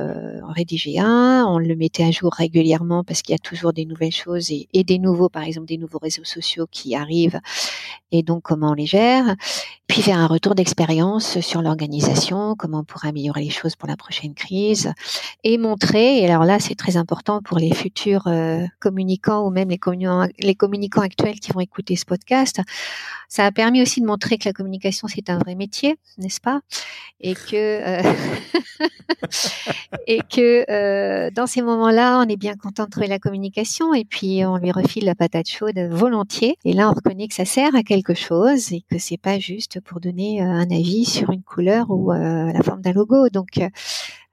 rédigé 0.42 1.00
un. 1.00 1.44
On 1.48 1.58
le 1.58 1.74
mettait 1.74 2.04
à 2.04 2.12
jour 2.12 2.32
régulièrement 2.32 3.02
parce 3.02 3.22
qu'il 3.22 3.32
y 3.32 3.36
a 3.36 3.38
toujours 3.38 3.72
des 3.72 3.84
nouvelles 3.84 4.12
choses 4.12 4.52
et, 4.52 4.68
et 4.72 4.84
des 4.84 4.98
nouveaux, 4.98 5.28
par 5.28 5.42
exemple, 5.42 5.66
des 5.66 5.78
nouveaux 5.78 5.98
réseaux 5.98 6.24
sociaux 6.24 6.66
qui 6.70 6.94
arrivent 6.94 7.40
et 8.12 8.22
donc 8.22 8.42
comment 8.42 8.70
on 8.70 8.74
les 8.74 8.86
gère. 8.86 9.34
Puis 9.88 10.00
faire 10.00 10.18
un 10.18 10.28
retour 10.28 10.54
d'expérience 10.54 11.40
sur 11.40 11.60
l'organisation, 11.60 12.54
comment 12.56 12.80
on 12.80 12.84
pourrait 12.84 13.08
améliorer 13.08 13.42
les 13.42 13.50
choses 13.50 13.74
pour 13.76 13.88
la 13.88 13.96
prochaine 13.96 14.34
crise 14.34 14.92
et 15.42 15.58
montrer. 15.58 16.20
Et 16.20 16.26
alors 16.26 16.44
là, 16.44 16.58
c'est 16.60 16.76
très 16.76 16.96
important 16.96 17.42
pour 17.42 17.58
les 17.58 17.74
futurs 17.74 18.03
euh, 18.08 18.66
communicants 18.80 19.46
ou 19.46 19.50
même 19.50 19.68
les 19.68 19.78
communicants, 19.78 20.28
les 20.38 20.54
communicants 20.54 21.00
actuels 21.00 21.40
qui 21.40 21.52
vont 21.52 21.60
écouter 21.60 21.96
ce 21.96 22.04
podcast. 22.04 22.60
Ça 23.28 23.46
a 23.46 23.50
permis 23.50 23.82
aussi 23.82 24.00
de 24.00 24.06
montrer 24.06 24.38
que 24.38 24.48
la 24.48 24.52
communication 24.52 25.08
c'est 25.08 25.30
un 25.30 25.38
vrai 25.38 25.54
métier, 25.54 25.96
n'est-ce 26.18 26.40
pas? 26.40 26.60
Et 27.20 27.34
que 27.34 27.54
euh, 27.54 28.02
et 30.06 30.18
que 30.18 30.70
euh, 30.70 31.30
dans 31.30 31.46
ces 31.46 31.62
moments-là, 31.62 32.20
on 32.20 32.28
est 32.28 32.36
bien 32.36 32.54
content 32.54 32.84
de 32.84 32.90
trouver 32.90 33.08
la 33.08 33.18
communication 33.18 33.94
et 33.94 34.04
puis 34.04 34.44
on 34.44 34.56
lui 34.56 34.70
refile 34.70 35.04
la 35.04 35.14
patate 35.14 35.48
chaude 35.48 35.78
volontiers. 35.90 36.56
Et 36.64 36.72
là, 36.72 36.90
on 36.90 36.92
reconnaît 36.92 37.28
que 37.28 37.34
ça 37.34 37.44
sert 37.44 37.74
à 37.74 37.82
quelque 37.82 38.14
chose 38.14 38.72
et 38.72 38.84
que 38.90 38.98
c'est 38.98 39.16
pas 39.16 39.38
juste 39.38 39.80
pour 39.80 40.00
donner 40.00 40.40
un 40.40 40.70
avis 40.70 41.04
sur 41.04 41.30
une 41.30 41.42
couleur 41.42 41.90
ou 41.90 42.12
la 42.12 42.62
forme 42.62 42.82
d'un 42.82 42.92
logo. 42.92 43.28
Donc 43.30 43.60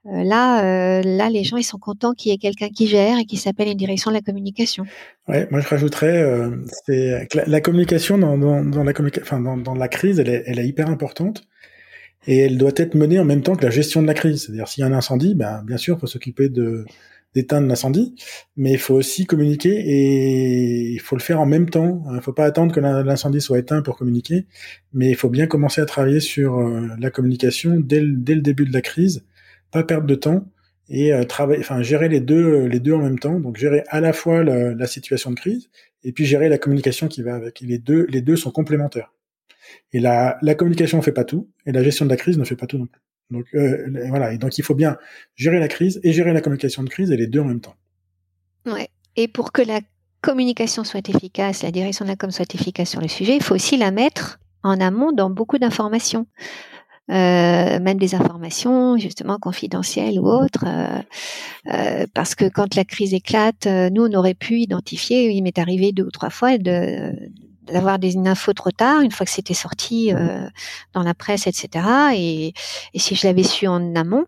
euh, 0.07 0.23
là, 0.23 0.63
euh, 0.63 1.03
là, 1.03 1.29
les 1.29 1.43
gens 1.43 1.57
ils 1.57 1.63
sont 1.63 1.77
contents 1.77 2.13
qu'il 2.13 2.31
y 2.31 2.35
ait 2.35 2.39
quelqu'un 2.39 2.69
qui 2.69 2.87
gère 2.87 3.19
et 3.19 3.25
qui 3.25 3.37
s'appelle 3.37 3.67
une 3.67 3.77
direction 3.77 4.09
de 4.09 4.15
la 4.15 4.21
communication. 4.21 4.85
Ouais, 5.27 5.47
moi 5.51 5.59
je 5.59 5.67
rajouterais, 5.67 6.23
euh, 6.23 6.49
c'est 6.87 7.27
la, 7.45 7.61
communication 7.61 8.17
dans, 8.17 8.35
dans, 8.37 8.83
la 8.83 8.93
enfin, 9.21 9.39
dans, 9.39 9.57
dans, 9.57 9.75
la 9.75 9.87
crise, 9.87 10.19
elle 10.19 10.29
est, 10.29 10.43
elle 10.47 10.57
est 10.57 10.67
hyper 10.67 10.89
importante 10.89 11.43
et 12.25 12.39
elle 12.39 12.57
doit 12.57 12.71
être 12.77 12.95
menée 12.95 13.19
en 13.19 13.25
même 13.25 13.43
temps 13.43 13.55
que 13.55 13.63
la 13.63 13.69
gestion 13.69 14.01
de 14.01 14.07
la 14.07 14.15
crise. 14.15 14.45
C'est-à-dire 14.45 14.67
s'il 14.67 14.81
y 14.81 14.83
a 14.83 14.87
un 14.87 14.93
incendie, 14.93 15.35
ben, 15.35 15.63
bien 15.65 15.77
sûr, 15.77 15.97
il 15.97 15.99
faut 15.99 16.07
s'occuper 16.07 16.49
de 16.49 16.85
d'éteindre 17.33 17.67
l'incendie, 17.67 18.13
mais 18.57 18.73
il 18.73 18.77
faut 18.77 18.95
aussi 18.95 19.25
communiquer 19.25 19.69
et 19.69 20.91
il 20.91 20.99
faut 20.99 21.15
le 21.15 21.21
faire 21.21 21.39
en 21.39 21.45
même 21.45 21.69
temps. 21.69 22.03
Il 22.09 22.15
ne 22.17 22.19
faut 22.19 22.33
pas 22.33 22.43
attendre 22.43 22.73
que 22.75 22.81
l'incendie 22.81 23.39
soit 23.39 23.59
éteint 23.59 23.81
pour 23.81 23.97
communiquer, 23.97 24.47
mais 24.93 25.09
il 25.09 25.15
faut 25.15 25.29
bien 25.29 25.47
commencer 25.47 25.79
à 25.79 25.85
travailler 25.85 26.19
sur 26.19 26.59
la 26.59 27.09
communication 27.09 27.79
dès 27.79 28.01
dès 28.05 28.35
le 28.35 28.41
début 28.41 28.65
de 28.65 28.73
la 28.73 28.81
crise 28.81 29.23
pas 29.71 29.83
perdre 29.83 30.07
de 30.07 30.15
temps 30.15 30.45
et 30.89 31.13
euh, 31.13 31.23
travailler, 31.23 31.61
enfin 31.61 31.81
gérer 31.81 32.09
les 32.09 32.19
deux, 32.19 32.65
les 32.65 32.79
deux 32.79 32.93
en 32.93 33.01
même 33.01 33.19
temps. 33.19 33.39
Donc 33.39 33.57
gérer 33.57 33.83
à 33.87 34.01
la 34.01 34.13
fois 34.13 34.43
la, 34.43 34.87
situation 34.87 35.31
de 35.31 35.35
crise 35.35 35.69
et 36.03 36.11
puis 36.11 36.25
gérer 36.25 36.49
la 36.49 36.57
communication 36.57 37.07
qui 37.07 37.21
va 37.21 37.35
avec. 37.35 37.61
les 37.61 37.77
deux, 37.77 38.05
les 38.09 38.21
deux 38.21 38.35
sont 38.35 38.51
complémentaires. 38.51 39.13
Et 39.93 39.99
la, 39.99 40.37
la 40.41 40.55
communication 40.55 40.97
ne 40.97 41.03
fait 41.03 41.11
pas 41.13 41.23
tout 41.23 41.49
et 41.65 41.71
la 41.71 41.83
gestion 41.83 42.05
de 42.05 42.09
la 42.09 42.17
crise 42.17 42.37
ne 42.37 42.43
fait 42.43 42.55
pas 42.55 42.67
tout 42.67 42.77
non 42.77 42.87
plus. 42.87 43.01
Donc 43.31 43.45
euh. 43.55 44.31
Et 44.31 44.37
donc 44.37 44.57
il 44.57 44.63
faut 44.63 44.75
bien 44.75 44.97
gérer 45.35 45.59
la 45.59 45.67
crise 45.67 45.99
et 46.03 46.11
gérer 46.11 46.33
la 46.33 46.41
communication 46.41 46.83
de 46.83 46.89
crise 46.89 47.11
et 47.11 47.17
les 47.17 47.27
deux 47.27 47.39
en 47.39 47.45
même 47.45 47.61
temps. 47.61 47.75
Ouais. 48.65 48.89
Et 49.15 49.27
pour 49.27 49.51
que 49.51 49.61
la 49.61 49.79
communication 50.21 50.83
soit 50.83 51.07
efficace, 51.09 51.63
la 51.63 51.71
direction 51.71 52.05
de 52.05 52.09
la 52.09 52.15
com 52.15 52.29
soit 52.29 52.53
efficace 52.53 52.89
sur 52.89 53.01
le 53.01 53.07
sujet, 53.07 53.35
il 53.35 53.41
faut 53.41 53.55
aussi 53.55 53.77
la 53.77 53.91
mettre 53.91 54.39
en 54.63 54.79
amont 54.79 55.11
dans 55.11 55.29
beaucoup 55.29 55.57
d'informations. 55.57 56.27
Euh, 57.11 57.79
même 57.81 57.97
des 57.97 58.15
informations 58.15 58.97
justement 58.97 59.37
confidentielles 59.37 60.17
ou 60.17 60.27
autres, 60.29 60.63
euh, 60.65 61.01
euh, 61.73 62.05
parce 62.13 62.35
que 62.35 62.45
quand 62.45 62.75
la 62.75 62.85
crise 62.85 63.13
éclate, 63.13 63.65
nous 63.65 64.05
on 64.05 64.13
aurait 64.13 64.33
pu 64.33 64.59
identifier, 64.59 65.29
il 65.31 65.41
m'est 65.41 65.59
arrivé 65.59 65.91
deux 65.91 66.03
ou 66.03 66.11
trois 66.11 66.29
fois 66.29 66.57
de 66.57 67.11
d'avoir 67.71 67.99
des 67.99 68.17
infos 68.17 68.53
trop 68.53 68.71
tard, 68.71 69.01
une 69.01 69.11
fois 69.11 69.25
que 69.25 69.31
c'était 69.31 69.53
sorti 69.53 70.11
dans 70.93 71.03
la 71.03 71.13
presse, 71.13 71.47
etc. 71.47 71.85
Et, 72.15 72.53
et 72.93 72.99
si 72.99 73.15
je 73.15 73.25
l'avais 73.25 73.43
su 73.43 73.67
en 73.67 73.95
amont, 73.95 74.25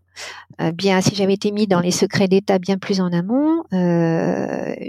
bien 0.74 1.02
si 1.02 1.16
j'avais 1.16 1.34
été 1.34 1.52
mis 1.52 1.68
dans 1.68 1.82
les 1.82 1.92
secrets 1.92 2.28
d'État 2.28 2.60
bien 2.60 2.78
plus 2.78 3.02
en 3.02 3.12
amont, 3.12 3.64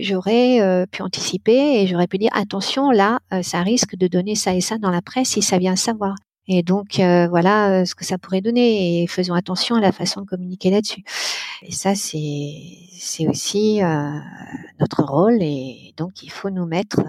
j'aurais 0.01 0.87
pu 0.91 1.03
anticiper 1.03 1.81
et 1.81 1.87
j'aurais 1.87 2.07
pu 2.07 2.19
dire 2.19 2.31
attention 2.35 2.91
là, 2.91 3.19
ça 3.43 3.63
risque 3.63 3.97
de 3.97 4.07
donner 4.07 4.35
ça 4.35 4.55
et 4.55 4.61
ça 4.61 4.79
dans 4.79 4.91
la 4.91 5.03
presse 5.03 5.31
si 5.31 5.43
ça 5.43 5.59
vient 5.59 5.75
savoir. 5.75 6.15
Et 6.47 6.63
donc 6.63 7.01
euh, 7.01 7.27
voilà 7.29 7.71
euh, 7.71 7.85
ce 7.85 7.95
que 7.95 8.05
ça 8.05 8.19
pourrait 8.19 8.43
donner 8.43 9.03
et 9.03 9.07
faisons 9.07 9.35
attention 9.35 9.77
à 9.77 9.81
la 9.81 9.93
façon 9.93 10.21
de 10.21 10.27
communiquer 10.27 10.71
là-dessus. 10.71 11.03
Et 11.63 11.73
ça 11.73 11.95
c'est 11.95 12.53
c'est 12.99 13.27
aussi 13.27 13.83
euh, 13.83 14.19
notre 14.79 15.03
rôle 15.03 15.39
et 15.41 15.95
donc 15.97 16.23
il 16.23 16.31
faut 16.31 16.51
nous 16.51 16.67
mettre 16.67 17.01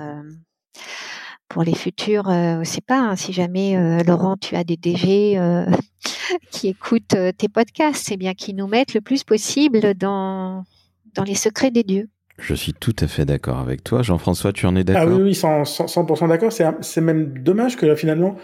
pour 1.49 1.63
les 1.63 1.75
futurs, 1.75 2.29
euh, 2.29 2.59
je 2.63 2.69
sais 2.69 2.81
pas 2.81 2.99
hein, 2.99 3.15
si 3.15 3.33
jamais 3.33 4.03
Laurent 4.03 4.37
tu 4.37 4.55
as 4.55 4.63
des 4.63 4.77
DG 4.77 5.39
qui 6.51 6.69
écoutent 6.69 7.15
tes 7.37 7.49
podcasts, 7.49 8.05
c'est 8.05 8.17
bien 8.17 8.33
qu'ils 8.33 8.55
nous 8.55 8.67
mettent 8.67 8.93
le 8.93 9.01
plus 9.01 9.23
possible 9.23 9.95
dans 9.95 10.63
dans 11.13 11.23
les 11.23 11.35
secrets 11.35 11.71
des 11.71 11.83
dieux. 11.83 12.09
Je 12.37 12.53
suis 12.53 12.73
tout 12.73 12.95
à 12.99 13.07
fait 13.07 13.25
d'accord 13.25 13.59
avec 13.59 13.83
toi. 13.83 14.01
Jean-François, 14.01 14.51
tu 14.51 14.65
en 14.65 14.75
es 14.75 14.83
d'accord 14.83 15.07
Ah 15.09 15.15
oui, 15.15 15.23
oui, 15.23 15.31
100%, 15.31 15.87
100 15.87 16.27
d'accord. 16.27 16.51
C'est 16.51 17.01
même 17.01 17.41
dommage 17.41 17.77
que 17.77 17.85
là, 17.85 17.95
finalement, 17.95 18.35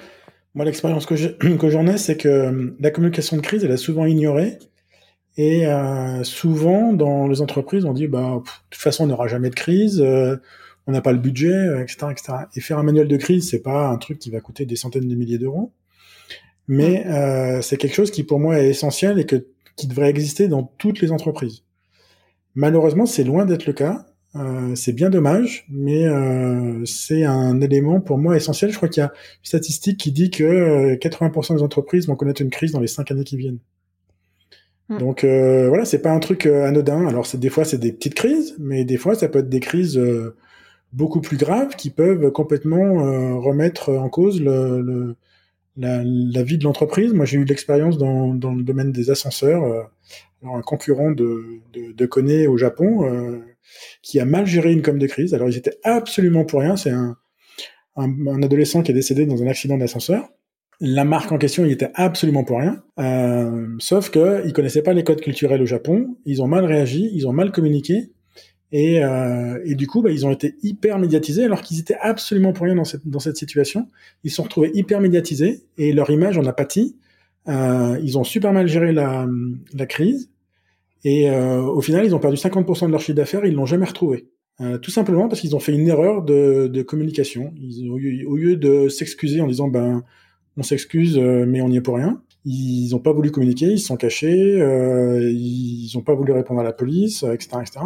moi, 0.56 0.66
l'expérience 0.66 1.06
que 1.06 1.16
j'en 1.70 1.88
ai, 1.88 1.98
c'est 1.98 2.18
que 2.18 2.28
euh, 2.28 2.76
la 2.80 2.92
communication 2.92 3.38
de 3.38 3.42
crise, 3.42 3.64
elle 3.64 3.72
est 3.72 3.78
souvent 3.78 4.06
ignorée. 4.06 4.58
Et 5.38 5.66
euh, 5.66 6.24
souvent, 6.24 6.92
dans 6.92 7.28
les 7.28 7.42
entreprises, 7.42 7.86
on 7.86 7.94
dit, 7.94 8.08
bah, 8.08 8.42
de 8.44 8.50
toute 8.70 8.82
façon, 8.82 9.06
on 9.06 9.08
n'aura 9.08 9.28
jamais 9.28 9.50
de 9.50 9.56
crise, 9.56 10.02
euh, 10.02 10.36
on 10.88 10.92
n'a 10.92 11.02
pas 11.02 11.14
le 11.14 11.20
budget, 11.20 11.82
etc., 11.82 12.08
etc. 12.12 12.34
Et 12.56 12.62
faire 12.62 12.78
un 12.78 12.84
manuel 12.84 13.08
de 13.08 13.18
crise, 13.18 13.50
c'est 13.50 13.62
pas 13.62 13.88
un 13.88 13.98
truc 13.98 14.20
qui 14.20 14.30
va 14.30 14.42
coûter 14.42 14.66
des 14.66 14.76
centaines 14.76 15.08
de 15.08 15.16
milliers 15.16 15.38
d'euros, 15.38 15.72
mais 16.68 17.06
euh, 17.08 17.62
c'est 17.62 17.78
quelque 17.78 17.96
chose 17.96 18.12
qui, 18.12 18.24
pour 18.24 18.40
moi, 18.40 18.60
est 18.60 18.70
essentiel 18.70 19.20
et 19.20 19.26
que, 19.26 19.46
qui 19.76 19.88
devrait 19.88 20.10
exister 20.10 20.48
dans 20.48 20.64
toutes 20.64 21.02
les 21.02 21.12
entreprises. 21.12 21.64
Malheureusement, 22.56 23.06
c'est 23.06 23.24
loin 23.24 23.46
d'être 23.46 23.66
le 23.66 23.74
cas. 23.74 24.06
Euh, 24.36 24.76
c'est 24.76 24.94
bien 24.94 25.10
dommage, 25.10 25.66
mais 25.70 26.06
euh, 26.06 26.86
c'est 26.86 27.26
un 27.26 27.60
élément 27.60 28.00
pour 28.00 28.18
moi 28.18 28.38
essentiel. 28.38 28.72
Je 28.72 28.78
crois 28.78 28.88
qu'il 28.88 29.02
y 29.02 29.06
a 29.06 29.10
une 29.10 29.46
statistique 29.46 29.98
qui 29.98 30.12
dit 30.12 30.30
que 30.30 30.96
80% 30.96 31.54
euh, 31.54 31.56
des 31.58 31.64
entreprises 31.64 32.08
vont 32.08 32.16
connaître 32.16 32.42
une 32.42 32.50
crise 32.50 32.72
dans 32.72 32.80
les 32.80 32.88
cinq 32.88 33.12
années 33.12 33.26
qui 33.26 33.36
viennent. 33.36 33.60
Hmm. 34.88 35.00
Donc 35.00 35.26
voilà, 35.26 35.84
c'est 35.84 36.02
pas 36.02 36.12
un 36.12 36.20
truc 36.20 36.46
anodin. 36.46 37.08
Alors 37.08 37.28
des 37.34 37.50
fois 37.50 37.66
c'est 37.66 37.78
des 37.78 37.92
petites 37.92 38.14
crises, 38.14 38.56
mais 38.58 38.86
des 38.86 38.98
fois 38.98 39.16
ça 39.16 39.28
peut 39.28 39.40
être 39.40 39.50
des 39.50 39.60
crises 39.60 40.00
beaucoup 40.94 41.22
plus 41.22 41.38
graves 41.38 41.76
qui 41.76 41.90
peuvent 41.90 42.32
complètement 42.32 43.40
remettre 43.40 43.90
en 43.90 44.10
cause 44.10 44.42
le, 44.42 45.16
la, 45.76 46.04
la, 46.04 46.44
vie 46.44 46.58
de 46.58 46.64
l'entreprise. 46.64 47.14
Moi 47.14 47.26
j'ai 47.26 47.38
eu 47.38 47.46
l'expérience 47.46 47.98
dans, 47.98 48.34
dans 48.34 48.54
le 48.54 48.64
domaine 48.64 48.94
des 48.94 49.10
ascenseurs. 49.12 49.64
alors 50.42 50.56
un 50.56 50.62
concurrent 50.62 51.12
de, 51.12 51.60
de, 51.74 51.92
de 51.92 52.06
Kone 52.06 52.48
au 52.48 52.58
Japon 52.58 53.42
qui 54.02 54.20
a 54.20 54.26
mal 54.26 54.46
géré 54.46 54.72
une 54.72 54.82
com 54.82 54.98
de 54.98 55.08
crise. 55.08 55.34
Alors 55.34 55.50
ils 55.50 55.58
étaient 55.58 55.78
absolument 55.84 56.46
pour 56.46 56.62
rien. 56.62 56.76
C'est 56.76 56.92
un, 56.92 57.18
adolescent 58.42 58.82
qui 58.82 58.92
est 58.92 58.96
décédé 58.96 59.26
dans 59.26 59.42
un 59.42 59.48
accident 59.48 59.78
d'ascenseur. 59.78 60.30
La 60.80 61.06
marque 61.06 61.32
en 61.32 61.38
question, 61.38 61.64
il 61.64 61.72
était 61.72 61.92
absolument 61.94 62.44
pour 62.44 62.58
rien. 62.58 62.84
Euh, 62.98 63.68
sauf 63.78 64.10
que 64.10 64.42
ils 64.48 64.54
connaissaient 64.54 64.82
pas 64.82 64.94
les 64.94 65.04
codes 65.04 65.22
culturels 65.22 65.62
au 65.62 65.68
Japon. 65.68 66.18
Ils 66.26 66.42
ont 66.42 66.48
mal 66.48 66.66
réagi, 66.66 67.12
ils 67.14 67.28
ont 67.28 67.34
mal 67.34 67.52
communiqué. 67.52 68.12
Et, 68.72 69.04
euh, 69.04 69.60
du 69.76 69.86
coup, 69.86 70.02
bah, 70.02 70.10
ils 70.12 70.26
ont 70.26 70.32
été 70.32 70.56
hyper 70.64 70.98
médiatisés 70.98 71.44
alors 71.44 71.62
qu'ils 71.62 71.80
étaient 71.80 71.98
absolument 72.00 72.54
pour 72.54 72.66
rien 72.66 72.76
dans 72.76 73.20
cette, 73.20 73.38
situation. 73.38 73.90
Ils 74.24 74.32
se 74.32 74.38
sont 74.38 74.44
retrouvés 74.44 74.72
hyper 74.74 75.02
médiatisés 75.02 75.66
et 75.78 75.92
leur 75.94 76.10
image 76.10 76.38
en 76.38 76.46
a 76.46 76.54
pâti. 76.54 76.98
Euh, 77.48 78.00
ils 78.02 78.18
ont 78.18 78.24
super 78.24 78.54
mal 78.54 78.68
géré 78.68 78.92
la 78.92 79.28
crise. 79.88 80.31
Et 81.04 81.30
euh, 81.30 81.62
au 81.62 81.82
final, 81.82 82.06
ils 82.06 82.14
ont 82.16 82.20
perdu 82.20 82.38
50% 82.38 82.88
de 82.88 82.92
leur 82.92 83.02
chiffre 83.02 83.16
d'affaires, 83.16 83.46
ils 83.46 83.54
l'ont 83.54 83.66
jamais 83.66 83.86
retrouvé. 83.86 84.28
Euh, 84.62 84.78
tout 84.78 84.92
simplement 84.92 85.28
parce 85.28 85.42
qu'ils 85.42 85.56
ont 85.56 85.60
fait 85.60 85.74
une 85.74 85.88
erreur 85.88 86.22
de, 86.22 86.68
de 86.68 86.82
communication. 86.84 87.54
Ils, 87.58 87.90
au, 87.90 88.36
lieu, 88.36 88.56
de 88.58 88.90
s'excuser 88.90 89.42
en 89.42 89.48
disant 89.48 89.68
ben 89.70 90.04
on 90.58 90.64
s'excuse 90.64 91.18
euh, 91.18 91.46
mais 91.48 91.62
on 91.62 91.70
n'y 91.70 91.78
est 91.78 91.82
pour 91.82 91.96
rien, 91.96 92.22
ils 92.46 92.90
n'ont 92.92 93.00
pas 93.00 93.14
voulu 93.14 93.32
communiquer, 93.32 93.68
ils 93.68 93.80
se 93.80 93.88
sont 93.88 93.98
cachés, 93.98 94.62
euh, 94.62 95.32
ils 95.32 95.90
n'ont 95.96 96.02
pas 96.02 96.14
voulu 96.14 96.34
répondre 96.34 96.60
à 96.60 96.64
la 96.64 96.74
police, 96.74 97.24
etc., 97.24 97.50
etc. 97.62 97.80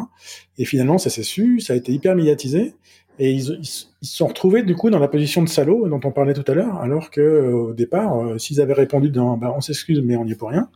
Et 0.57 0.65
finalement, 0.65 0.97
ça 0.97 1.09
s'est 1.09 1.23
su, 1.23 1.59
ça 1.59 1.73
a 1.73 1.75
été 1.75 1.93
hyper 1.93 2.15
médiatisé. 2.15 2.73
Et 3.19 3.31
ils, 3.31 3.63
se 3.63 3.85
sont 4.01 4.27
retrouvés 4.27 4.63
du 4.63 4.75
coup 4.75 4.89
dans 4.89 4.99
la 4.99 5.07
position 5.07 5.41
de 5.41 5.47
salaud 5.47 5.87
dont 5.87 6.01
on 6.03 6.11
parlait 6.11 6.33
tout 6.33 6.43
à 6.51 6.53
l'heure, 6.53 6.75
alors 6.77 7.11
que 7.11 7.53
au 7.53 7.73
départ, 7.73 8.37
s'ils 8.37 8.59
avaient 8.59 8.73
répondu 8.73 9.09
dans 9.09 9.37
ben, 9.37 9.53
on 9.55 9.61
s'excuse 9.61 10.01
mais 10.01 10.17
on 10.17 10.25
n'y 10.25 10.33
est 10.33 10.35
pour 10.35 10.49
rien, 10.49 10.69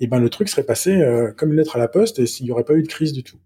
et 0.00 0.06
ben 0.06 0.18
le 0.18 0.28
truc 0.28 0.48
serait 0.48 0.64
passé 0.64 0.92
euh, 0.92 1.32
comme 1.36 1.50
une 1.50 1.58
lettre 1.58 1.76
à 1.76 1.78
la 1.78 1.88
poste 1.88 2.18
et 2.18 2.26
s'il 2.26 2.46
n'y 2.46 2.52
aurait 2.52 2.64
pas 2.64 2.74
eu 2.74 2.82
de 2.82 2.88
crise 2.88 3.12
du 3.12 3.22
tout. 3.22 3.38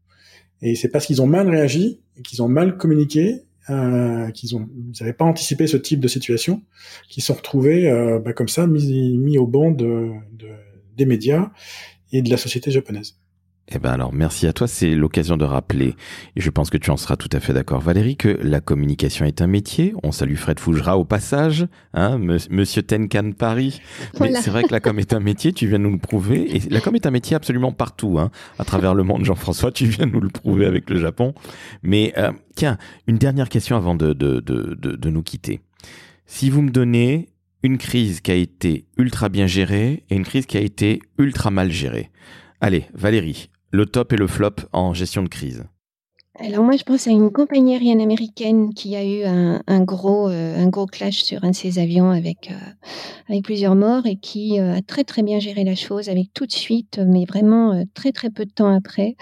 Et 0.61 0.75
c'est 0.75 0.89
parce 0.89 1.07
qu'ils 1.07 1.21
ont 1.21 1.27
mal 1.27 1.49
réagi, 1.49 2.01
qu'ils 2.25 2.43
ont 2.43 2.49
mal 2.49 2.77
communiqué, 2.77 3.43
euh, 3.71 4.31
qu'ils 4.31 4.59
n'avaient 5.01 5.13
pas 5.13 5.25
anticipé 5.25 5.67
ce 5.67 5.77
type 5.77 6.01
de 6.01 6.09
situation, 6.09 6.63
qu'ils 7.09 7.23
sont 7.23 7.35
retrouvés 7.35 7.91
euh, 7.91 8.19
bah, 8.19 8.33
comme 8.33 8.49
ça 8.49 8.67
mis, 8.67 9.39
au 9.39 9.47
banc 9.47 9.71
de, 9.71 10.11
de, 10.33 10.49
des 10.97 11.05
médias 11.05 11.51
et 12.13 12.23
de 12.23 12.31
la 12.31 12.37
société 12.37 12.71
japonaise. 12.71 13.17
Eh 13.69 13.79
ben 13.79 13.91
alors 13.91 14.13
merci 14.13 14.47
à 14.47 14.53
toi, 14.53 14.67
c'est 14.67 14.95
l'occasion 14.95 15.37
de 15.37 15.45
rappeler, 15.45 15.95
et 16.37 16.41
je 16.41 16.51
pense 16.51 16.69
que 16.69 16.77
tu 16.77 16.91
en 16.91 16.97
seras 16.97 17.17
tout 17.17 17.29
à 17.33 17.41
fait 17.41 17.53
d'accord 17.53 17.81
Valérie, 17.81 18.17
que 18.17 18.37
la 18.43 18.61
communication 18.61 19.25
est 19.25 19.41
un 19.41 19.47
métier. 19.47 19.95
On 20.03 20.11
salue 20.13 20.35
Fred 20.35 20.59
Fougera 20.59 20.99
au 20.99 21.05
passage, 21.05 21.67
hein, 21.95 22.19
Monsieur 22.19 22.83
Tenkan 22.83 23.33
Paris. 23.33 23.81
Mais 24.21 24.35
c'est 24.35 24.51
vrai 24.51 24.65
que 24.65 24.73
la 24.73 24.81
com 24.81 24.99
est 24.99 25.15
un 25.15 25.21
métier, 25.21 25.53
tu 25.53 25.69
viens 25.69 25.79
nous 25.79 25.93
le 25.93 25.99
prouver, 25.99 26.57
et 26.57 26.61
la 26.71 26.81
com 26.81 26.95
est 26.97 27.07
un 27.07 27.13
métier 27.13 27.37
absolument 27.37 27.73
partout, 27.73 28.19
hein, 28.19 28.31
à 28.59 28.65
travers 28.65 28.95
le 28.95 29.05
monde. 29.05 29.25
Jean-François, 29.25 29.71
tu 29.71 29.87
viens 29.87 30.07
nous 30.07 30.21
le 30.21 30.29
prouver 30.29 30.67
avec 30.67 30.91
le 30.91 30.99
Japon. 30.99 31.33
Mais 31.83 32.13
euh, 32.19 32.33
tiens, 32.57 32.79
une 33.07 33.17
dernière 33.17 33.49
question 33.49 33.77
avant 33.77 33.95
de, 33.95 34.13
de, 34.13 34.41
de, 34.41 34.75
de 34.75 35.11
nous 35.11 35.23
quitter. 35.23 35.61
Si 36.27 36.51
vous 36.51 36.63
me 36.63 36.71
donnez 36.71 37.29
une 37.63 37.79
crise 37.79 38.21
qui 38.21 38.33
a 38.33 38.35
été 38.35 38.87
ultra 38.97 39.29
bien 39.29 39.47
gérée 39.47 40.05
et 40.11 40.17
une 40.17 40.25
crise 40.25 40.47
qui 40.47 40.57
a 40.57 40.61
été 40.61 41.01
ultra 41.17 41.51
mal 41.51 41.71
gérée. 41.71 42.11
Allez, 42.61 42.87
Valérie, 42.95 43.51
le 43.75 43.87
top 43.87 44.13
et 44.13 44.17
le 44.17 44.27
flop 44.27 44.57
en 44.73 44.93
gestion 44.93 45.23
de 45.23 45.29
crise. 45.29 45.65
Alors 46.39 46.65
moi, 46.65 46.79
je 46.79 46.83
pense 46.83 47.07
à 47.07 47.11
une 47.11 47.31
compagnie 47.31 47.75
aérienne 47.75 48.01
américaine 48.01 48.73
qui 48.73 48.97
a 48.97 49.05
eu 49.05 49.23
un, 49.23 49.81
gros, 49.85 50.31
euh, 50.31 50.57
un 50.57 50.69
gros 50.69 50.87
clash 50.87 51.23
sur 51.23 51.45
un 51.45 51.51
de 51.51 51.55
ses 51.55 51.79
avions 51.79 52.11
avec, 52.11 52.51
euh, 52.51 52.71
avec 53.29 53.45
plusieurs 53.45 53.75
morts 53.75 54.07
et 54.07 54.17
qui 54.17 54.59
euh, 54.59 54.77
a 54.77 54.81
très 54.81 55.05
très 55.05 55.23
bien 55.23 55.41
géré 55.41 55.63
la 55.63 55.75
chose 55.75 56.09
avec 56.09 56.33
tout 56.33 56.47
de 56.47 56.53
suite, 56.53 56.99
mais 57.07 57.27
vraiment 57.27 57.85
très 57.93 58.13
très 58.13 58.31
peu 58.31 58.47
de 58.47 58.51
temps 58.51 58.75
après, 58.75 59.15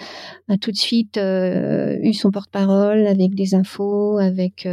a 0.47 0.55
tout 0.55 0.71
de 0.71 0.77
suite 0.77 1.17
eu 1.17 2.13
son 2.13 2.31
porte-parole 2.31 3.05
avec 3.05 3.35
des 3.35 3.55
infos, 3.55 4.17
avec 4.17 4.67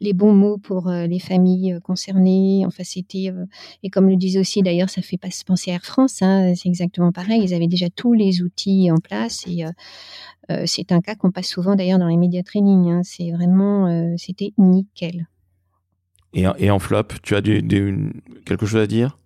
les 0.00 0.12
bons 0.12 0.32
mots 0.32 0.58
pour 0.58 0.90
les 0.90 1.20
familles 1.20 1.78
concernées. 1.84 2.64
Enfin, 2.66 2.82
c'était 2.84 3.32
et 3.84 3.90
comme 3.90 4.08
le 4.08 4.16
disait 4.16 4.40
aussi 4.40 4.62
d'ailleurs, 4.62 4.90
ça 4.90 5.02
fait 5.02 5.18
pas 5.18 5.28
penser 5.46 5.70
à 5.70 5.74
Air 5.74 5.84
France, 5.84 6.20
hein, 6.20 6.52
c'est 6.56 6.68
exactement 6.68 7.12
pareil. 7.12 7.42
Ils 7.44 7.54
avaient 7.54 7.68
déjà 7.68 7.88
tous 7.90 8.12
les 8.12 8.42
outils 8.42 8.90
en 8.90 8.98
place 8.98 9.44
et 9.46 9.64
c'est 10.64 10.92
un 10.92 11.00
cas 11.00 11.14
qu'on 11.14 11.30
passe 11.30 11.48
souvent 11.48 11.75
d'ailleurs 11.76 11.98
dans 11.98 12.08
les 12.08 12.16
médias 12.16 12.42
training. 12.42 12.90
Hein. 12.90 13.00
C'est 13.04 13.30
vraiment, 13.30 13.86
euh, 13.86 14.14
c'était 14.16 14.52
nickel. 14.58 15.28
Et, 16.34 16.70
en 16.70 16.78
flop, 16.78 17.04
tu 17.22 17.34
as 17.34 17.40
quelque 17.40 18.66
chose 18.66 18.80
à 18.80 18.86
dire? 18.86 19.18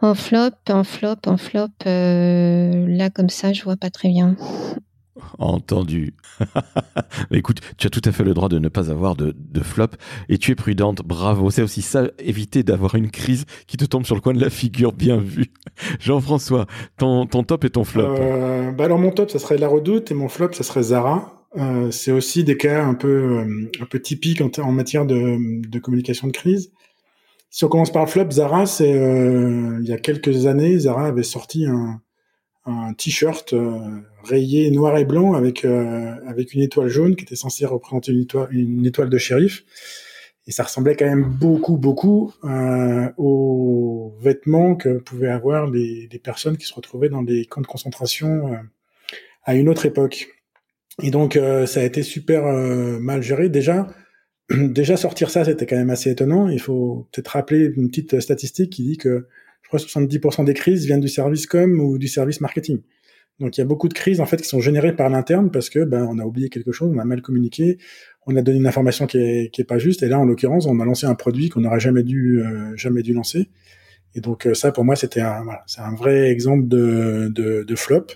En 0.00 0.14
flop, 0.14 0.52
en 0.70 0.82
flop, 0.82 1.16
en 1.26 1.36
flop, 1.36 1.68
euh, 1.86 2.86
là 2.88 3.10
comme 3.10 3.28
ça, 3.28 3.52
je 3.52 3.62
vois 3.62 3.76
pas 3.76 3.90
très 3.90 4.08
bien. 4.08 4.34
Entendu. 5.38 6.14
Écoute, 7.30 7.60
tu 7.76 7.86
as 7.86 7.90
tout 7.90 8.02
à 8.04 8.12
fait 8.12 8.24
le 8.24 8.34
droit 8.34 8.48
de 8.48 8.58
ne 8.58 8.68
pas 8.68 8.90
avoir 8.90 9.16
de, 9.16 9.34
flop 9.62 9.88
et 10.28 10.38
tu 10.38 10.52
es 10.52 10.54
prudente. 10.54 11.02
Bravo. 11.02 11.50
C'est 11.50 11.62
aussi 11.62 11.82
ça, 11.82 12.04
éviter 12.18 12.62
d'avoir 12.62 12.94
une 12.94 13.10
crise 13.10 13.44
qui 13.66 13.76
te 13.76 13.84
tombe 13.84 14.04
sur 14.04 14.14
le 14.14 14.20
coin 14.20 14.32
de 14.32 14.40
la 14.40 14.50
figure. 14.50 14.92
Bien 14.92 15.18
vu. 15.18 15.52
Jean-François, 16.00 16.66
ton, 16.98 17.26
top 17.26 17.64
et 17.64 17.70
ton 17.70 17.84
flop. 17.84 18.02
Euh, 18.02 18.72
bah 18.72 18.84
alors 18.84 18.98
mon 18.98 19.10
top, 19.10 19.30
ça 19.30 19.38
serait 19.38 19.58
La 19.58 19.68
Redoute 19.68 20.10
et 20.10 20.14
mon 20.14 20.28
flop, 20.28 20.52
ça 20.52 20.62
serait 20.62 20.82
Zara. 20.82 21.46
Euh, 21.56 21.90
c'est 21.90 22.12
aussi 22.12 22.44
des 22.44 22.56
cas 22.56 22.84
un 22.84 22.94
peu, 22.94 23.08
euh, 23.08 23.70
un 23.80 23.86
peu 23.86 24.00
typiques 24.00 24.40
en, 24.40 24.72
matière 24.72 25.04
de, 25.04 25.78
communication 25.78 26.28
de 26.28 26.32
crise. 26.32 26.72
Si 27.50 27.64
on 27.64 27.68
commence 27.68 27.90
par 27.90 28.04
le 28.04 28.08
flop, 28.08 28.30
Zara, 28.30 28.66
c'est 28.66 28.90
il 28.90 29.88
y 29.88 29.92
a 29.92 29.98
quelques 29.98 30.46
années, 30.46 30.78
Zara 30.78 31.06
avait 31.06 31.24
sorti 31.24 31.66
un, 31.66 32.00
t-shirt 32.96 33.52
rayé 34.24 34.70
noir 34.70 34.96
et 34.98 35.04
blanc 35.04 35.34
avec 35.34 35.64
euh, 35.64 36.14
avec 36.26 36.54
une 36.54 36.62
étoile 36.62 36.88
jaune 36.88 37.16
qui 37.16 37.24
était 37.24 37.36
censée 37.36 37.66
représenter 37.66 38.12
une 38.12 38.22
étoile, 38.22 38.48
une 38.50 38.86
étoile 38.86 39.10
de 39.10 39.18
shérif. 39.18 39.64
Et 40.46 40.52
ça 40.52 40.64
ressemblait 40.64 40.96
quand 40.96 41.06
même 41.06 41.24
beaucoup, 41.24 41.76
beaucoup 41.76 42.32
euh, 42.44 43.08
aux 43.18 44.14
vêtements 44.20 44.74
que 44.74 44.98
pouvaient 44.98 45.28
avoir 45.28 45.70
les, 45.70 46.08
personnes 46.22 46.56
qui 46.56 46.66
se 46.66 46.74
retrouvaient 46.74 47.08
dans 47.08 47.22
des 47.22 47.44
camps 47.44 47.60
de 47.60 47.66
concentration 47.66 48.58
à 49.44 49.54
une 49.54 49.68
autre 49.68 49.86
époque. 49.86 50.28
Et 51.02 51.10
donc, 51.10 51.38
ça 51.66 51.80
a 51.80 51.84
été 51.84 52.02
super 52.02 52.44
mal 53.00 53.22
géré. 53.22 53.48
Déjà, 53.48 53.86
déjà 54.50 54.96
sortir 54.96 55.30
ça, 55.30 55.44
c'était 55.44 55.66
quand 55.66 55.76
même 55.76 55.90
assez 55.90 56.10
étonnant. 56.10 56.48
Il 56.48 56.58
faut 56.58 57.06
peut-être 57.12 57.28
rappeler 57.28 57.70
une 57.76 57.88
petite 57.88 58.18
statistique 58.18 58.72
qui 58.72 58.82
dit 58.82 58.96
que 58.96 59.28
crois 59.70 59.78
70% 59.78 60.44
des 60.44 60.54
crises 60.54 60.84
viennent 60.84 61.00
du 61.00 61.08
service 61.08 61.46
com 61.46 61.80
ou 61.80 61.98
du 61.98 62.08
service 62.08 62.40
marketing. 62.40 62.80
Donc 63.40 63.56
il 63.56 63.60
y 63.60 63.62
a 63.62 63.66
beaucoup 63.66 63.88
de 63.88 63.94
crises 63.94 64.20
en 64.20 64.26
fait 64.26 64.36
qui 64.36 64.48
sont 64.48 64.60
générées 64.60 64.94
par 64.94 65.08
l'interne 65.08 65.50
parce 65.50 65.70
que 65.70 65.82
ben 65.82 66.06
on 66.08 66.18
a 66.18 66.24
oublié 66.24 66.50
quelque 66.50 66.72
chose, 66.72 66.92
on 66.94 66.98
a 66.98 67.04
mal 67.04 67.22
communiqué, 67.22 67.78
on 68.26 68.36
a 68.36 68.42
donné 68.42 68.58
une 68.58 68.66
information 68.66 69.06
qui 69.06 69.16
est, 69.16 69.50
qui 69.50 69.62
est 69.62 69.64
pas 69.64 69.78
juste 69.78 70.02
et 70.02 70.08
là 70.08 70.18
en 70.18 70.26
l'occurrence 70.26 70.66
on 70.66 70.78
a 70.78 70.84
lancé 70.84 71.06
un 71.06 71.14
produit 71.14 71.48
qu'on 71.48 71.60
n'aurait 71.60 71.80
jamais 71.80 72.02
dû 72.02 72.42
euh, 72.42 72.76
jamais 72.76 73.02
dû 73.02 73.14
lancer. 73.14 73.48
Et 74.14 74.20
donc 74.20 74.46
euh, 74.46 74.52
ça 74.52 74.72
pour 74.72 74.84
moi 74.84 74.94
c'était 74.94 75.22
un 75.22 75.46
c'est 75.66 75.80
un 75.80 75.94
vrai 75.94 76.30
exemple 76.30 76.68
de 76.68 77.32
de, 77.34 77.76
flop. 77.76 78.06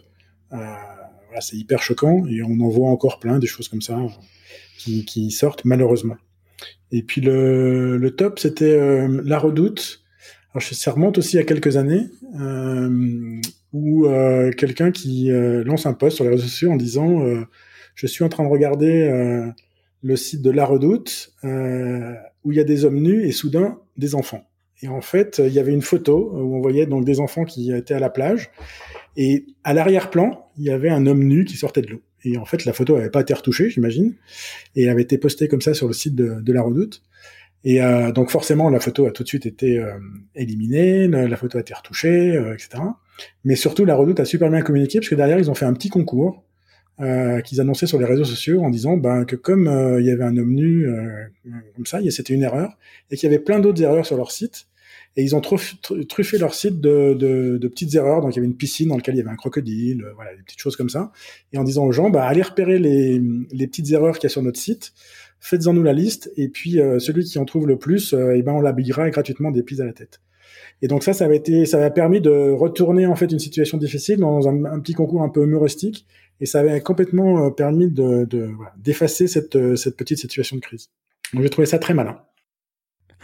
Euh, 0.52 0.56
voilà, 1.26 1.40
c'est 1.40 1.56
hyper 1.56 1.82
choquant 1.82 2.26
et 2.26 2.42
on 2.42 2.60
en 2.60 2.68
voit 2.68 2.90
encore 2.90 3.18
plein 3.18 3.38
des 3.38 3.46
choses 3.46 3.68
comme 3.68 3.82
ça 3.82 3.98
qui, 4.76 5.30
sortent 5.30 5.64
malheureusement. 5.64 6.16
Et 6.92 7.02
puis 7.02 7.22
le, 7.22 7.96
le 7.96 8.10
top 8.10 8.38
c'était 8.38 9.08
la 9.08 9.38
redoute 9.38 10.04
alors, 10.54 10.62
ça 10.62 10.92
remonte 10.92 11.18
aussi 11.18 11.36
à 11.36 11.42
quelques 11.42 11.76
années, 11.76 12.06
où 13.74 14.06
euh, 14.06 14.52
quelqu'un 14.52 14.92
qui 14.92 15.30
euh, 15.30 15.64
lance 15.64 15.84
un 15.84 15.92
post 15.92 16.16
sur 16.16 16.24
les 16.24 16.30
réseaux 16.30 16.44
sociaux 16.44 16.70
en 16.70 16.76
disant 16.76 17.26
euh, 17.26 17.44
Je 17.96 18.06
suis 18.06 18.24
en 18.24 18.30
train 18.30 18.44
de 18.44 18.48
regarder 18.48 19.02
euh, 19.02 19.50
le 20.02 20.16
site 20.16 20.40
de 20.40 20.50
La 20.50 20.64
Redoute, 20.64 21.34
où 21.42 22.52
il 22.52 22.56
y 22.56 22.60
a 22.60 22.64
des 22.64 22.84
hommes 22.84 23.00
nus 23.00 23.26
et 23.26 23.32
soudain 23.32 23.80
des 23.96 24.14
enfants. 24.14 24.48
Et 24.82 24.88
en 24.88 25.00
fait, 25.00 25.42
il 25.44 25.52
y 25.52 25.58
avait 25.58 25.72
une 25.72 25.82
photo 25.82 26.30
où 26.34 26.56
on 26.56 26.60
voyait 26.60 26.86
donc 26.86 27.04
des 27.04 27.20
enfants 27.20 27.44
qui 27.44 27.72
étaient 27.72 27.94
à 27.94 28.00
la 28.00 28.10
plage, 28.10 28.50
et 29.16 29.46
à 29.64 29.72
l'arrière-plan, 29.74 30.50
il 30.58 30.64
y 30.64 30.70
avait 30.70 30.90
un 30.90 31.06
homme 31.06 31.24
nu 31.24 31.44
qui 31.44 31.56
sortait 31.56 31.82
de 31.82 31.88
l'eau. 31.88 32.02
Et 32.24 32.36
en 32.36 32.44
fait, 32.44 32.64
la 32.64 32.72
photo 32.72 32.96
n'avait 32.96 33.10
pas 33.10 33.20
été 33.20 33.34
retouchée, 33.34 33.70
j'imagine, 33.70 34.14
et 34.76 34.84
elle 34.84 34.90
avait 34.90 35.02
été 35.02 35.18
postée 35.18 35.48
comme 35.48 35.60
ça 35.60 35.74
sur 35.74 35.86
le 35.86 35.92
site 35.92 36.14
de, 36.14 36.52
La 36.52 36.62
Redoute. 36.62 37.02
Et 37.64 37.82
euh, 37.82 38.12
donc 38.12 38.30
forcément, 38.30 38.68
la 38.68 38.80
photo 38.80 39.06
a 39.06 39.10
tout 39.10 39.22
de 39.22 39.28
suite 39.28 39.46
été 39.46 39.78
euh, 39.78 39.98
éliminée, 40.34 41.08
la 41.08 41.36
photo 41.36 41.58
a 41.58 41.62
été 41.62 41.72
retouchée, 41.72 42.36
euh, 42.36 42.54
etc. 42.54 42.82
Mais 43.44 43.56
surtout, 43.56 43.84
la 43.84 43.94
Redoute 43.94 44.20
a 44.20 44.24
super 44.24 44.50
bien 44.50 44.62
communiqué 44.62 44.98
parce 44.98 45.08
que 45.08 45.14
derrière, 45.14 45.38
ils 45.38 45.50
ont 45.50 45.54
fait 45.54 45.64
un 45.64 45.72
petit 45.72 45.88
concours 45.88 46.44
euh, 47.00 47.40
qu'ils 47.40 47.60
annonçaient 47.60 47.86
sur 47.86 47.98
les 47.98 48.04
réseaux 48.04 48.24
sociaux 48.24 48.62
en 48.62 48.70
disant 48.70 48.96
ben, 48.96 49.24
que 49.24 49.36
comme 49.36 49.66
il 49.98 50.06
y 50.06 50.10
avait 50.10 50.24
un 50.24 50.36
homme 50.36 50.54
nu 50.54 50.88
comme 51.74 51.86
ça, 51.86 52.00
c'était 52.10 52.34
une 52.34 52.42
erreur, 52.42 52.76
et 53.10 53.16
qu'il 53.16 53.28
y 53.28 53.32
avait 53.34 53.42
plein 53.42 53.60
d'autres 53.60 53.82
erreurs 53.82 54.06
sur 54.06 54.16
leur 54.16 54.30
site. 54.30 54.66
Et 55.16 55.22
ils 55.22 55.36
ont 55.36 55.40
truffé 55.40 56.38
leur 56.38 56.54
site 56.54 56.80
de, 56.80 57.58
petites 57.68 57.94
erreurs. 57.94 58.20
Donc 58.20 58.32
il 58.32 58.36
y 58.36 58.38
avait 58.40 58.48
une 58.48 58.56
piscine 58.56 58.88
dans 58.88 58.96
laquelle 58.96 59.14
il 59.14 59.18
y 59.18 59.20
avait 59.20 59.30
un 59.30 59.36
crocodile, 59.36 60.04
voilà, 60.16 60.34
des 60.34 60.42
petites 60.42 60.60
choses 60.60 60.76
comme 60.76 60.88
ça. 60.88 61.12
Et 61.52 61.58
en 61.58 61.62
disant 61.64 61.84
aux 61.84 61.92
gens, 61.92 62.10
bah, 62.10 62.24
allez 62.24 62.42
repérer 62.42 62.78
les, 62.80 63.20
petites 63.66 63.92
erreurs 63.92 64.18
qu'il 64.18 64.24
y 64.24 64.26
a 64.26 64.30
sur 64.30 64.42
notre 64.42 64.58
site 64.58 64.92
faites-en 65.44 65.74
nous 65.74 65.82
la 65.82 65.92
liste, 65.92 66.32
et 66.38 66.48
puis 66.48 66.80
euh, 66.80 66.98
celui 66.98 67.22
qui 67.22 67.38
en 67.38 67.44
trouve 67.44 67.66
le 67.66 67.78
plus, 67.78 68.14
euh, 68.14 68.34
eh 68.34 68.40
ben 68.40 68.52
on 68.52 68.62
l'habillera 68.62 69.10
gratuitement 69.10 69.50
des 69.50 69.62
plis 69.62 69.82
à 69.82 69.84
la 69.84 69.92
tête. 69.92 70.22
Et 70.82 70.88
donc 70.88 71.02
ça, 71.02 71.12
ça 71.12 71.24
avait 71.24 71.36
été, 71.36 71.66
ça 71.66 71.78
avait 71.78 71.92
permis 71.92 72.20
de 72.20 72.50
retourner 72.50 73.06
en 73.06 73.14
fait 73.14 73.30
une 73.30 73.38
situation 73.38 73.78
difficile 73.78 74.18
dans 74.18 74.48
un, 74.48 74.80
petit 74.80 74.94
concours 74.94 75.22
un 75.22 75.28
peu 75.28 75.42
humoristique, 75.42 76.06
et 76.40 76.46
ça 76.46 76.60
avait 76.60 76.80
complètement 76.80 77.46
euh, 77.46 77.50
permis 77.50 77.88
de, 77.88 78.28
d'effacer 78.76 79.26
cette, 79.26 79.76
cette 79.76 79.96
petite 79.96 80.18
situation 80.18 80.56
de 80.56 80.60
crise. 80.60 80.90
Donc 81.32 81.42
j'ai 81.42 81.50
trouvé 81.50 81.66
ça 81.66 81.78
très 81.78 81.94
malin. 81.94 82.18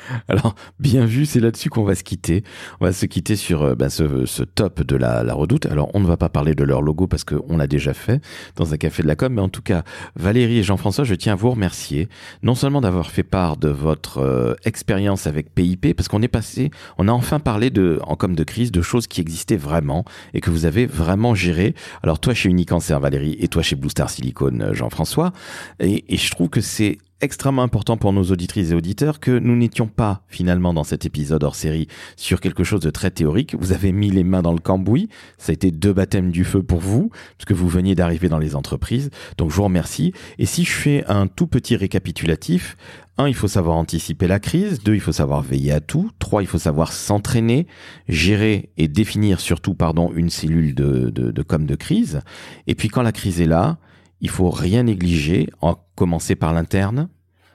Alors, 0.28 0.55
bien 0.78 1.05
vu, 1.05 1.26
c'est 1.26 1.40
là-dessus 1.40 1.70
qu'on 1.70 1.84
va 1.84 1.94
se 1.94 2.05
quitter. 2.05 2.44
On 2.80 2.86
va 2.86 2.92
se 2.92 3.07
quitter 3.07 3.36
sur 3.36 3.62
euh, 3.62 3.74
ben, 3.74 3.88
ce, 3.88 4.42
top 4.42 4.82
de 4.82 4.96
la, 4.96 5.22
redoute. 5.32 5.66
Alors, 5.66 5.90
on 5.94 6.01
ne 6.01 6.07
va 6.07 6.16
pas 6.16 6.28
parler 6.28 6.55
de 6.55 6.64
leur 6.64 6.82
logo 6.82 7.07
parce 7.07 7.24
qu'on 7.24 7.57
l'a 7.57 7.66
déjà 7.66 7.94
fait 7.94 8.22
dans 8.57 8.72
un 8.72 8.76
café 8.76 9.03
de 9.03 9.09
la 9.09 9.16
com, 9.16 9.32
mais 9.32 9.40
en 9.40 9.48
tout 9.48 9.62
cas, 9.62 9.84
Valérie 10.16 10.59
et 10.59 10.62
Jean-François, 10.62 11.05
je 11.05 11.14
tiens 11.14 11.34
à 11.34 11.36
vous 11.36 11.51
remercier, 11.51 12.09
non 12.42 12.55
seulement 12.55 12.80
d'avoir 12.80 13.11
fait 13.11 13.22
part 13.22 13.57
de 13.57 13.68
votre 13.68 14.18
euh, 14.18 14.55
expérience 14.64 15.26
avec 15.26 15.55
PIP, 15.55 15.94
parce 15.94 16.09
qu'on 16.09 16.22
est 16.22 16.28
passé, 16.28 16.70
on 16.98 17.09
a 17.09 17.12
enfin 17.12 17.38
parlé 17.38 17.70
en 18.03 18.16
com 18.16 18.34
de 18.34 18.44
crise, 18.44 18.72
de 18.72 18.82
choses 18.82 19.07
qui 19.07 19.20
existaient 19.20 19.57
vraiment 19.57 20.05
et 20.34 20.40
que 20.40 20.51
vous 20.51 20.64
avez 20.64 20.86
vraiment 20.86 21.34
géré. 21.34 21.74
Alors, 22.03 22.18
toi 22.18 22.34
chez 22.34 22.48
Unicancer, 22.48 22.98
Valérie, 23.01 23.36
et 23.38 23.48
toi 23.48 23.62
chez 23.62 23.76
Blue 23.76 23.90
Star 23.90 24.11
Silicone, 24.11 24.70
Jean-François. 24.72 25.32
Et, 25.78 26.05
et 26.12 26.16
je 26.16 26.30
trouve 26.30 26.48
que 26.48 26.61
c'est 26.61 26.98
extrêmement 27.21 27.62
important 27.62 27.97
pour 27.97 28.12
nos 28.12 28.25
auditrices 28.25 28.71
et 28.71 28.75
auditeurs 28.75 29.21
que 29.21 29.39
nous 29.39 29.57
n'étions 29.57 29.87
pas 29.87 30.23
finalement 30.29 30.75
dans 30.75 30.85
cet 30.85 31.07
épisode 31.07 31.45
hors 31.45 31.55
série 31.55 31.89
sur 32.16 32.41
quelque 32.41 32.64
chose 32.64 32.81
de 32.81 32.91
très 32.91 33.11
théorique. 33.11 33.55
Vous 33.59 33.73
avez 33.73 33.93
mis 33.93 34.11
les 34.11 34.25
mains 34.25 34.43
dans 34.43 34.53
le 34.53 34.59
cambouis. 34.59 35.09
Ça 35.39 35.51
a 35.51 35.55
été 35.55 35.71
deux 35.71 35.93
baptêmes 35.93 36.31
du 36.31 36.45
feu 36.45 36.62
pour 36.62 36.81
vous, 36.81 37.11
puisque 37.37 37.53
vous 37.53 37.68
veniez 37.68 37.95
d'arriver 37.95 38.29
dans 38.29 38.39
les 38.39 38.57
entreprises. 38.57 39.11
Donc 39.39 39.51
je 39.51 39.57
vous 39.57 39.64
remercie. 39.64 40.12
Et 40.39 40.47
si 40.47 40.64
je 40.64 40.73
fais 40.73 41.05
un 41.09 41.27
tout 41.27 41.47
petit 41.47 41.77
récapitulatif, 41.77 42.77
un, 43.18 43.29
il 43.29 43.35
faut 43.35 43.49
savoir 43.49 43.77
anticiper 43.77 44.27
la 44.27 44.41
crise. 44.41 44.83
Deux, 44.83 44.95
il 44.95 45.01
faut 45.01 45.12
savoir 45.12 45.43
veiller 45.43 45.73
à 45.73 45.81
tout. 45.81 46.11
Trois, 46.18 46.43
il 46.43 46.47
faut 46.47 46.59
savoir 46.59 46.93
s'entraîner, 46.93 47.66
gérer 48.09 48.71
et 48.79 48.89
définir 48.89 49.41
surtout, 49.41 49.75
pardon, 49.75 50.11
une 50.14 50.31
cellule 50.31 50.75
de, 50.75 51.11
de, 51.11 51.31
de 51.31 51.43
com 51.43 51.66
de 51.66 51.75
crise. 51.75 52.21
Et 52.66 52.75
puis 52.75 52.89
quand 52.89 53.03
la 53.03 53.12
crise 53.12 53.41
est 53.41 53.47
là, 53.47 53.79
il 54.21 54.31
faut 54.31 54.51
rien 54.51 54.85
négliger, 54.85 55.49
en 55.61 55.77
commencer 55.95 56.35
par 56.35 56.53
l'interne, 56.53 57.09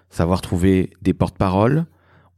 savoir 0.09 0.41
trouver 0.41 0.91
des 1.01 1.13
porte-paroles. 1.13 1.85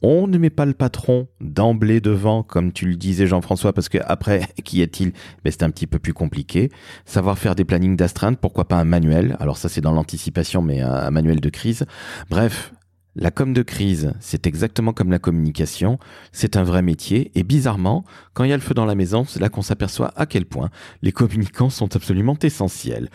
On 0.04 0.28
ne 0.28 0.38
met 0.38 0.52
pas 0.52 0.66
le 0.66 0.74
patron 0.74 1.28
d'emblée 1.42 2.02
devant, 2.02 2.44
comme 2.44 2.72
tu 2.72 2.88
le 2.88 2.96
disais 2.96 3.26
Jean-François, 3.26 3.74
parce 3.74 3.90
que 3.90 3.98
après, 4.06 4.48
qui 4.64 4.82
est-il 4.82 5.12
ben, 5.44 5.52
C'est 5.52 5.64
un 5.64 5.72
petit 5.72 5.88
peu 5.88 5.98
plus 5.98 6.14
compliqué. 6.14 6.72
Savoir 7.06 7.38
faire 7.38 7.56
des 7.56 7.66
plannings 7.66 7.96
d'astreinte, 7.96 8.38
pourquoi 8.40 8.68
pas 8.68 8.76
un 8.76 8.84
manuel? 8.84 9.36
Alors 9.40 9.58
ça, 9.58 9.70
c'est 9.70 9.82
dans 9.82 9.94
l'anticipation, 9.94 10.62
mais 10.62 10.82
un 10.82 11.10
manuel 11.10 11.40
de 11.40 11.50
crise. 11.50 11.86
Bref, 12.30 12.74
la 13.18 13.32
com 13.32 13.51
de 13.51 13.63
crise, 13.63 14.13
c'est 14.20 14.45
exactement 14.45 14.93
comme 14.93 15.09
la 15.09 15.20
communication, 15.20 15.97
c'est 16.32 16.55
un 16.55 16.63
vrai 16.63 16.82
métier 16.82 17.32
et 17.36 17.43
bizarrement, 17.43 18.05
quand 18.34 18.43
il 18.43 18.51
y 18.51 18.53
a 18.53 18.55
le 18.55 18.61
feu 18.61 18.76
dans 18.76 18.86
la 18.86 18.95
maison, 18.95 19.26
c'est 19.28 19.39
là 19.39 19.49
qu'on 19.49 19.63
s'aperçoit 19.63 20.13
à 20.15 20.26
quel 20.26 20.45
point 20.45 20.70
les 21.01 21.11
communicants 21.11 21.72
sont 21.72 21.95
absolument 21.95 22.38
essentiels. 22.41 23.09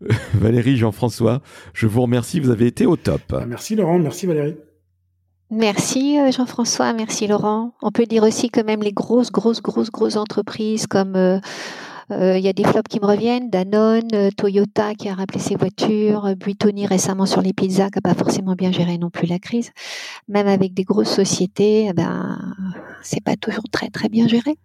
Valérie, 0.34 0.76
Jean-François, 0.76 1.42
je 1.74 1.86
vous 1.86 2.02
remercie, 2.02 2.38
vous 2.40 2.50
avez 2.50 2.66
été 2.66 2.86
au 2.86 2.96
top. 2.96 3.20
Ah, 3.32 3.46
merci 3.46 3.74
Laurent, 3.74 3.98
merci 3.98 4.26
Valérie. 4.26 4.56
Merci 5.50 6.18
euh, 6.18 6.30
Jean-François, 6.30 6.92
merci 6.92 7.26
Laurent. 7.26 7.72
On 7.82 7.90
peut 7.90 8.06
dire 8.06 8.22
aussi 8.22 8.50
que 8.50 8.60
même 8.60 8.82
les 8.82 8.92
grosses, 8.92 9.32
grosses, 9.32 9.62
grosses, 9.62 9.90
grosses 9.90 10.16
entreprises 10.16 10.86
comme 10.86 11.16
euh, 11.16 11.40
il 12.10 12.40
y 12.40 12.48
a 12.48 12.52
des 12.52 12.64
flops 12.64 12.88
qui 12.88 13.00
me 13.00 13.06
reviennent, 13.06 13.50
Danone, 13.50 14.08
euh, 14.14 14.30
Toyota 14.36 14.94
qui 14.94 15.08
a 15.08 15.14
rappelé 15.14 15.40
ses 15.40 15.56
voitures, 15.56 16.26
euh, 16.26 16.34
Buitoni 16.34 16.86
récemment 16.86 17.26
sur 17.26 17.42
les 17.42 17.52
pizzas 17.52 17.90
qui 17.90 17.98
n'a 17.98 18.02
pas 18.02 18.14
forcément 18.14 18.54
bien 18.54 18.72
géré 18.72 18.98
non 18.98 19.10
plus 19.10 19.26
la 19.26 19.38
crise. 19.38 19.70
Même 20.28 20.46
avec 20.46 20.74
des 20.74 20.84
grosses 20.84 21.14
sociétés, 21.14 21.86
eh 21.90 21.92
ben 21.92 22.38
c'est 23.02 23.22
pas 23.22 23.36
toujours 23.36 23.64
très 23.70 23.90
très 23.90 24.08
bien 24.08 24.26
géré. 24.26 24.56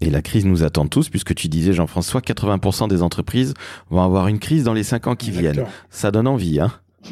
Et 0.00 0.10
la 0.10 0.22
crise 0.22 0.44
nous 0.44 0.64
attend 0.64 0.86
tous, 0.86 1.08
puisque 1.08 1.34
tu 1.34 1.48
disais, 1.48 1.72
Jean-François, 1.72 2.20
80% 2.20 2.88
des 2.88 3.02
entreprises 3.02 3.54
vont 3.88 4.02
avoir 4.02 4.26
une 4.26 4.40
crise 4.40 4.64
dans 4.64 4.74
les 4.74 4.82
5 4.82 5.06
ans 5.06 5.14
qui 5.14 5.30
viennent. 5.30 5.64
Ça 5.90 6.10
donne 6.10 6.26
envie, 6.26 6.60
hein 6.60 6.72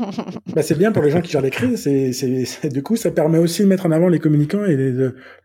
bah 0.55 0.63
c'est 0.63 0.79
bien 0.79 0.93
pour 0.93 1.03
les 1.03 1.11
gens 1.11 1.21
qui 1.21 1.33
gèrent 1.33 1.43
les 1.43 1.51
crises. 1.51 1.83
C'est, 1.83 2.73
du 2.73 2.83
coup, 2.83 2.95
ça 2.95 3.11
permet 3.11 3.39
aussi 3.39 3.63
de 3.63 3.67
mettre 3.67 3.87
en 3.87 3.91
avant 3.91 4.09
les 4.09 4.21
communicants 4.21 4.65
et 4.65 4.95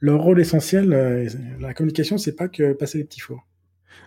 leur 0.02 0.22
rôle 0.22 0.40
essentiel. 0.40 1.28
La 1.60 1.74
communication, 1.74 2.20
c'est 2.20 2.36
pas 2.36 2.48
que 2.48 2.74
passer 2.74 3.00
les 3.00 3.06
petits 3.06 3.22
fours. 3.22 3.44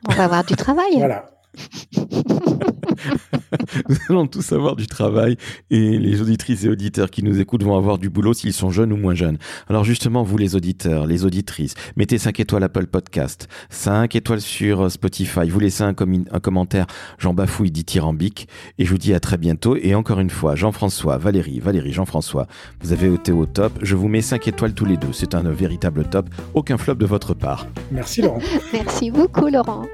On 0.07 0.12
va 0.12 0.24
avoir 0.24 0.44
du 0.44 0.55
travail. 0.57 0.99
Voilà. 0.99 1.24
nous 3.88 3.96
allons 4.09 4.26
tous 4.26 4.53
avoir 4.53 4.76
du 4.76 4.86
travail 4.86 5.36
et 5.70 5.99
les 5.99 6.20
auditrices 6.20 6.64
et 6.64 6.68
auditeurs 6.68 7.11
qui 7.11 7.22
nous 7.22 7.40
écoutent 7.40 7.62
vont 7.62 7.76
avoir 7.76 7.99
du 7.99 8.11
boulot 8.11 8.34
s'ils 8.34 8.53
sont 8.53 8.70
jeunes 8.70 8.92
ou 8.92 8.96
moins 8.96 9.14
jeunes. 9.14 9.38
Alors 9.68 9.84
justement, 9.84 10.22
vous 10.22 10.36
les 10.36 10.57
auditeurs, 10.57 11.07
les 11.07 11.24
auditrices, 11.24 11.74
mettez 11.96 12.18
5 12.18 12.38
étoiles 12.40 12.64
Apple 12.64 12.86
Podcast, 12.86 13.49
5 13.70 14.14
étoiles 14.16 14.40
sur 14.40 14.82
euh, 14.82 14.88
Spotify, 14.88 15.49
vous 15.49 15.61
laissez 15.61 15.82
un, 15.82 15.90
un 15.90 16.40
commentaire, 16.40 16.86
Jean 17.18 17.34
Bafouille 17.34 17.70
dit 17.70 17.84
Tyrambique 17.84 18.49
et 18.78 18.84
je 18.84 18.90
vous 18.90 18.99
dis 18.99 19.14
à 19.14 19.20
très 19.20 19.38
bientôt. 19.38 19.76
Et 19.76 19.94
encore 19.94 20.20
une 20.20 20.30
fois, 20.30 20.55
Jean-François, 20.55 21.18
Valérie, 21.18 21.61
Valérie, 21.61 21.92
Jean-François, 21.92 22.46
vous 22.80 22.92
avez 22.92 23.12
été 23.12 23.32
au 23.32 23.46
top. 23.46 23.72
Je 23.82 23.94
vous 23.94 24.09
mets 24.09 24.22
5 24.22 24.49
étoiles 24.49 24.74
tous 24.74 24.84
les 24.84 24.96
deux. 24.96 25.12
C'est 25.12 25.34
un 25.34 25.42
véritable 25.42 26.05
top. 26.05 26.28
Aucun 26.55 26.78
flop 26.78 26.94
de 26.94 27.07
votre 27.07 27.34
part. 27.34 27.66
Merci 27.90 28.22
Laurent. 28.22 28.40
Merci 28.72 29.11
beaucoup 29.11 29.49
Laurent. 29.49 29.86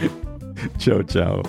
Chow 0.78 1.02
chow. 1.02 1.42